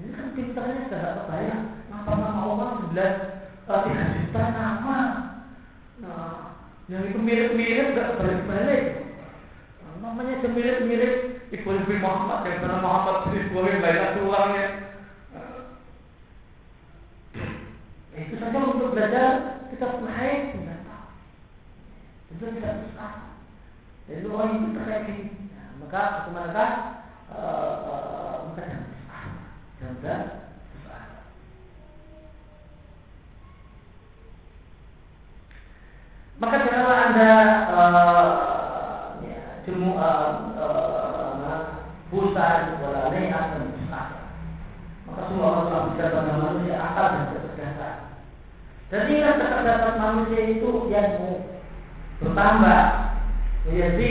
Ini 0.00 0.16
kan 0.16 0.26
pintarnya 0.32 0.88
sudah 0.88 1.00
tidak 1.00 1.16
kebayang. 1.20 1.64
Nama 1.92 2.12
nama 2.16 2.40
orang 2.46 2.72
sebelas 2.80 3.14
tiga 3.68 4.04
juta 4.16 4.44
nama. 4.56 4.98
Nah, 6.00 6.56
yang 6.88 7.04
itu 7.04 7.20
mirip-mirip 7.20 7.92
gak 7.92 8.16
balik-balik. 8.16 8.84
Namanya 10.00 10.40
mirip-mirip 10.48 11.39
Ibu 11.50 11.66
Ibu 11.66 11.98
Muhammad 11.98 12.46
yang 12.46 12.62
bernama 12.62 12.86
Muhammad 12.86 13.16
bin 13.34 13.50
Ibrahim 13.50 13.82
banyak 13.82 14.08
tulangnya. 14.22 14.66
Nah, 15.34 15.66
itu 18.14 18.34
saja 18.38 18.58
untuk 18.70 18.94
belajar 18.94 19.58
kita 19.74 19.86
haid 19.98 20.54
tidak 20.54 20.78
tahu. 20.86 21.10
Itu 22.38 22.44
tidak 22.54 22.74
susah. 22.86 23.34
Jadi 24.06 24.30
orang 24.30 24.62
itu 24.62 24.78
terkait 24.78 25.10
ini. 25.10 25.26
Nah, 25.50 25.70
maka 25.82 26.02
bagaimana 26.22 26.64
uh, 27.34 27.74
uh, 27.82 28.34
maka 28.46 28.62
jangan 28.70 28.86
susah. 28.94 29.22
Jangan. 29.82 30.22
Maka 36.40 36.56
janganlah 36.64 36.98
anda 37.10 37.32
uh, 37.68 39.20
ya, 39.20 39.60
jemu 39.68 39.92
uh, 39.92 40.56
uh, 40.56 40.99
busan, 42.10 42.82
wala 42.82 43.14
ne'at 43.14 43.46
dan 43.54 43.70
susah. 43.78 44.06
Maka 45.06 45.22
semua 45.30 45.66
telah 45.66 45.82
bicara 45.90 46.14
pada 46.14 46.32
manusia 46.38 46.76
akal 46.78 47.06
dan 47.06 47.24
kecerdasan. 47.34 47.96
Dan 48.90 49.02
ingat 49.14 49.38
kecerdasan 49.38 49.94
manusia 50.02 50.40
itu 50.58 50.70
ilmu 50.90 51.32
bertambah, 52.18 52.82
menjadi 53.66 54.10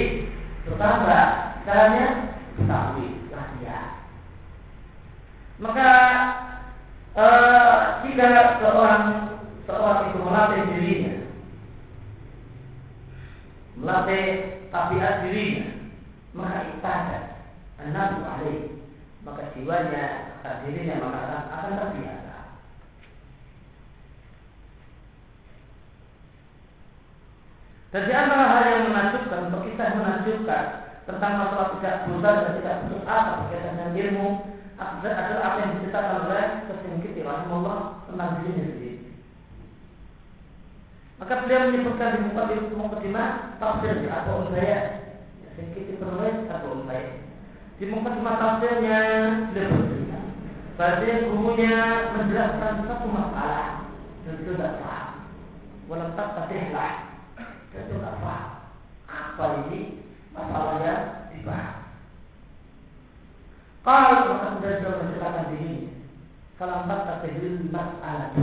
bertambah. 0.67 1.25
Caranya 1.67 2.07
ketahui 2.55 3.07
rahasia. 3.29 3.79
Maka 5.59 5.91
uh, 7.13 7.77
jika 8.07 8.57
seorang 8.63 9.03
seorang 9.67 9.99
itu 10.07 10.19
melatih 10.23 10.61
dirinya, 10.71 11.15
melatih 13.75 14.25
tabiat 14.71 15.15
dirinya, 15.27 15.67
maka 16.33 16.57
ibadah 16.73 17.23
anak 17.79 18.23
alaih, 18.23 18.75
maka 19.23 19.55
jiwanya 19.55 20.35
dirinya 20.65 20.95
maka 20.99 21.19
akan, 21.23 21.43
akan 21.47 21.71
terbiasa. 21.79 22.35
Dan 27.89 28.05
di 28.05 28.13
antara 28.13 28.45
hal 28.45 28.63
yang 28.69 28.85
menakjubkan, 28.93 29.49
untuk 29.49 29.65
kita 29.65 29.81
yang 29.81 29.97
menakjubkan 30.05 30.63
tentang 31.09 31.33
masalah 31.41 31.68
tidak 31.79 32.11
dosa 32.11 32.29
dan 32.35 32.51
tidak 32.59 32.75
asa 33.07 33.31
berkaitan 33.47 33.73
dengan 33.79 33.91
ilmu 33.95 34.27
adalah 34.79 35.39
apa 35.43 35.57
yang 35.63 35.71
diceritakan 35.79 36.15
oleh 36.27 36.45
Kesimkit 36.67 37.15
Rahimullah 37.23 37.79
tentang 38.07 38.29
dirinya 38.39 38.65
sendiri. 38.67 38.95
Maka 41.19 41.33
beliau 41.43 41.67
menyebutkan 41.71 42.15
di 42.15 42.19
muka 42.27 42.41
di 42.47 42.55
mukadimah 42.75 43.29
tafsir 43.59 43.95
atau 44.07 44.47
unbaya. 44.47 44.79
Sedikit 45.55 45.99
penulis 45.99 46.47
atau 46.51 46.79
unbaya. 46.79 47.11
Di 47.79 47.85
mukadimah 47.87 48.35
tafsirnya 48.39 48.99
beliau 49.51 49.71
bercerita 49.71 50.19
bahwa 50.79 51.15
gurunya 51.31 51.75
menjelaskan 52.15 52.73
satu 52.87 53.07
masalah 53.07 53.67
dan 54.27 54.35
itu 54.35 54.51
tidak 54.55 54.79
paham. 54.83 55.11
Walau 55.91 56.11
tak 56.15 56.35
lah 56.35 56.93
dan 57.71 57.79
itu 57.83 57.93
tidak 57.99 58.15
paham. 58.19 58.47
Apa 59.11 59.43
ini 59.63 60.07
masalah 60.31 61.18
yang 61.39 61.47
dibahas? 61.47 61.79
Kalau 63.87 64.11
maka 64.11 64.45
kemudian 64.59 64.83
beliau 64.83 64.99
menceritakan 64.99 65.45
diri. 65.55 65.73
Kalau 66.59 66.75
empat 66.83 66.99
terjadi 67.23 67.49
masalah 67.71 68.35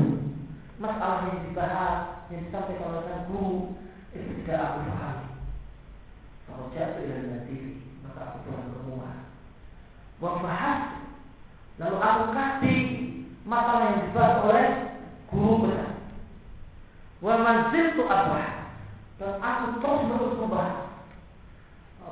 masalah 0.81 1.29
yang 1.29 1.45
dibahas 1.49 2.01
yang 2.33 2.41
disampaikan 2.49 2.89
oleh 2.89 3.05
sang 3.09 3.25
guru 3.29 3.77
itu 4.17 4.31
tidak 4.41 4.61
aku 4.61 4.79
pahami. 4.89 5.29
Kalau 6.49 6.65
jatuh 6.73 7.05
dari 7.05 7.45
diri 7.45 7.73
maka 8.01 8.21
aku 8.33 8.37
pulang 8.49 8.73
ke 8.73 8.79
rumah. 8.89 9.17
Wabahas 10.25 10.81
lalu 11.77 11.99
aku 12.01 12.25
kasih 12.33 12.81
masalah 13.45 13.85
yang 13.93 14.05
dibahas 14.09 14.37
oleh 14.49 14.67
guru 15.29 15.53
besar. 15.69 15.93
Wa 17.21 17.35
manzil 17.37 17.85
itu 17.93 18.03
apa? 18.09 18.41
Dan 19.21 19.33
aku 19.41 19.65
terus 19.81 20.01
menerus 20.09 20.41
membahas 20.41 20.86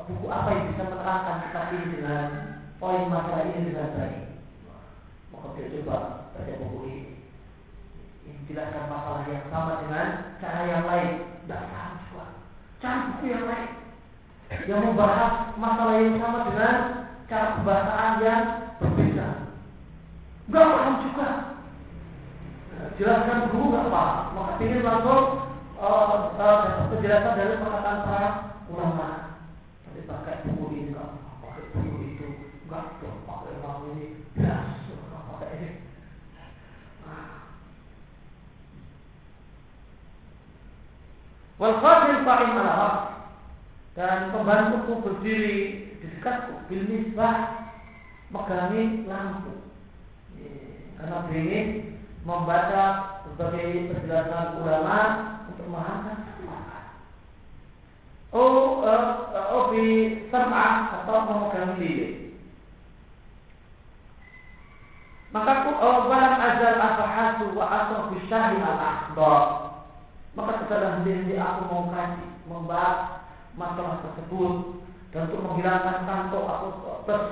buku 0.05 0.26
apa 0.28 0.49
yang 0.53 0.64
bisa 0.74 0.82
menerangkan 0.90 1.36
kitab 1.49 1.66
ini 1.72 1.86
dengan 1.95 2.26
poin 2.82 3.07
masalah 3.09 3.47
ini 3.47 3.70
dengan 3.72 3.88
baik. 3.95 4.22
Maka 5.30 5.47
dia 5.57 5.72
coba 5.80 5.97
baca 6.34 6.53
buku 6.61 6.78
ini 6.90 7.03
menjelaskan 8.45 8.84
masalah 8.92 9.22
yang 9.24 9.47
sama 9.49 9.72
dengan 9.80 10.07
cara 10.36 10.61
yang 10.68 10.84
lain. 10.84 11.11
Tidak 11.45 11.62
paham 11.72 11.92
juga. 12.05 12.24
Cari 12.80 13.01
buku 13.09 13.24
yang 13.32 13.45
lain. 13.49 13.68
Yang 14.68 14.80
membahas 14.84 15.32
masalah 15.57 15.95
yang 15.97 16.20
sama 16.20 16.38
dengan 16.53 16.74
cara 17.24 17.47
pembahasan 17.57 18.12
yang 18.20 18.42
berbeda. 18.76 19.28
Gak 20.53 20.68
paham 20.76 20.95
juga. 21.09 21.28
Jelaskan 23.01 23.49
dulu 23.49 23.64
gak 23.72 23.88
paham. 23.88 24.18
Maka 24.36 24.53
ingin 24.61 24.84
langsung 24.84 25.22
uh, 25.80 26.07
uh, 26.36 26.86
penjelasan 26.92 27.34
dari 27.40 27.57
perkataan 27.57 27.99
para 28.05 28.28
ulama 28.68 29.24
pakai 30.03 30.42
buku 30.42 30.64
ini 30.74 30.90
kak 30.90 31.11
pakai 31.38 31.70
buku 31.70 31.99
itu 32.11 32.26
enggak 32.66 32.99
dong 32.99 33.22
pakai 33.22 33.55
uang 33.62 33.78
ini? 33.95 34.07
Ya, 34.34 34.57
Jelas 34.90 35.22
pakai 35.30 35.49
ini. 35.55 35.70
Wal 41.55 41.74
khadim 41.78 42.26
fa'in 42.26 42.51
dan 43.95 44.34
pembantuku 44.34 44.92
berdiri 45.07 45.57
di 46.03 46.07
dekatku 46.18 46.66
bil 46.66 46.82
misbah 46.90 47.70
megangi 48.34 49.07
lampu. 49.07 49.55
Karena 50.99 51.30
ini 51.30 51.61
membaca 52.26 52.84
berbagai 53.22 53.95
penjelasan 53.95 54.59
ulama 54.59 54.99
untuk 55.47 55.66
memahami 55.70 56.24
Oh, 58.35 58.82
uh, 58.82 59.30
oh, 59.55 59.70
di 59.70 60.18
sama 60.26 60.91
atau 60.91 61.22
memegang 61.22 61.78
lilin. 61.78 62.35
Maka 65.30 65.70
oh, 65.70 66.11
balam 66.11 66.43
azal 66.43 66.82
afahasu 66.82 67.55
wa 67.55 67.66
asal 67.70 68.11
bisyahi 68.11 68.59
al 68.59 68.78
akhbar. 68.82 69.43
Maka 70.35 70.66
setelah 70.66 70.99
henti 71.07 71.39
aku 71.39 71.62
mau 71.70 71.95
kaji 71.95 72.26
membahas 72.51 73.22
masalah 73.55 74.03
tersebut 74.03 74.82
dan 75.14 75.30
untuk 75.30 75.43
menghilangkan 75.47 76.03
kantuk 76.03 76.43
aku 76.43 76.68
terus 77.07 77.26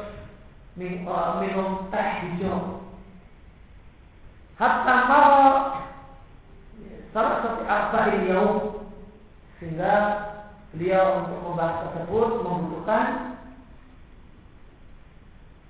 minum 0.78 1.90
teh 1.90 2.08
hijau. 2.22 2.86
Hatta 4.54 4.96
mau 5.10 5.34
salah 7.10 7.34
satu 7.42 7.62
arba'in 7.66 8.30
yaum 8.30 8.86
sehingga 9.58 9.94
beliau 10.72 11.28
untuk 11.28 11.38
membahas 11.44 11.76
tersebut 11.84 12.28
membutuhkan 12.40 13.36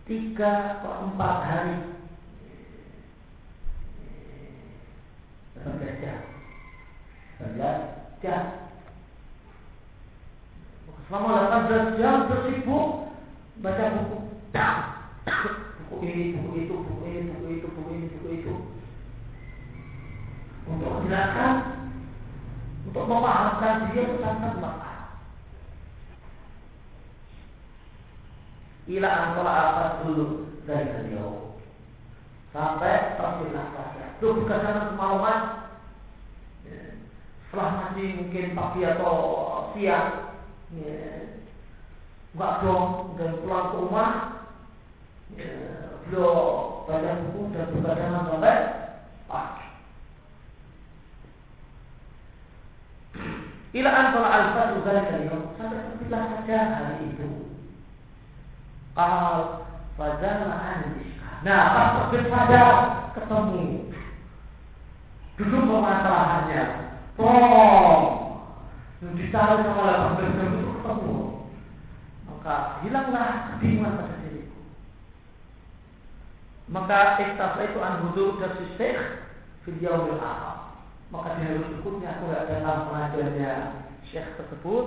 tiga 0.07 0.78
atau 0.78 1.11
empat 1.11 1.36
hari. 1.42 1.76
18 5.59 6.03
jam 6.03 6.18
19 7.42 8.22
jam. 8.22 8.44
Selama 11.11 11.50
18 11.66 11.98
jam 11.98 12.16
bersibuk 12.30 13.11
baca 13.59 13.84
buku. 13.98 14.18
Buku 15.92 15.94
ini, 16.09 16.34
buku 16.38 16.50
itu, 16.66 16.74
buku 16.78 17.03
ini, 17.05 17.20
buku 17.30 17.46
itu, 17.59 17.66
buku 17.68 17.90
ini, 17.94 18.07
buku 18.16 18.28
itu. 18.38 18.55
Untuk 20.66 20.90
menjelaskan 21.03 21.55
untuk 22.86 23.05
memahamkan 23.07 23.90
dia 23.90 24.03
itu 24.05 24.16
sangat 24.20 24.53
bermanfaat 24.53 24.92
ila 28.91 29.09
antara 29.09 29.53
apa 29.55 29.85
dulu 30.03 30.51
dari 30.66 30.91
beliau 30.91 31.55
sampai 32.53 33.16
tersilah 33.16 33.66
saja. 33.72 34.05
Itu 34.20 34.26
bukan 34.39 34.61
karena 34.61 34.91
kemauan. 34.93 35.41
Ya. 36.68 36.83
Setelah 37.49 37.70
masih 37.80 38.07
mungkin 38.22 38.47
pagi 38.55 38.80
atau 38.87 39.16
siang, 39.72 40.11
ya. 40.76 41.01
nggak 42.33 42.55
dong 42.64 43.16
dan 43.20 43.30
pulang 43.45 43.66
ke 43.72 43.76
rumah, 43.76 44.11
ya. 45.37 45.53
beliau 46.07 46.33
baca 46.85 47.11
buku 47.24 47.41
dan 47.57 47.66
begadang 47.72 48.12
sampai 48.28 48.57
pagi. 49.26 49.66
Ila 53.72 53.91
antara 53.91 54.28
alfa 54.28 54.62
juga 54.76 54.91
dari 55.01 55.28
sampai 55.57 55.80
tersilah 55.97 56.22
saja 56.28 56.59
hari 56.76 57.09
itu. 57.09 57.41
Kal 58.93 59.64
fazala 59.97 60.53
an 60.53 60.80
Nah, 61.43 61.62
pas 61.74 61.88
terbit 62.07 62.30
saja 62.30 62.62
ketemu. 63.18 63.90
Duduk 65.34 65.62
permasalahannya. 65.66 66.62
Oh, 67.18 67.99
dicari 69.03 69.66
sama 69.66 69.82
delapan 69.82 70.11
belas 70.14 70.32
jam 70.38 70.49
itu 70.55 70.68
ketemu. 70.70 71.16
Maka 72.30 72.55
hilanglah 72.86 73.28
kebingungan 73.51 73.99
pada 73.99 74.14
diriku. 74.22 74.61
Maka 76.70 76.99
ikhtas 77.26 77.59
itu 77.59 77.78
anhudur 77.82 78.38
dari 78.38 78.64
syekh 78.78 79.03
video 79.66 80.14
akhir. 80.22 80.78
Maka 81.11 81.36
di 81.36 81.40
hari 81.45 81.59
berikutnya 81.59 82.22
aku 82.22 82.30
tidak 82.30 82.47
datang 82.49 82.88
pengajarnya 82.88 83.53
syekh 84.09 84.30
tersebut 84.38 84.86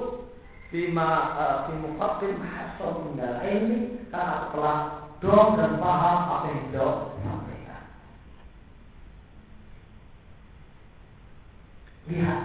Bima 0.74 1.10
muqaddim 1.70 2.42
hasil 2.42 3.06
minal 3.06 3.38
ilmi 3.46 4.10
karena 4.10 4.50
telah 4.50 4.78
dong 5.22 5.56
dan 5.56 5.78
paham 5.78 6.18
apa 6.26 6.48
yang 6.52 6.64
beliau 6.74 6.92
sampaikan. 7.22 7.84
Lihat 12.10 12.42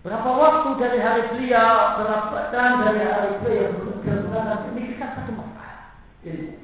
berapa 0.00 0.30
waktu 0.32 0.68
dari 0.80 0.98
hari 1.02 1.22
beliau, 1.34 1.74
berapa 2.00 2.38
dan 2.54 2.72
dari 2.86 3.02
hari 3.04 3.30
beliau 3.42 3.62
yang 3.68 3.74
bergunakan 3.82 4.58
demikian 4.70 5.10
satu 5.12 5.32
masalah 5.34 5.76
ilmu. 6.24 6.54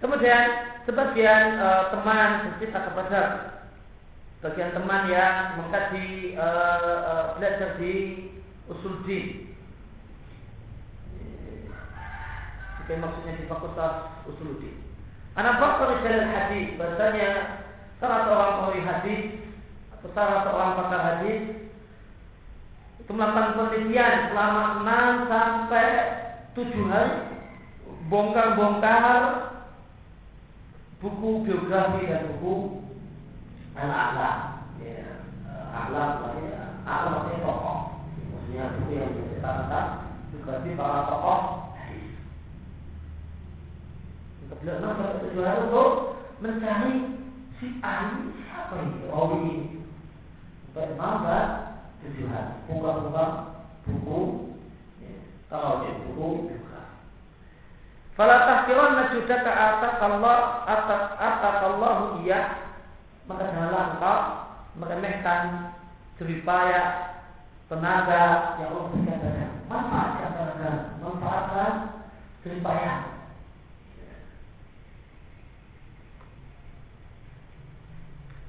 Kemudian 0.00 0.69
sebagian 0.90 1.62
uh, 1.62 1.94
teman 1.94 2.50
bercerita 2.50 2.90
kepada 2.90 3.20
sebagian 4.42 4.74
teman 4.74 5.06
yang 5.06 5.62
mengkaji 5.62 6.34
uh, 6.34 6.98
uh, 7.06 7.24
belajar 7.38 7.78
di 7.78 8.26
usul 8.66 9.06
di 9.06 9.46
Jika 12.82 12.98
maksudnya 12.98 13.38
di 13.38 13.46
fakultas 13.46 14.18
usul 14.26 14.58
di. 14.58 14.74
Anak 15.38 15.62
bakal 15.62 16.02
dari 16.02 16.26
hadis 16.26 16.74
bahasanya 16.74 17.30
salah 18.02 18.26
seorang 18.26 18.54
pahli 18.58 18.80
hadis 18.82 19.22
atau 19.94 20.10
salah 20.10 20.42
seorang 20.42 20.72
pakar 20.74 21.00
hadis 21.06 21.42
itu 22.98 23.10
melakukan 23.14 23.54
penelitian 23.54 24.34
selama 24.34 24.62
6 24.82 25.30
sampai 25.30 25.86
7 26.58 26.90
hari 26.90 27.14
bongkar-bongkar 28.10 29.14
buku 31.00 31.48
biografi 31.48 32.04
dan 32.12 32.36
buku 32.36 32.84
anak-anak 33.72 34.36
ya, 34.84 35.24
ahlak 35.72 36.36
ya, 36.44 36.60
ahlak 36.84 37.12
maksudnya 37.24 37.40
tokoh. 37.40 37.78
Maksudnya 38.20 38.64
buku 38.76 38.90
yang 38.92 39.10
bercerita 39.16 39.50
tentang 39.64 39.88
biografi 40.28 40.70
para 40.76 41.00
tokoh. 41.08 41.40
Beliau 44.60 44.76
sampai 44.76 45.24
tujuan 45.24 45.72
untuk 45.72 45.90
mencari 46.44 47.16
si 47.56 47.80
ahli 47.80 48.28
siapa 48.44 48.76
ini? 48.76 49.08
Rawi 49.08 49.36
ini. 49.40 49.56
Sampai 50.76 51.00
maka 51.00 51.38
tujuan. 52.04 52.60
Buka-buka 52.68 53.26
buku. 53.88 54.20
Ya, 55.00 55.16
kalau 55.48 55.88
buku 56.04 56.28
Fala 58.20 58.44
tahkiranna 58.44 59.16
judaka 59.16 59.48
atakallah 59.48 60.68
atakallahu 61.16 62.20
iya. 62.20 62.68
Maka 63.24 63.48
janganlah 63.48 63.96
engkau 63.96 64.20
meremehkan 64.76 65.72
jeripaya 66.20 67.16
tenaga 67.72 68.60
yang 68.60 68.76
Allah 68.76 68.92
berikan 68.92 69.24
pada 69.24 69.44
manfaatkan 69.72 70.30
tenaga 70.36 70.70
manfaatkan 71.00 71.72
jeripaya 72.44 72.92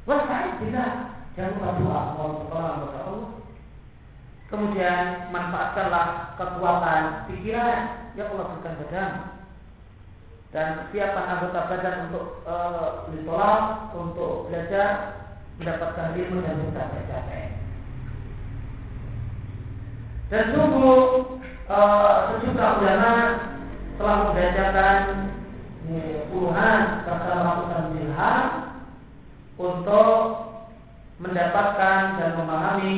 Wasa'id 0.03 0.53
bila 0.67 0.85
jangan 1.31 1.51
lupa 1.55 1.69
doa. 1.79 2.01
Allah 2.19 2.39
Allah 2.59 3.19
Kemudian 4.51 5.31
manfaatkanlah 5.31 6.35
kekuatan 6.35 7.03
pikiran 7.31 7.79
yang 8.19 8.35
Allah 8.35 8.45
berikan 8.51 8.75
padamu 8.75 9.40
dan 10.51 10.91
kesiapan 10.91 11.25
anggota 11.31 11.61
badan 11.71 11.97
untuk 12.11 12.25
uh, 12.43 13.07
untuk 13.95 14.51
belajar, 14.51 15.15
mendapatkan 15.55 16.11
ilmu 16.19 16.43
dan 16.43 16.59
capek 16.75 17.47
Dan 20.31 20.43
sungguh 20.55 21.03
uh, 21.71 22.35
sejumlah 22.35 22.71
ulama 22.83 23.15
telah 23.95 24.15
membacakan 24.27 24.99
puluhan 26.31 26.81
kata 27.03 27.31
melakukan 27.35 27.83
jihad 27.99 28.47
untuk 29.59 30.19
mendapatkan 31.19 32.01
dan 32.17 32.31
memahami 32.39 32.97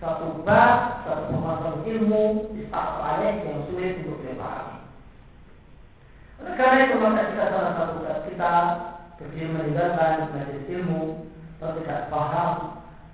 satu 0.00 0.44
bab, 0.44 1.04
satu 1.08 1.32
pemahaman 1.32 1.84
ilmu, 1.88 2.52
ayat 2.72 3.44
yang 3.44 3.60
sulit 3.70 4.02
untuk 4.04 4.20
dipahami. 4.24 4.75
Karena 6.40 6.76
itu 6.88 6.94
maka 7.00 7.32
kita 7.32 7.44
salah 7.52 7.72
satu 7.76 7.96
kita 8.28 8.52
pergi 9.16 9.42
meninggalkan 9.48 10.28
belajar 10.32 10.60
ilmu 10.68 11.32
atau 11.56 11.72
tidak 11.80 12.12
paham 12.12 12.50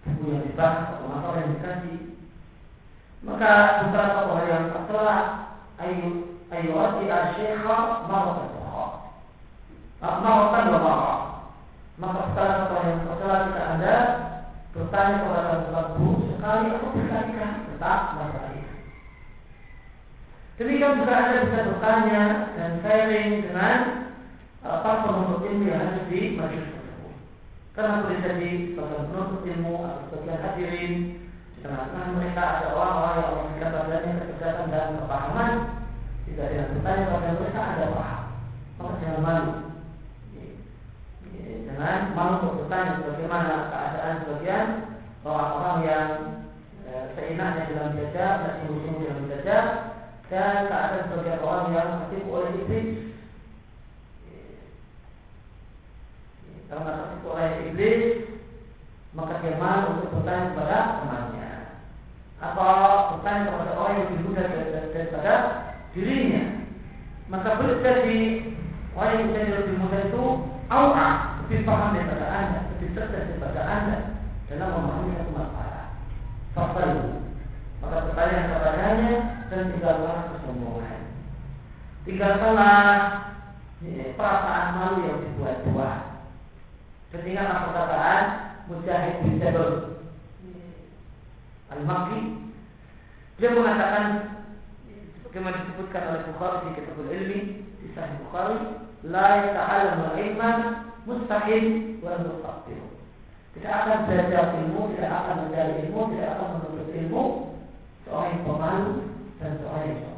buku 0.03 0.25
yang 0.35 0.43
dibahas 0.51 0.91
atau 0.91 1.07
masalah 1.07 1.39
yang 1.39 1.53
dikaji 1.55 1.97
maka 3.23 3.53
beberapa 3.87 4.35
hal 4.35 4.47
yang 4.51 4.65
tertera 4.75 5.19
ayu 5.79 6.09
ayu 6.51 6.71
ati 6.75 7.05
asyikha 7.07 7.79
marah 8.11 8.51
Maafkan 10.03 10.67
dua 10.67 10.83
maaf. 10.83 11.21
Maka 11.95 12.35
setelah 12.35 12.67
setelah 12.67 12.83
yang 12.91 13.01
setelah 13.07 13.39
kita 13.47 13.63
anda 13.63 13.97
bertanya 14.75 15.17
kepada 15.23 15.83
bu 15.95 16.07
sekali 16.27 16.67
atau 16.75 16.91
berkali-kali 16.91 17.59
tentang 17.71 18.03
masalah. 18.19 18.42
Demikian 20.61 21.01
juga 21.01 21.15
anda 21.17 21.49
bisa 21.49 21.61
bertanya 21.65 22.23
dan 22.61 22.71
sharing 22.85 23.31
dengan 23.49 23.79
uh, 24.61 24.85
para 24.85 25.09
penuntut 25.09 25.49
ilmu 25.49 25.65
yang 25.65 25.81
ada 25.81 26.05
di 26.13 26.37
majelis. 26.37 26.77
Karena 27.73 28.05
boleh 28.05 28.21
jadi 28.21 28.51
sebagian 28.77 29.09
penuntut 29.09 29.43
ilmu 29.49 29.75
atau 29.81 30.03
sebagian 30.13 30.45
hadirin 30.45 30.93
di 31.57 31.59
tengah-tengah 31.65 32.09
mereka 32.21 32.43
ada 32.45 32.67
orang-orang 32.77 33.17
yang 33.17 33.29
Allah 33.33 33.45
berikan 33.49 33.73
padanya 33.73 34.13
kecerdasan 34.21 34.67
dan 34.69 34.89
kepahaman. 35.01 35.53
Jika 36.29 36.43
dengan 36.53 36.69
bertanya 36.77 37.03
kepada 37.09 37.29
mereka 37.33 37.61
ada 37.65 37.85
paham, 37.97 38.23
maka 38.77 38.93
jangan 39.01 39.21
malu 39.25 39.53
dengan 41.73 41.99
mau 42.13 42.31
untuk 42.39 42.53
bertanya 42.63 43.01
bagaimana 43.09 43.73
keadaan 43.73 44.15
sebagian 44.23 44.67
orang-orang 45.25 45.79
yang 45.89 46.09
e, 46.85 46.93
seenaknya 47.17 47.73
dalam 47.73 47.97
jajah 47.97 48.33
dan 48.45 48.53
sungguh-sungguh 48.61 49.05
dalam 49.09 49.27
jajah 49.33 49.92
dan 50.33 50.65
keadaan 50.65 51.13
sebagian 51.13 51.45
orang 51.45 51.67
yang 51.77 51.89
tertipu 52.01 52.29
oleh 52.33 52.51
iblis 52.65 52.89
karena 56.73 56.91
tertipu 56.97 57.27
oleh 57.37 57.49
iblis 57.69 58.03
maka 59.13 59.45
dia 59.45 59.61
mau 59.61 59.93
untuk 59.93 60.09
bertanya 60.17 60.57
kepada 60.57 60.79
temannya 61.05 61.53
atau 62.41 62.73
bertanya 63.13 63.43
kepada 63.53 63.73
orang 63.77 63.93
yang 63.93 64.05
lebih 64.09 64.21
muda 64.25 64.43
daripada 64.97 65.35
dirinya 65.93 66.45
maka 67.29 67.61
boleh 67.61 67.77
jadi 67.85 68.21
orang 68.97 69.13
yang 69.13 69.27
menjadi 69.29 69.53
lebih 69.53 69.77
muda 69.85 69.99
itu 70.09 70.25
awal 70.73 71.33
lebih 71.45 71.69
paham 71.69 71.93
daripada 71.93 72.27
anda, 72.33 72.61
lebih 72.73 72.97
cerdas 72.97 73.29
daripada 73.29 73.61
anda 73.61 73.97
dalam 74.49 74.69
memahami 74.73 75.13
satu 75.21 75.33
masalah. 75.37 75.85
Fakta 76.57 76.83
maka 77.83 77.97
pertanyaan 78.09 78.49
kepadanya 78.49 79.13
dan 79.51 79.63
kesombongan. 79.75 80.22
Tinggalkanlah 82.03 82.79
ya, 83.87 84.11
perasaan 84.19 84.67
malu 84.75 84.99
yang 85.07 85.19
dibuat-buat. 85.23 86.01
Tinggalkan 87.15 87.63
perkataan 87.71 88.25
Mujahid 88.67 89.15
bin 89.23 89.39
Jabal 89.39 90.01
Al-Makki 91.71 92.21
dia 93.43 93.59
mengatakan 93.59 94.07
bagaimana 95.27 95.67
disebutkan 95.67 96.03
oleh 96.15 96.23
Bukhari 96.31 96.59
di 96.63 96.71
Kitabul 96.79 97.11
Ilmi 97.11 97.41
di 97.83 97.89
Sahih 97.91 98.21
Bukhari 98.29 98.59
la 99.03 99.29
yata'alamu 99.43 100.15
ilman 100.15 100.59
mustahil 101.09 101.99
wa 102.05 102.23
mustaqbil. 102.23 102.83
Tidak 103.59 103.73
akan 103.73 103.99
belajar 104.07 104.57
ilmu, 104.63 104.95
tidak 104.95 105.11
akan 105.11 105.37
mencari 105.49 105.73
ilmu, 105.85 106.01
tidak 106.15 106.29
akan 106.39 106.47
menuntut 106.55 106.89
ilmu 106.95 107.25
seorang 108.07 108.31
yang 108.31 108.43
pemalu 108.47 108.93
dan 109.43 109.51
seorang 109.59 109.85
yang. 109.91 110.12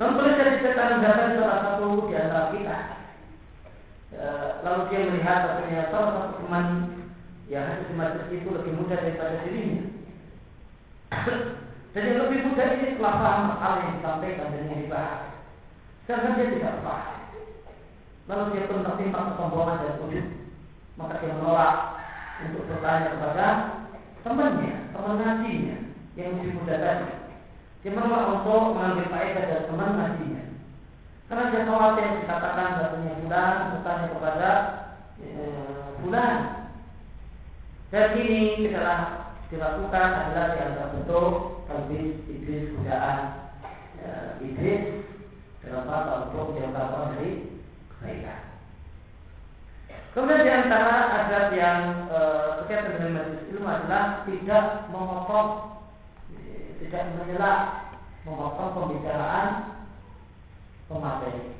Namun 0.00 0.16
boleh 0.16 0.34
jadi 0.40 0.56
setan 0.64 1.04
datang 1.04 1.36
salah 1.36 1.58
satu 1.64 2.08
di 2.08 2.14
antara 2.16 2.48
kita. 2.56 2.76
E, 4.12 4.26
lalu 4.64 4.80
dia 4.88 5.08
melihat 5.08 5.38
bahwa 5.44 5.84
salah 5.92 6.10
satu 6.16 6.32
teman 6.40 6.66
yang 7.52 7.68
ada 7.68 7.84
di 7.84 8.40
itu 8.40 8.48
lebih 8.48 8.72
muda 8.80 8.96
daripada 8.96 9.44
dirinya. 9.44 9.84
Dan 11.92 12.08
yang 12.08 12.24
lebih 12.24 12.40
muda 12.48 12.64
ini 12.72 12.96
telah 12.96 13.14
paham 13.20 13.60
hal 13.60 13.74
yang 13.84 13.92
disampaikan 14.00 14.48
dan 14.48 14.64
yang 14.64 14.80
dibahas. 14.80 15.22
Sedangkan 16.08 16.40
dia 16.40 16.56
tidak 16.56 16.80
paham. 16.80 17.20
Lalu 18.32 18.44
dia 18.56 18.64
pun 18.64 18.80
tertimpa 18.80 19.28
kesombongan 19.28 19.76
dan 19.84 20.00
ujub. 20.00 20.26
Maka 20.96 21.20
dia 21.20 21.36
menolak 21.36 21.76
untuk 22.48 22.64
bertanya 22.64 23.12
kepada 23.12 23.46
temannya, 24.24 24.74
teman 24.88 25.14
ngajinya 25.20 25.76
yang 26.16 26.28
lebih 26.40 26.52
muda 26.56 26.74
tadi. 26.80 27.21
Dia 27.82 27.98
untuk 27.98 28.78
mengambil 28.78 29.10
faedah 29.10 29.42
dari 29.42 29.66
teman 29.66 29.90
ngajinya. 29.98 30.44
Karena 31.26 31.50
dia 31.50 31.66
khawatir 31.66 32.06
dikatakan 32.22 32.78
bahasanya 32.78 33.12
bulan 33.26 33.54
bertanya 33.74 34.06
kepada 34.14 34.50
e, 35.18 35.42
bulan. 36.06 36.36
Dan 37.90 38.06
ini 38.22 38.70
adalah 38.70 39.00
dilakukan 39.50 40.08
adalah 40.14 40.46
di 40.54 40.58
antara 40.62 40.92
bentuk 40.94 41.32
talbis 41.66 42.22
iblis 42.30 42.70
godaan 42.78 43.18
e, 43.98 44.08
iblis 44.46 44.82
dalam 45.66 45.88
rangka 45.88 46.14
untuk 46.30 46.54
menjauhkan 46.54 47.16
dari 47.18 47.30
kebaikan. 47.96 48.40
Kemudian 50.12 50.44
di 50.44 50.52
antara 50.52 50.96
adab 51.24 51.46
yang 51.56 51.80
e, 52.12 52.18
berkaitan 52.60 52.92
dengan 52.92 53.10
majelis 53.16 53.48
ilmu 53.50 53.66
adalah 53.66 54.04
tidak 54.28 54.66
memotong, 54.92 55.71
tidak 56.86 57.14
menyela, 57.14 57.52
memotong 58.26 58.74
pembicaraan 58.74 59.48
pemateri. 60.90 61.54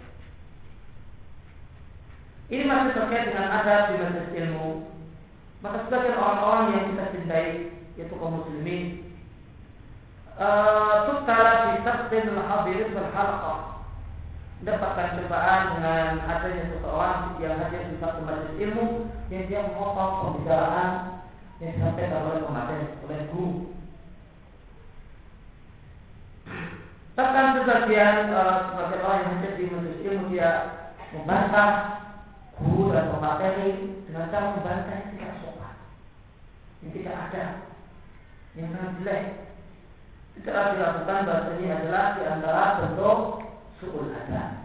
Ini 2.53 2.63
masih 2.69 2.93
terkait 2.93 3.33
dengan 3.33 3.49
adab 3.49 3.81
di 3.89 3.95
majelis 3.97 4.31
ilmu. 4.37 4.69
Maka 5.63 5.87
sebagian 5.87 6.19
orang-orang 6.19 6.67
yang 6.75 6.85
kita 6.91 7.05
cintai, 7.15 7.49
yaitu 7.97 8.15
kaum 8.19 8.43
muslimin, 8.43 9.03
Tutala 11.03 11.77
di 11.77 11.85
tasdin 11.85 12.35
al-hadirin 12.35 12.97
berhalaqah 12.97 13.85
mendapatkan 14.63 15.19
cobaan 15.19 15.63
dengan 15.77 16.23
adanya 16.25 16.65
seseorang 16.71 17.21
yang 17.43 17.59
hadir 17.59 17.83
di 17.91 17.99
satu 17.99 18.23
majelis 18.23 18.57
ilmu 18.63 19.11
yang 19.29 19.45
dia 19.51 19.61
memotong 19.67 20.13
pembicaraan 20.23 20.91
yang 21.59 21.75
disampaikan 21.75 22.27
oleh 22.31 22.43
pemateri 22.47 22.87
oleh 23.07 23.21
guru. 23.35 23.72
Bahkan 27.13 27.47
sebagian 27.61 28.33
uh, 28.33 28.73
sebagian 28.73 29.05
orang 29.05 29.21
yang 29.21 29.31
hadir 29.37 29.53
di 29.61 29.65
majelis 29.69 30.01
ilmu 30.01 30.33
dia 30.33 30.51
membantah 31.13 31.71
guru 32.57 32.89
dan 32.97 33.13
pemateri 33.13 34.01
dengan 34.09 34.33
cara 34.33 34.57
membantah 34.57 34.97
yang 34.97 35.11
tidak 35.13 35.33
sopan, 35.45 35.75
yang 36.81 36.91
tidak 36.97 37.15
ada, 37.29 37.45
yang 38.57 38.67
sangat 38.73 38.93
jelek. 38.97 39.25
Tidak 40.33 40.65
dilakukan 40.73 41.29
bahasa 41.29 41.51
ini 41.61 41.69
adalah 41.69 42.17
di 42.17 42.23
antara 42.25 42.81
bentuk 42.81 43.19
suul 43.77 44.09
ada 44.09 44.65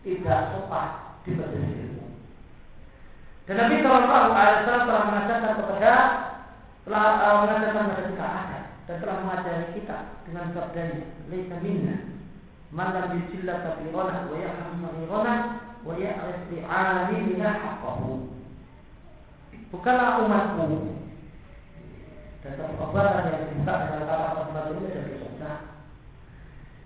tidak 0.00 0.40
sopan 0.56 0.88
di 1.28 1.36
majelis 1.36 1.76
ilmu. 1.84 2.06
Dan 3.44 3.54
Nabi 3.60 3.76
Shallallahu 3.84 4.32
Alaihi 4.32 4.56
Wasallam 4.64 4.86
telah 4.88 5.04
mengajarkan 5.04 5.52
kepada 5.60 5.92
telah 6.88 7.04
uh, 7.20 7.34
mengajarkan 7.44 7.84
kepada 7.92 8.08
kita 8.08 8.24
ada 8.24 8.59
dan 8.90 8.98
telah 9.06 9.22
mengajari 9.22 9.70
kita 9.78 10.18
dengan 10.26 10.50
sabdanya, 10.50 11.06
"Laisa 11.30 11.62
minna 11.62 12.10
man 12.74 12.90
lam 12.90 13.22
yujilla 13.22 13.62
kabirana 13.62 14.26
wa 14.26 14.34
yahram 14.34 14.82
saghirana 14.82 15.34
wa 15.86 15.94
ya'rif 15.94 16.42
li'alimina 16.50 17.54
haqqahu." 17.54 18.34
Bukanlah 19.70 20.26
umatku 20.26 20.90
dan 22.42 22.52
perbuatan 22.58 23.30
yang 23.30 23.42
dibuka 23.46 23.74
dengan 23.78 24.02
kata-kata 24.10 24.60
ini 24.74 24.88
dari 24.90 25.14
surga 25.22 25.52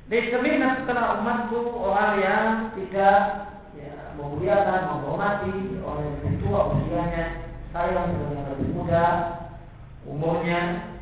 Disebutkan 0.05 0.85
setelah 0.85 1.25
umatku 1.25 1.59
orang 1.89 2.13
yang 2.21 2.49
tidak 2.77 3.49
ya, 3.81 4.13
memuliakan, 4.21 4.81
menghormati 4.93 5.81
orang 5.81 6.21
yang 6.21 6.37
tua 6.45 6.61
usianya, 6.77 7.49
saya 7.73 7.97
yang 7.97 8.45
lebih 8.53 8.69
muda 8.77 9.05
umurnya. 10.05 10.93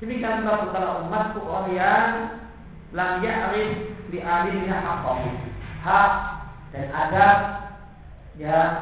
Demikian 0.00 0.42
pula 0.42 0.64
setelah 0.64 0.92
umatku 1.04 1.40
orang 1.44 1.68
yang 1.76 2.08
lam 2.96 3.20
ya'rif 3.20 3.70
li 4.08 4.18
alimnya 4.24 4.80
haqqahu. 4.80 5.28
Hak 5.84 6.12
dan 6.72 6.86
adab 6.92 7.38
yang 8.40 8.72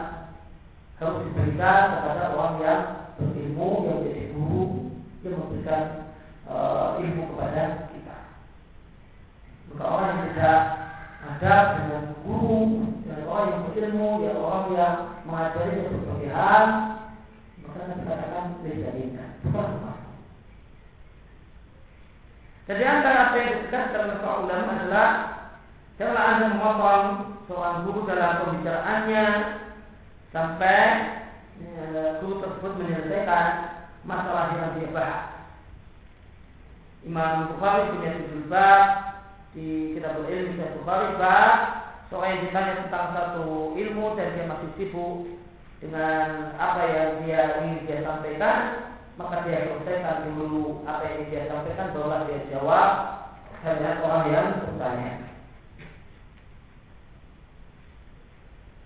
harus 0.98 1.18
diberikan 1.30 1.82
kepada 1.98 2.24
orang 2.34 2.54
yang 2.62 2.82
berilmu, 3.18 3.70
yang 3.86 3.96
menjadi 4.02 4.24
guru, 4.34 4.64
yang 5.26 5.34
memberikan 5.42 5.82
uh, 6.46 6.98
ilmu 7.02 7.22
kepada 7.34 7.88
maka 9.78 9.84
orang 9.84 10.10
yang 10.10 10.22
tidak 10.32 10.60
ada 11.22 11.54
dengan 11.76 12.04
guru 12.24 12.62
dan 13.04 13.18
orang 13.28 13.46
yang 13.52 13.62
berilmu 13.68 14.10
ya 14.24 14.32
orang 14.34 14.66
yang 14.72 14.96
mengajari 15.28 15.86
berbagai 15.86 16.30
hal 16.32 16.64
maka 17.62 17.78
kita 17.84 18.02
katakan 18.08 18.44
beda 18.64 18.88
beda 18.96 19.24
bukan 19.44 19.68
jadi 22.68 22.82
antara 22.84 23.32
apa 23.32 23.36
yang 23.40 23.50
ditegaskan 23.56 24.00
oleh 24.04 24.16
para 24.20 24.36
ulama 24.44 24.70
adalah 24.76 25.08
Janganlah 25.98 26.26
anda 26.30 26.46
memotong 26.54 27.06
seorang 27.50 27.82
guru 27.82 28.06
dalam 28.06 28.38
pembicaraannya 28.38 29.24
sampai 30.30 30.82
ya, 31.58 32.22
guru 32.22 32.38
tersebut 32.38 32.72
menyelesaikan 32.78 33.46
masalah 34.06 34.54
yang 34.54 34.78
dia 34.78 34.94
bahas. 34.94 35.26
Imam 37.02 37.50
Bukhari 37.50 37.98
punya 37.98 38.14
judul 38.14 38.46
di 39.58 39.98
kitab 39.98 40.22
ilmu 40.22 40.54
Sahih 40.54 40.74
Bukhari 40.78 41.08
bab 41.18 41.58
seorang 42.14 42.30
yang 42.30 42.42
ditanya 42.46 42.74
tentang 42.86 43.06
satu 43.10 43.74
ilmu 43.74 44.14
dan 44.14 44.38
dia 44.38 44.46
masih 44.46 44.70
sibuk 44.78 45.26
dengan 45.82 46.54
apa 46.62 46.82
yang 46.94 47.10
dia 47.26 47.42
ingin 47.58 47.86
dia 47.90 48.06
sampaikan, 48.06 48.58
maka 49.18 49.42
dia 49.42 49.66
selesaikan 49.66 50.30
dulu 50.30 50.86
apa 50.86 51.02
yang 51.10 51.26
dia 51.26 51.50
sampaikan, 51.50 51.90
bahwa 51.90 52.24
dia 52.30 52.38
jawab 52.54 52.90
hanya 53.66 53.90
orang 54.06 54.24
yang 54.30 54.48
bertanya. 54.62 55.12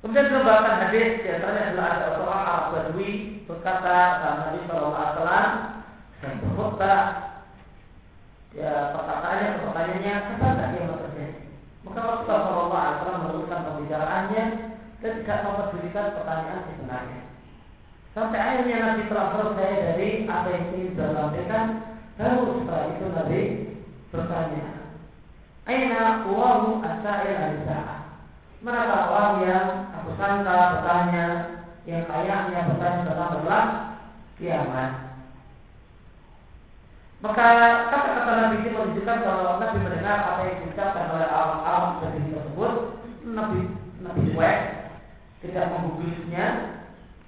Kemudian 0.02 0.34
pengembangan 0.34 0.82
hadis 0.82 1.22
di 1.22 1.28
antaranya 1.30 1.62
adalah 1.70 1.86
ada 1.94 2.06
seorang 2.18 2.42
Arab 2.42 2.64
Badui 2.74 3.10
berkata 3.46 3.96
dalam 4.18 4.38
hadis 4.50 4.62
Shallallahu 4.66 4.98
Alaihi 4.98 5.50
dan 6.18 6.32
berkata 6.42 6.94
ya 8.50 8.72
perkataannya 8.98 9.48
pertanyaannya 9.62 10.14
kepada 10.26 10.64
dia 10.74 10.90
terjadi. 10.90 11.42
Maka 11.86 12.00
Rasulullah 12.02 12.26
Shallallahu 12.26 12.74
Alaihi 12.74 13.42
Wasallam 13.46 13.66
pembicaraannya 13.70 14.44
dan 15.06 15.12
tidak 15.22 15.38
mempedulikan 15.46 16.06
pertanyaan 16.18 16.66
sebenarnya. 16.66 17.21
Sampai 18.12 18.36
akhirnya 18.36 18.76
Nabi 18.76 19.08
telah 19.08 19.26
selesai 19.32 19.72
dari 19.72 20.08
apa 20.28 20.48
yang 20.52 20.64
ingin 20.76 20.92
disampaikan, 20.92 21.66
baru 22.20 22.44
setelah 22.60 22.84
itu 22.92 23.04
Nabi 23.08 23.42
bertanya, 24.12 24.66
Aina 25.64 26.28
uwahu 26.28 26.84
asail 26.84 27.36
al 27.40 27.56
Mana 28.62 28.84
orang 29.10 29.34
yang 29.48 29.68
aku 29.96 30.12
sangka 30.20 30.76
bertanya 30.76 31.26
yang 31.88 32.04
kayaknya 32.06 32.68
bertanya 32.68 33.00
tentang 33.08 33.30
berulang 33.34 33.70
kiamat. 34.38 34.90
Maka 37.22 37.46
kata-kata 37.90 38.32
Nabi 38.34 38.56
ini 38.60 38.70
menunjukkan 38.74 39.18
bahwa 39.24 39.62
Nabi 39.62 39.78
mendengar 39.82 40.18
apa 40.20 40.40
yang 40.46 40.56
diucapkan 40.62 41.10
oleh 41.16 41.28
awam-awam 41.30 41.92
dari 42.04 42.20
tersebut. 42.28 42.72
Nabi 43.22 43.58
Nabi 44.02 44.20
cuek, 44.34 44.58
tidak 45.46 45.70
menggubrisnya, 45.70 46.46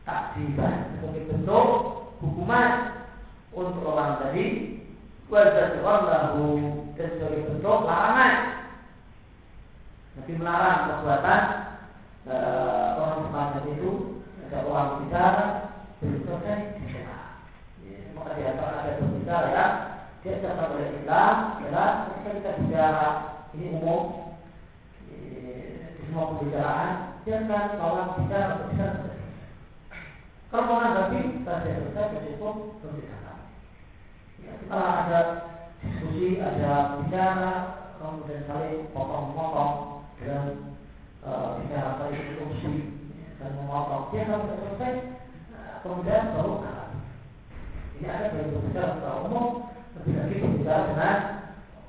takdiban 0.05 0.94
sebagai 0.97 1.24
bentuk 1.32 1.68
hukuman 2.20 2.70
untuk 3.52 3.85
orang 3.89 4.20
tadi. 4.20 4.47
Wajah 5.32 5.81
lahu 5.81 6.60
dan 6.94 7.09
sebagai 7.16 7.48
bentuk 7.48 7.78
larangan 7.89 8.35
Nabi 10.14 10.32
melarang 10.39 10.81
perbuatan 10.86 11.43
uh, 12.31 12.89
orang 13.02 13.20
semacam 13.26 13.62
itu 13.74 13.90
ada 14.47 14.59
orang 14.68 14.90
bicara 15.02 15.44
belum 15.98 16.22
selesai 16.22 16.59
bicara. 16.78 17.18
Ya, 17.82 17.98
maka 18.14 18.31
di 18.39 18.43
antara 18.47 18.74
ada 18.85 18.93
berbicara 19.01 19.48
ya 19.51 19.66
dia 20.22 20.40
tetap 20.40 20.72
oleh 20.72 20.89
Islam 21.02 21.35
adalah 21.59 21.90
ketika 22.09 22.31
kita 22.31 22.51
bicara 22.62 23.06
ini 23.59 23.66
umum 23.74 24.02
di 25.09 25.18
semua 26.06 26.31
pembicaraan 26.36 26.90
jangan 27.26 27.66
lawan 27.81 28.09
bicara 28.22 28.52
berbicara 28.60 29.14
menanggapi 30.62 31.43
saja 31.43 31.70
selesai 31.82 32.22
cukup 32.39 32.78
berbicara. 32.78 33.35
Ya, 34.39 34.52
setelah 34.62 34.93
ada 35.02 35.20
diskusi, 35.82 36.39
ada 36.39 37.02
bicara, 37.02 37.52
kemudian 37.98 38.47
saling 38.47 38.86
potong-potong 38.94 40.06
dan 40.22 40.47
uh, 41.26 41.59
bicara 41.59 41.98
tadi 41.98 42.39
fungsi 42.39 42.74
dan 43.43 43.51
memotong. 43.59 44.14
Dia 44.14 44.31
kalau 44.31 44.47
selesai 44.47 44.93
uh, 45.59 45.74
kemudian 45.82 46.31
baru 46.39 46.55
kalah. 46.62 46.90
Ini 47.98 48.06
ada 48.06 48.26
yang 48.31 48.55
berbicara 48.55 48.90
secara 48.94 49.16
umum 49.26 49.47
lebih 49.98 50.14
lagi 50.14 50.36
berbicara 50.39 50.82
dengan 50.90 51.18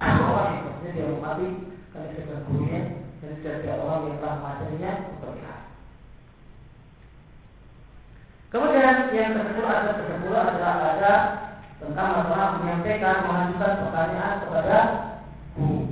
orang 0.01 0.53
yang 0.81 0.93
dia 0.93 1.17
mati 1.21 1.47
karena 1.93 2.07
sudah 2.13 2.39
gurunya 2.49 2.81
dan 3.21 3.31
ada 3.41 3.73
orang 3.81 4.01
yang 4.05 4.17
telah 4.21 4.35
mengajarinya 4.37 4.91
berkah 5.17 5.64
kemudian 8.55 9.11
yang 9.11 9.35
kedua 9.35 9.67
ada 9.67 9.91
kedua 9.99 10.39
adalah 10.47 10.75
ada 10.95 11.13
tentang 11.75 12.09
masalah 12.23 12.49
menyampaikan 12.63 13.27
mengajukan 13.27 13.73
pertanyaan 13.83 14.35
kepada 14.47 14.77
guru 15.59 15.91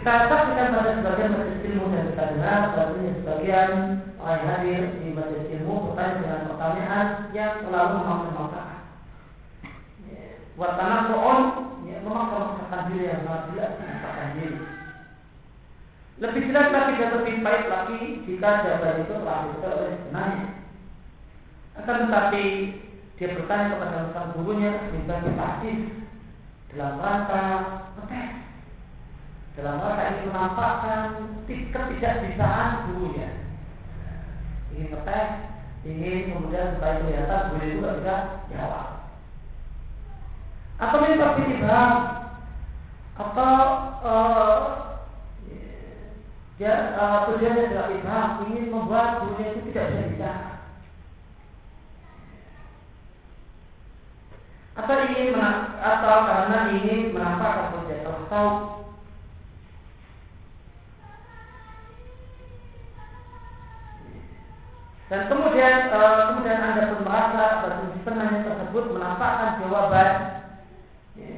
Kita 0.00 0.32
saksikan 0.32 0.72
pada 0.72 0.96
sebagian 0.96 1.36
majelis 1.36 1.60
ilmu 1.60 1.92
yang 1.92 2.08
kita 2.08 2.24
dengar, 2.32 2.72
bahwasanya 2.72 3.12
sebagian 3.20 3.70
orang 4.16 4.32
yang 4.32 4.48
hadir 4.48 4.82
di 4.96 5.08
majelis 5.12 5.48
ilmu 5.60 5.74
bertanya 5.92 6.14
dengan 6.24 6.42
pertanyaan 6.48 7.06
yang 7.36 7.52
selalu 7.60 7.92
memaksa-maksakan. 8.00 8.80
Ya, 10.08 10.24
buat 10.56 10.72
tanah 10.80 11.00
soal, 11.04 11.38
ya, 11.84 11.96
memaksa-maksakan 12.00 12.82
diri 12.88 13.04
yang 13.12 13.20
sangat 13.28 13.42
jelas, 13.52 13.72
memaksakan 13.76 14.28
diri. 14.40 14.79
Lebih 16.20 16.52
jelas 16.52 16.68
lagi 16.68 17.00
dan 17.00 17.16
lebih 17.16 17.40
baik 17.40 17.64
lagi 17.72 18.00
jika 18.28 18.60
jawaban 18.60 19.00
itu 19.00 19.14
diberikan 19.16 19.72
oleh 19.72 19.96
sebenarnya. 20.04 20.46
Akan 21.80 21.96
tetapi 22.04 22.44
dia 23.16 23.28
bertanya 23.40 23.72
kepada 23.72 23.98
sang 24.12 24.32
gurunya 24.36 24.84
sebagai 24.92 25.32
pasif 25.32 25.78
dalam 26.76 27.00
rangka 27.00 27.44
protes 27.96 28.30
dalam 29.56 29.76
rangka 29.80 30.02
ingin 30.12 30.28
menampakkan 30.28 31.08
ketidakbisaan 31.48 32.70
gurunya. 32.92 33.28
Ingin 34.76 34.92
ngetes, 34.92 35.28
ingin 35.88 36.36
kemudian 36.36 36.76
supaya 36.76 37.00
kelihatan 37.00 37.48
guru 37.48 37.64
itu 37.64 37.80
tidak 37.80 37.96
bisa 37.96 38.16
jawab. 38.52 38.88
Atau 40.80 41.00
ini 41.00 41.16
berpikir 41.16 41.64
atau 43.20 43.56
uh, 44.00 44.89
ya 46.60 46.92
uh, 46.92 47.18
tujuannya 47.32 47.72
tidak 47.72 47.88
ibham 47.96 48.28
ingin 48.52 48.68
membuat 48.68 49.24
gurunya 49.24 49.56
itu 49.56 49.72
tidak 49.72 49.86
bisa 49.96 50.04
bicara. 50.12 50.50
atau 54.80 54.96
ingin 55.12 55.36
atau 55.80 56.16
karena 56.24 56.58
ingin 56.72 57.12
menampakkan 57.12 57.66
proses 57.74 58.00
tahu. 58.30 58.50
Dan 65.10 65.26
kemudian 65.26 65.90
uh, 65.90 66.30
kemudian 66.30 66.60
anda 66.62 66.92
pun 66.94 67.02
merasa 67.02 67.66
bahwa 67.66 67.92
setengahnya 67.98 68.46
tersebut 68.46 68.84
menampakkan 68.94 69.58
jawaban. 69.58 70.10
Ya, 71.18 71.34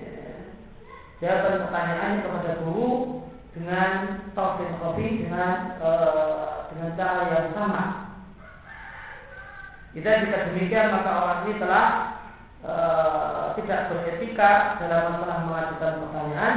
jawaban 1.25 1.63
pertanyaannya 1.67 2.25
kepada 2.27 2.51
guru 2.67 3.22
dengan 3.53 4.25
taufik 4.33 4.69
kopi 4.81 5.29
dengan 5.29 5.77
uh, 5.81 6.73
dengan 6.73 6.91
cara 6.97 7.21
yang 7.29 7.49
sama. 7.53 7.85
Jika 9.93 10.25
jika 10.25 10.49
demikian 10.53 10.89
maka 10.89 11.11
orang 11.13 11.41
ini 11.45 11.55
telah 11.61 11.87
uh, 12.65 13.45
tidak 13.61 13.93
beretika 13.93 14.81
dalam 14.81 15.21
masalah 15.21 15.39
mengajukan 15.45 15.93
pertanyaan 16.09 16.57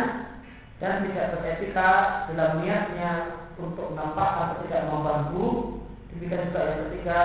dan 0.79 1.03
tidak 1.03 1.27
beretika 1.35 1.89
dalam 2.31 2.63
niatnya 2.63 3.11
untuk 3.59 3.91
menampakkan 3.91 4.59
ketidakmampuan 4.59 5.31
guru 5.35 5.83
Demikian 6.15 6.47
juga 6.47 6.63
yang 6.63 6.79
ketiga 6.87 7.19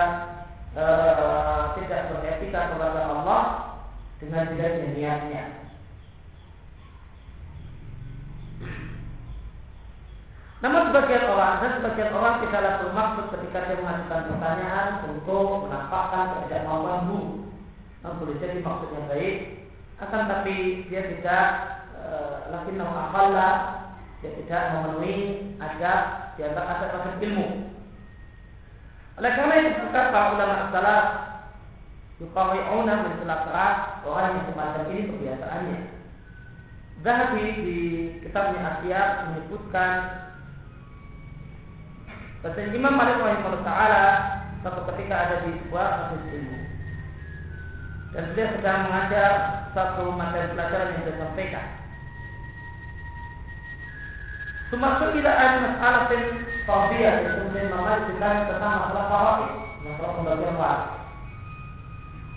uh, 0.75 1.79
tidak 1.79 2.11
beretika 2.11 2.75
kepada 2.75 3.01
Allah 3.07 3.43
dengan 4.19 4.51
tidak 4.51 4.91
niatnya. 4.91 5.60
Namun 10.61 10.93
sebagian 10.93 11.25
orang 11.25 11.57
dan 11.57 11.71
sebagian 11.81 12.13
orang 12.13 12.45
tidaklah 12.45 12.73
bermaksud 12.85 13.25
ketika 13.33 13.59
dia 13.65 13.81
mengajukan 13.81 14.29
pertanyaan 14.29 14.89
untuk 15.09 15.65
menampakkan 15.65 16.25
ketidakmampuan 16.37 17.01
guru. 17.09 17.49
Namun 18.05 18.17
boleh 18.21 18.37
jadi 18.37 18.57
maksudnya 18.61 19.01
baik, 19.09 19.37
akan 20.01 20.21
tapi 20.29 20.55
dia 20.89 21.01
tidak 21.17 21.45
lagi 22.53 22.71
akalla 22.77 23.49
dia 24.21 24.31
tidak 24.37 24.61
memenuhi 24.77 25.17
adab 25.57 26.01
di 26.37 26.41
antara 26.45 26.77
adab 26.77 27.17
ilmu. 27.17 27.47
Oleh 29.17 29.31
karena 29.33 29.53
itu 29.65 29.81
berkata 29.81 30.19
ulama 30.37 30.69
salaf 30.69 31.05
yuqawi'una 32.21 32.93
min 33.01 33.13
keras 33.25 33.77
orang 34.05 34.37
yang 34.37 34.45
semacam 34.53 34.83
ini 34.93 35.09
kebiasaannya. 35.09 35.79
Zahabi 37.01 37.45
di 37.65 37.79
kitabnya 38.21 38.61
Asia 38.77 39.01
menyebutkan 39.25 39.93
bahwa 42.41 42.73
Imam 42.73 42.93
Malik 42.97 43.21
rahimahullah 43.21 43.65
taala 43.65 44.03
suatu 44.65 44.81
ketika 44.93 45.13
ada 45.13 45.35
di 45.45 45.57
sebuah 45.61 45.87
kasus 46.09 46.21
ilmu 46.33 46.59
dan 48.11 48.25
dia 48.33 48.47
sedang 48.57 48.79
mengajar 48.89 49.31
satu 49.71 50.11
materi 50.13 50.51
pelajaran 50.51 50.91
yang 50.97 51.03
dia 51.07 51.15
sampaikan. 51.21 51.67
Termasuk 54.71 55.09
tidak 55.19 55.35
ada 55.35 55.57
masalah 55.67 56.01
Fardiyah 56.61 57.13
yang 57.25 57.33
kemudian 57.41 57.67
Imam 57.73 57.87
ditanya 58.07 58.41
tentang 58.47 58.73
masalah 58.87 59.05
faraid, 59.11 59.51
masalah 59.83 60.13
pembagian 60.15 60.55
waris. 60.55 60.91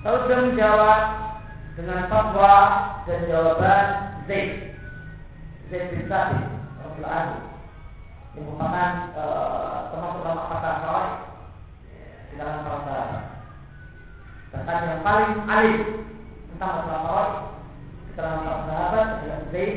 Lalu 0.05 0.19
dia 0.29 0.37
menjawab 0.43 1.03
dengan 1.79 2.01
fatwa 2.13 2.55
dan 3.09 3.21
jawaban 3.29 3.87
Zaid. 4.27 4.51
Zaid 5.73 5.85
bin 5.97 6.05
Thabit 6.13 6.45
radhiyallahu 6.83 7.54
yang 8.35 8.51
merupakan 8.51 8.93
uh, 9.15 9.95
termasuk 9.95 10.21
dalam 10.27 10.47
kata 10.51 10.71
Sawai 10.83 11.11
di 12.31 12.35
dalam 12.35 12.59
sahabat. 12.67 13.25
Bahkan 14.51 14.79
yang 14.91 15.03
paling 15.07 15.33
alim 15.47 15.83
tentang 16.51 16.71
masalah 16.83 17.03
Sawai 17.07 17.31
di 18.03 18.11
dalam 18.19 18.39
sahabat 18.43 19.07
adalah 19.23 19.41
Zaid 19.55 19.75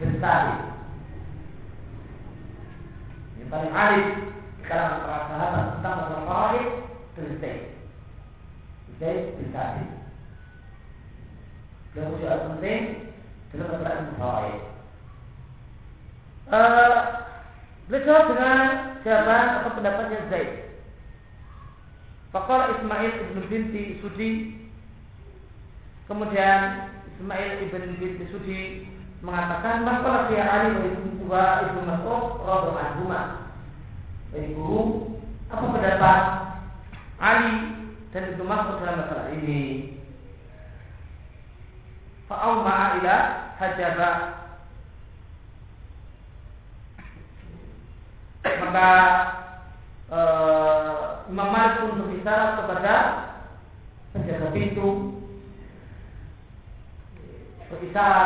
bin 0.00 0.12
Thabit. 0.16 0.60
Yang 3.36 3.48
paling 3.52 3.72
alim 3.76 4.06
di 4.56 4.62
kalangan 4.64 5.00
para 5.04 5.20
sahabat 5.28 5.64
tentang 5.76 5.94
masalah 6.00 6.24
Sawai 6.24 6.60
adalah 7.12 7.36
Zaid. 7.36 7.62
Zaid 8.96 9.20
bin 9.36 9.48
Thabit. 9.52 9.88
Dan 11.92 12.16
usia 12.16 12.48
penting 12.48 12.82
dalam 13.52 13.68
masalah 13.76 14.16
Sawai. 14.16 14.52
Beliau 17.88 18.04
jawab 18.04 18.24
dengan 18.36 18.60
jawaban 19.00 19.46
atau 19.48 19.70
pendapatnya 19.72 20.28
Zaid. 20.28 20.50
Fakal 22.28 22.76
Ismail 22.76 23.12
ibn 23.24 23.38
binti 23.48 23.96
Sudi. 24.04 24.30
Kemudian 26.04 26.92
Ismail 27.16 27.64
ibn 27.64 27.96
binti 27.96 28.28
Sudi 28.28 28.84
mengatakan 29.24 29.88
Masalah 29.88 30.28
dia 30.28 30.44
Ali 30.44 30.76
wa 30.76 30.84
ibn 30.84 31.04
Tuba 31.16 31.44
ibn 31.64 31.88
Mas'ud 31.88 32.44
Anhumah 32.76 33.24
Ibu 34.36 34.72
Apa 35.48 35.64
pendapat 35.72 36.20
Ali 37.18 37.56
dan 38.12 38.22
Ibnu 38.36 38.44
Mas'ud 38.44 38.78
dalam 38.84 39.00
masalah 39.04 39.26
ini? 39.36 39.96
Fa'au 42.28 42.60
ma'ila 42.60 43.16
hajabah 43.56 44.16
maka 48.64 48.88
uh, 50.08 50.92
Imam 51.28 51.48
Malik 51.52 51.84
pun 51.84 52.00
berbicara 52.00 52.56
kepada 52.56 52.94
penjaga 54.16 54.48
pintu 54.56 54.88
berbicara 57.68 58.24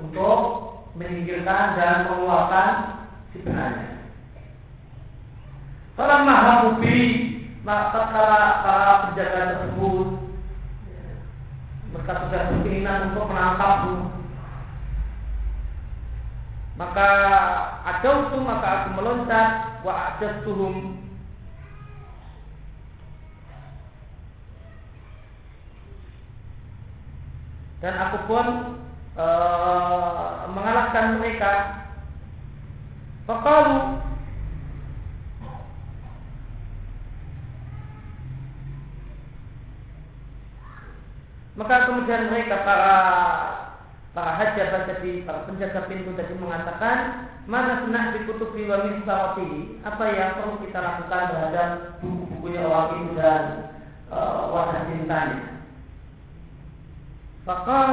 untuk 0.00 0.40
meninggalkan 0.96 1.76
dan 1.76 2.08
mengeluarkan 2.08 2.70
si 3.30 3.44
penanya. 3.44 4.08
Kalau 5.98 6.24
mahabubi 6.24 6.98
maka 7.68 8.00
para 8.08 8.40
para 8.64 8.94
penjaga 9.10 9.40
tersebut 9.52 10.08
mereka 11.92 12.12
sudah 12.24 12.42
berkeinginan 12.48 13.12
untuk 13.12 13.24
menangkapmu 13.28 13.96
maka 16.78 17.10
adautu 17.96 18.36
maka 18.44 18.66
aku 18.84 18.88
meloncat. 18.98 19.48
Wa 19.86 20.18
tuhum 20.20 20.98
dan 27.78 27.94
aku 27.94 28.18
pun 28.26 28.46
e, 29.14 29.26
mengalahkan 30.50 31.22
mereka. 31.22 31.52
Fakalu 33.28 34.00
Maka 41.58 41.90
kemudian 41.90 42.30
mereka 42.30 42.62
para 42.62 42.94
para 44.14 44.30
hajat 44.38 44.86
tadi, 44.86 45.26
para 45.26 45.42
penjaga 45.42 45.90
pintu 45.90 46.14
tadi 46.14 46.38
mengatakan, 46.38 47.26
mana 47.48 47.80
senang 47.80 48.12
dikutubi 48.12 48.68
wa 48.68 48.84
min 48.84 49.08
apa 49.08 50.04
yang 50.12 50.36
perlu 50.36 50.60
kita 50.68 50.84
lakukan 50.84 51.32
terhadap 51.32 51.96
buku-bukunya 52.04 52.60
orang 52.60 53.08
itu 53.08 53.12
dan 53.16 53.44
uh, 54.12 54.52
wajah 54.52 54.84
cintanya. 54.92 55.64
Fakal. 57.48 57.90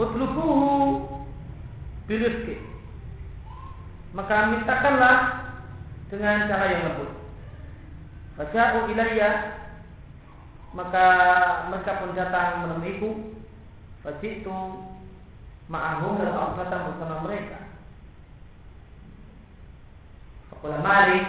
Utlubuhu 0.00 0.64
birizki. 2.08 2.56
Maka 4.16 4.48
mintakanlah 4.48 5.16
dengan 6.08 6.48
cara 6.48 6.64
yang 6.72 6.82
lembut. 6.88 7.10
Faja'u 8.40 8.88
ilayya. 8.96 9.60
Maka 10.72 11.06
mereka 11.68 12.00
pun 12.00 12.16
datang 12.16 12.64
menemuiku 12.64 13.29
itu 14.00 14.58
ma'ahum 15.68 16.16
dan 16.16 16.32
aku 16.32 16.52
datang 16.64 16.88
bersama 16.88 17.16
mereka 17.28 17.60
Fakulah 20.48 20.80
Malik 20.80 21.26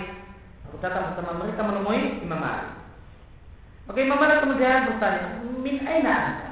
Aku 0.67 0.79
datang 0.79 1.11
bersama 1.11 1.43
mereka 1.43 1.61
menemui 1.67 2.23
Imam 2.23 2.39
Malik 2.39 2.71
Oke 3.91 4.07
Imam 4.07 4.17
Malik 4.17 4.39
kemudian 4.39 4.87
bertanya 4.87 5.43
Min 5.61 5.77
aina 5.83 6.13
anda? 6.15 6.51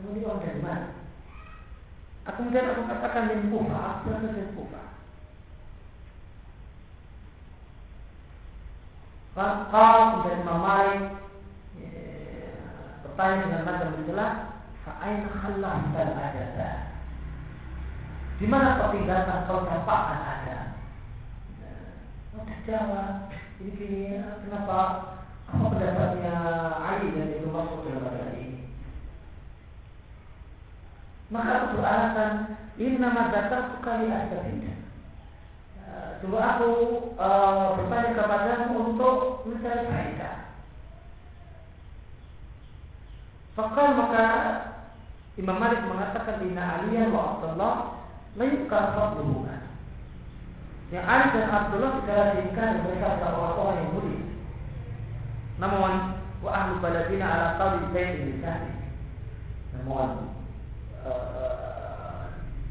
Kamu 0.00 0.16
ini 0.16 0.24
orang 0.24 0.42
dari 0.42 0.60
mana? 0.64 0.88
Aku 2.24 2.36
kemudian 2.40 2.72
aku 2.72 2.82
katakan 2.88 3.28
min 3.28 3.52
Kufa 3.52 3.78
Aku 3.78 4.00
berasal 4.08 4.32
dari 4.32 4.52
Kufa 4.56 4.82
Kalau 9.36 10.02
kemudian 10.08 10.42
Imam 10.42 10.60
Malik 10.64 11.00
bertanya 13.04 13.44
dengan 13.44 13.62
nada 13.68 13.86
menjelas, 14.90 14.98
"Fa'aina 14.98 15.28
khallafta 15.30 15.98
al-adada?" 16.02 16.70
Di 18.40 18.46
mana 18.48 18.88
tinggalkan 18.90 19.44
percapaan 19.46 20.20
ada? 20.24 20.58
Oh, 22.34 22.46
jawab. 22.64 23.28
Ini 23.60 23.70
gini, 23.76 24.02
kenapa? 24.16 24.78
Apa 25.50 25.66
pendapatnya 25.76 26.36
Ali 26.80 27.12
dan 27.12 27.36
itu 27.36 27.52
masuk 27.52 27.84
dalam 27.84 28.06
masalah 28.06 28.32
ini? 28.38 28.70
Maka 31.28 31.50
aku 31.52 31.66
beralasan, 31.76 32.32
ini 32.80 32.96
nama 32.96 33.28
datang 33.28 33.76
sekali 33.76 34.08
ada 34.08 34.38
tidak. 34.40 34.78
Dulu 36.20 36.36
aku 36.36 36.70
uh, 37.16 37.80
bertanya 37.80 38.10
kepadamu 38.12 38.92
untuk 38.92 39.44
mencari 39.48 39.84
faedah. 39.88 40.36
Fakal 43.56 43.88
maka 43.96 44.24
Imam 45.40 45.56
Malik 45.56 45.80
mengatakan 45.88 46.44
Inna 46.44 46.84
Aliyah 46.84 47.08
wa 47.08 47.20
Abdullah 47.32 47.74
Layukar 48.36 48.92
fadluhuma 48.92 49.56
Yang 50.92 51.04
Ali 51.08 51.26
dan 51.32 51.48
Abdullah 51.48 51.90
dikarenakan 52.04 52.72
mereka 52.84 53.06
adalah 53.16 53.32
orang-orang 53.40 53.76
yang 53.80 53.90
mulia 53.96 54.22
Namun 55.56 55.92
Wa 56.44 56.50
ahlu 56.52 56.72
baladina 56.84 57.24
ala 57.24 57.46
qawli 57.56 57.88
Zaid 57.96 58.12
bin 58.20 58.36
Sahih 58.44 58.76
Namun 59.80 60.08
uh, 61.08 62.20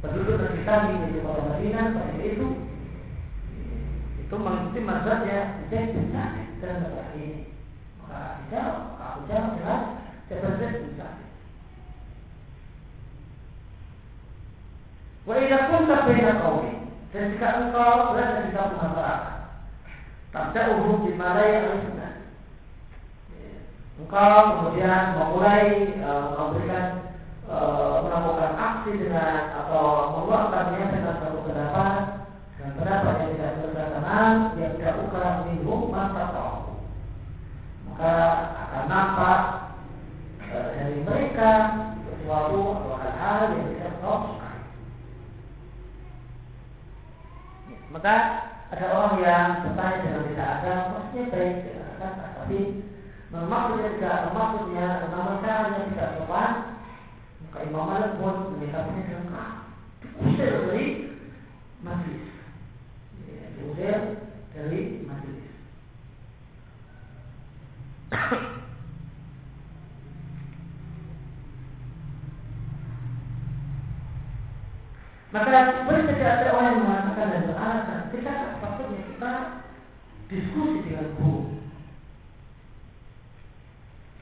Penduduk 0.05 0.37
negeri 0.37 0.61
kami 0.61 0.93
di 1.09 1.19
kota 1.25 1.41
Madinah 1.49 1.85
pada 1.91 2.23
itu 2.23 2.47
itu 4.29 4.37
mengikuti 4.37 4.79
mazhabnya 4.85 5.65
bin 5.73 6.13
Sahih 6.13 6.45
dalam 6.61 6.85
masalah 6.85 7.17
ini. 7.17 7.49
Maka 7.99 8.45
dijawab, 8.45 8.77
aku 8.95 9.19
jawab 9.27 9.51
jelas 9.57 9.83
Sebenarnya 10.29 10.69
susah. 10.85 11.13
Wa 15.29 15.37
idza 15.37 15.69
kunta 15.69 16.09
baina 16.09 16.41
qaumi 16.41 16.73
dan 17.13 17.37
jika 17.37 17.47
engkau 17.61 18.17
berada 18.17 18.49
di 18.49 18.49
satu 18.49 18.81
masyarakat, 18.81 19.37
tabda'uhum 20.33 21.05
bima 21.05 21.37
la 21.37 21.45
ya'rifuna. 21.45 22.09
Engkau 24.01 24.37
kemudian 24.57 25.21
memulai 25.21 25.93
uh, 26.01 26.33
memberikan 26.33 27.13
uh, 27.45 28.01
melakukan 28.09 28.57
aksi 28.57 28.91
dengan 28.97 29.53
atau 29.53 30.17
mengeluarkannya 30.17 30.97
dengan 30.97 31.15
satu 31.21 31.37
pendapat 31.45 31.93
dengan 32.57 32.71
pendapat 32.81 33.13
yang 33.21 33.29
tidak 33.37 33.53
berkesamaan 33.61 34.33
yang 34.57 34.73
tidak 34.81 34.95
ukar 34.97 35.45
minhum 35.45 35.93
masa 35.93 36.25
maka 37.85 38.13
akan 38.65 38.83
nampak 38.89 39.41
dari 40.49 40.97
mereka 41.05 41.51
sesuatu 42.01 42.61
atau 42.81 42.93
hal-hal 42.97 43.41
yang 43.53 43.67
tidak 43.77 43.93
kau 44.01 44.39
Maka 47.89 48.15
ada 48.69 48.85
orang 48.93 49.15
yang 49.25 49.65
bertanya 49.65 49.97
dengan 50.05 50.29
tidak 50.29 50.49
ada, 50.61 50.73
maksudnya 50.93 51.23
baik, 51.33 51.55
kan? 51.97 52.13
tapi 52.37 52.59
maksudnya 53.33 53.89
tidak, 53.97 54.29
maksudnya 54.29 54.87
nama 55.09 55.41
caranya 55.41 55.89
tidak 55.89 56.09
sopan, 56.21 56.53
maka 57.41 57.57
Imam 57.65 57.89
Malik 57.89 58.13
pun 58.21 58.53
menyikapinya 58.53 59.09
dengan 59.09 59.33
ah, 59.33 59.51
diusir 60.05 60.53
dari 60.69 60.85
majlis, 61.81 62.25
ya, 63.25 63.45
diusir 63.57 63.99
dari 64.53 64.81
majlis. 65.09 65.49
Maka 75.29 75.85
boleh 75.85 76.09
saja 76.09 76.25
ada 76.41 76.57
orang 76.57 76.73
yang 76.73 76.83
mengatakan 76.89 77.29
dan 77.29 77.43
beralasan 77.45 77.99
kita 78.09 78.33
sepatutnya 78.57 79.01
kita 79.13 79.33
diskusi 80.25 80.77
dengan 80.89 81.07
guru. 81.21 81.41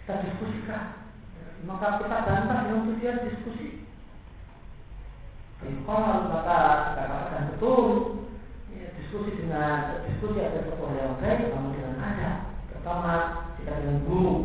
Kita 0.04 0.14
diskusikan. 0.28 0.84
Maka 1.64 2.04
kita 2.04 2.18
bantah 2.28 2.60
dengan 2.68 2.88
tujuan 2.92 3.24
diskusi. 3.24 3.88
Kalau 5.88 6.28
maka 6.28 6.60
kita 6.92 7.04
katakan 7.08 7.44
betul 7.56 7.84
ya, 8.76 8.92
diskusi 9.00 9.32
dengan 9.40 10.04
diskusi 10.06 10.44
ada 10.44 10.60
sesuatu 10.68 10.92
yang 10.94 11.18
baik 11.24 11.50
namun 11.50 11.72
dengan 11.72 11.96
ada 11.98 12.30
pertama 12.70 13.14
kita 13.58 13.72
dengan 13.80 14.04
guru 14.06 14.36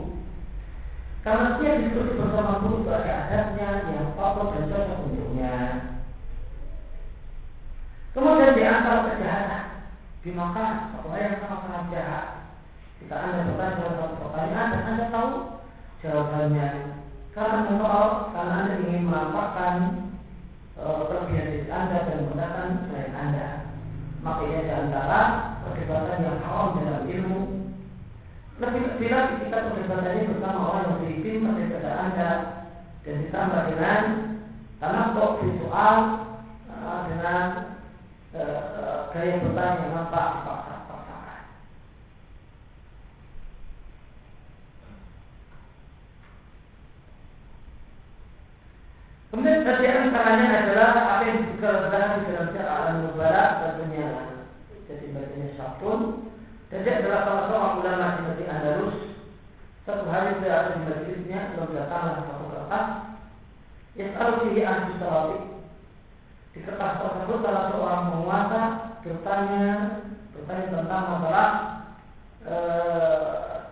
karena 1.27 1.61
dia 1.61 1.83
diskusi 1.85 2.17
bersama 2.17 2.65
guru 2.65 2.87
itu 2.87 2.91
ada 2.91 3.13
adabnya 3.29 3.71
yang 3.93 4.15
pokok 4.17 4.57
dan 4.57 4.65
cocok 4.73 4.99
untuknya 5.05 5.55
kemudian 8.13 8.57
di 8.57 8.63
antara 8.65 9.01
kejahatan 9.13 9.65
dimakan 10.23 10.73
apa 10.97 11.17
yang 11.19 11.37
sama-sama 11.43 11.91
jahat 11.91 12.27
kita 13.03 13.15
anda 13.19 13.49
bertanya 13.51 13.93
satu 13.99 14.17
pertanyaan 14.21 14.69
dan 14.71 14.83
anda 14.87 15.07
tahu 15.11 15.31
jawabannya 16.05 16.69
karena 17.33 17.57
mengetahui 17.65 18.17
karena 18.37 18.55
anda 18.61 18.75
ingin 18.85 19.03
melampaukan 19.09 19.77
kelebihan 20.83 21.47
diri 21.53 21.71
Anda 21.71 21.99
dan 22.09 22.17
menggunakan 22.25 22.69
selain 22.89 23.13
Anda. 23.15 23.49
Maka 24.23 24.41
ini 24.47 24.57
ada 24.67 24.75
antara 24.87 25.21
perdebatan 25.67 26.25
yang 26.27 26.39
haram 26.47 26.79
dalam 26.79 27.05
ilmu. 27.11 27.41
Lebih 28.63 29.11
lagi 29.11 29.35
kita 29.43 29.59
perdebatannya 29.59 30.31
bersama 30.31 30.61
orang 30.71 30.83
yang 30.87 30.95
lebih 31.03 31.19
pintar 31.27 31.53
daripada 31.59 31.91
Anda 31.99 32.31
dan 33.03 33.15
ditambah 33.27 33.63
dengan 33.75 34.03
karena 34.79 35.01
untuk 35.11 35.31
visual 35.43 35.97
uh, 36.71 37.01
dengan 37.11 37.43
gaya 38.33 39.45
bertanya 39.45 39.87
nampak 39.93 40.27
dipaksa-paksakan. 40.41 41.41
Kemudian 49.29 49.65
di 49.65 49.87
antaranya 49.89 50.47
adalah 50.65 50.89
apa 50.97 51.25
yang 51.29 51.39
dikerjakan 51.45 52.21
di 52.25 52.25
dalam 52.33 52.49
cara 52.57 52.73
al-mubarak 52.73 53.49
tentunya 53.61 54.09
jadi 54.89 55.07
bacanya 55.13 55.49
sabun. 55.61 56.01
Dan 56.73 56.89
dia 56.89 57.05
adalah 57.05 57.21
salah 57.29 57.45
seorang 57.53 57.75
ulama 57.85 58.17
di 58.17 58.23
Masjid 58.33 58.49
Andalus. 58.49 58.99
Satu 59.85 60.09
hari 60.09 60.41
dia 60.41 60.53
ada 60.57 60.71
di 60.73 60.81
masjidnya 60.89 61.53
lalu 61.59 61.77
datanglah 61.77 62.25
satu 62.25 62.45
kertas 62.49 62.87
yang 63.99 64.11
harus 64.17 64.41
ahli 64.41 64.93
salati 64.97 65.52
di 66.53 66.61
kertas 66.61 67.01
tersebut 67.01 67.39
salah 67.41 67.65
seorang 67.73 68.03
penguasa 68.13 68.63
bertanya 69.01 69.67
bertanya 70.37 70.67
tentang 70.69 71.05
masalah 71.09 71.51
e, 72.45 72.57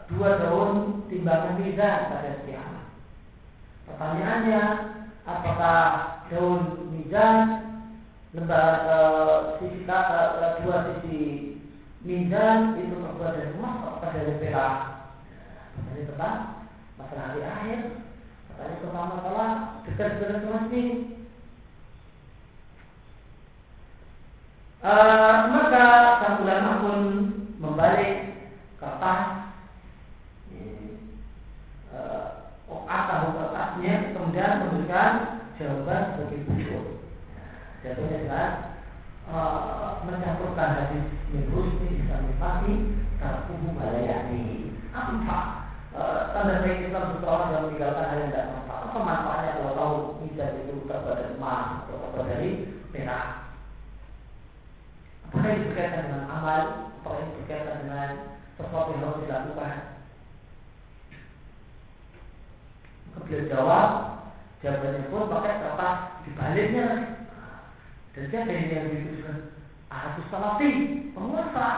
dua 0.08 0.28
daun 0.40 1.04
timbangan 1.12 1.60
mizan 1.60 2.08
pada 2.08 2.40
kiamat. 2.48 2.86
Pertanyaannya 3.84 4.62
apakah 5.28 5.80
daun 6.32 6.88
mizan 6.88 7.36
lembar 8.32 8.72
e, 8.88 8.98
sisi 9.60 9.84
e, 9.84 10.46
dua 10.64 10.76
sisi 10.88 11.20
mizan 12.00 12.80
itu 12.80 12.96
terbuat 12.96 13.32
dari 13.36 13.52
emas 13.60 13.76
atau 14.00 14.08
dari 14.08 14.34
perak? 14.40 14.76
Ini 15.84 16.08
tentang 16.16 16.64
masalah 16.96 17.24
hari 17.28 17.42
akhir. 17.44 17.80
Katanya 18.48 18.76
tentang 18.80 19.08
masalah 19.20 19.50
dekat 19.84 20.10
dengan 20.16 20.48
masjid 20.48 21.19
e, 24.80 24.92
maka 25.52 25.86
sang 26.20 26.36
ulama 26.44 26.72
pun 26.80 27.00
membalik 27.60 28.12
kertas 28.80 29.40
atau 32.90 33.34
kertasnya 33.38 34.14
kemudian 34.14 34.66
memberikan 34.66 35.10
jawaban 35.54 36.02
sebagai 36.14 36.42
berikut. 36.46 36.86
Jatuhnya 37.80 38.16
adalah 38.26 38.48
uh, 39.30 39.88
mencampurkan 40.04 40.70
hadis 40.84 41.06
Mirusni 41.30 42.02
Islam 42.02 42.34
Fahmi 42.42 42.74
Tarkuhu 43.22 43.78
Balayani. 43.78 44.74
Apa 44.90 45.38
uh, 45.94 46.20
tanda 46.34 46.66
baik 46.66 46.90
Islam 46.90 47.14
seseorang 47.14 47.48
yang 47.54 47.62
meninggalkan 47.70 48.04
hal 48.10 48.18
yang 48.18 48.30
tidak 48.34 48.50
manfaat? 48.58 48.80
Apa 48.90 48.98
manfaatnya 48.98 49.50
kalau 49.54 49.72
tahu 49.78 49.96
mizan 50.26 50.60
itu 50.66 50.74
dari 50.90 51.24
emas 51.38 51.66
atau 51.86 51.94
terbuat 51.94 52.26
dari 52.26 52.50
perak 52.90 53.26
Apakah 55.30 55.50
ini 55.54 55.70
berkaitan 55.70 56.10
dengan 56.10 56.26
amal 56.26 56.62
Apakah 56.98 57.22
ini 57.22 57.38
berkaitan 57.38 57.76
dengan 57.86 58.08
sesuatu 58.58 58.90
yang 58.98 59.02
harus 59.06 59.22
dilakukan. 59.22 59.76
Beliau 63.22 63.46
jawab 63.46 63.90
Jawabannya 64.60 65.08
pun 65.08 65.32
pakai 65.32 65.56
kertas 65.56 65.98
dibaliknya. 66.28 66.86
Dan 68.12 68.24
siapa 68.28 68.52
ini 68.52 68.76
yang 68.76 68.86
dituliskan 68.92 69.38
Ahadus 69.88 70.28
Salafi 70.28 70.70
Penguasa. 71.16 71.68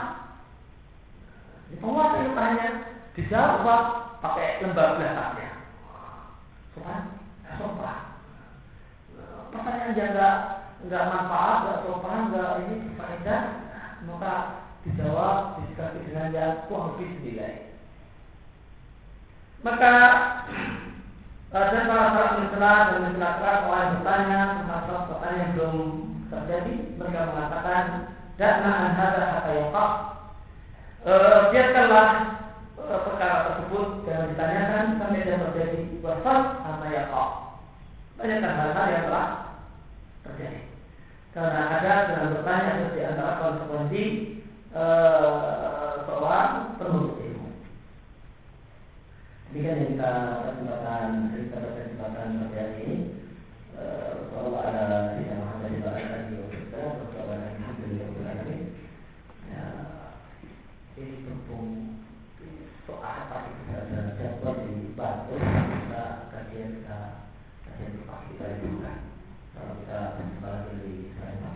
Ini 1.70 1.76
penguasa 1.78 2.16
itu 2.20 2.32
tanya 2.34 2.68
Dijawab 3.12 3.82
pakai 4.18 4.64
lembar 4.64 4.96
belakangnya 4.98 5.52
Sopan? 6.74 7.02
Sopan. 7.60 7.98
Pertanyaan 9.52 9.92
yang 9.94 10.16
enggak 10.86 11.08
manfaat, 11.08 11.56
enggak 11.62 11.80
sopan, 11.86 12.18
enggak 12.30 12.50
ini 12.66 12.76
faedah, 12.98 13.42
maka 14.06 14.34
dijawab 14.82 15.62
disikapi 15.62 15.98
dengan 16.10 16.34
yang 16.34 16.54
kurang 16.66 16.98
lebih 16.98 17.08
senilai. 17.22 17.54
Maka 19.62 19.94
dan 21.52 21.84
para 21.84 22.16
sahabat 22.16 22.40
mencela 22.40 22.72
dan 22.96 23.12
keras 23.12 23.60
orang 23.68 23.84
yang 23.84 23.92
bertanya 24.00 24.40
tentang 24.56 25.04
pertanyaan 25.04 25.36
yang 25.36 25.52
belum 25.52 25.78
terjadi, 26.32 26.74
mereka 26.96 27.28
mengatakan 27.28 27.84
dan 28.40 28.64
an 28.64 28.96
hada 28.96 29.22
hatta 29.36 29.52
yaqah. 29.52 29.90
E, 31.04 31.12
biarkanlah 31.52 32.08
e, 32.72 32.94
perkara 33.04 33.36
tersebut 33.52 33.88
jangan 34.08 34.32
ditanyakan 34.32 34.84
sampai 34.96 35.24
dia 35.28 35.36
terjadi 35.44 35.80
wasal 36.00 36.38
hatta 36.64 36.88
yaqah. 36.88 37.28
Tanyakan 38.16 38.56
hal-hal 38.56 38.86
yang 38.88 39.04
telah 39.12 39.28
terjadi. 40.24 40.71
Karena 41.32 41.80
ada 41.80 41.92
dalam 42.12 42.30
bertanya 42.36 42.92
di 42.92 43.00
antara 43.08 43.40
konsekuensi 43.40 44.04
eh, 44.76 45.16
soal 45.24 46.04
seorang 46.04 46.76
penuntut 46.76 47.24
ilmu. 47.24 47.48
Yang 49.56 49.96
kita 49.96 50.12
kesempatan 50.44 51.32
kita 51.32 51.56
kesempatan 51.56 52.28
hari 52.52 52.76
ini. 52.84 52.96
Kalau 54.32 54.58
ada 54.60 55.16
tidak 55.16 55.38
ada 55.40 55.66
di 55.70 55.78
belakang 55.80 56.24
kita, 56.52 56.82
kalau 57.14 57.32
ada 57.32 57.48
di 57.80 57.96
ya, 59.48 59.66
ini 60.98 61.14
berhubung 61.24 62.02
soal 62.84 63.00
apa 63.28 63.36
kita 63.48 63.72
ada 63.86 64.00
jadwal 64.18 64.56
di 64.66 64.92
Batu, 64.98 65.36
kita 65.38 66.04
kajian 66.28 66.68
kita 66.82 67.00
kajian 67.64 67.92
kita 68.02 68.44
lakukan 68.44 69.11
kalau 69.62 69.78
kita 69.78 70.00
bahas 70.42 70.66
lebih 70.74 71.14
banyak 71.22 71.54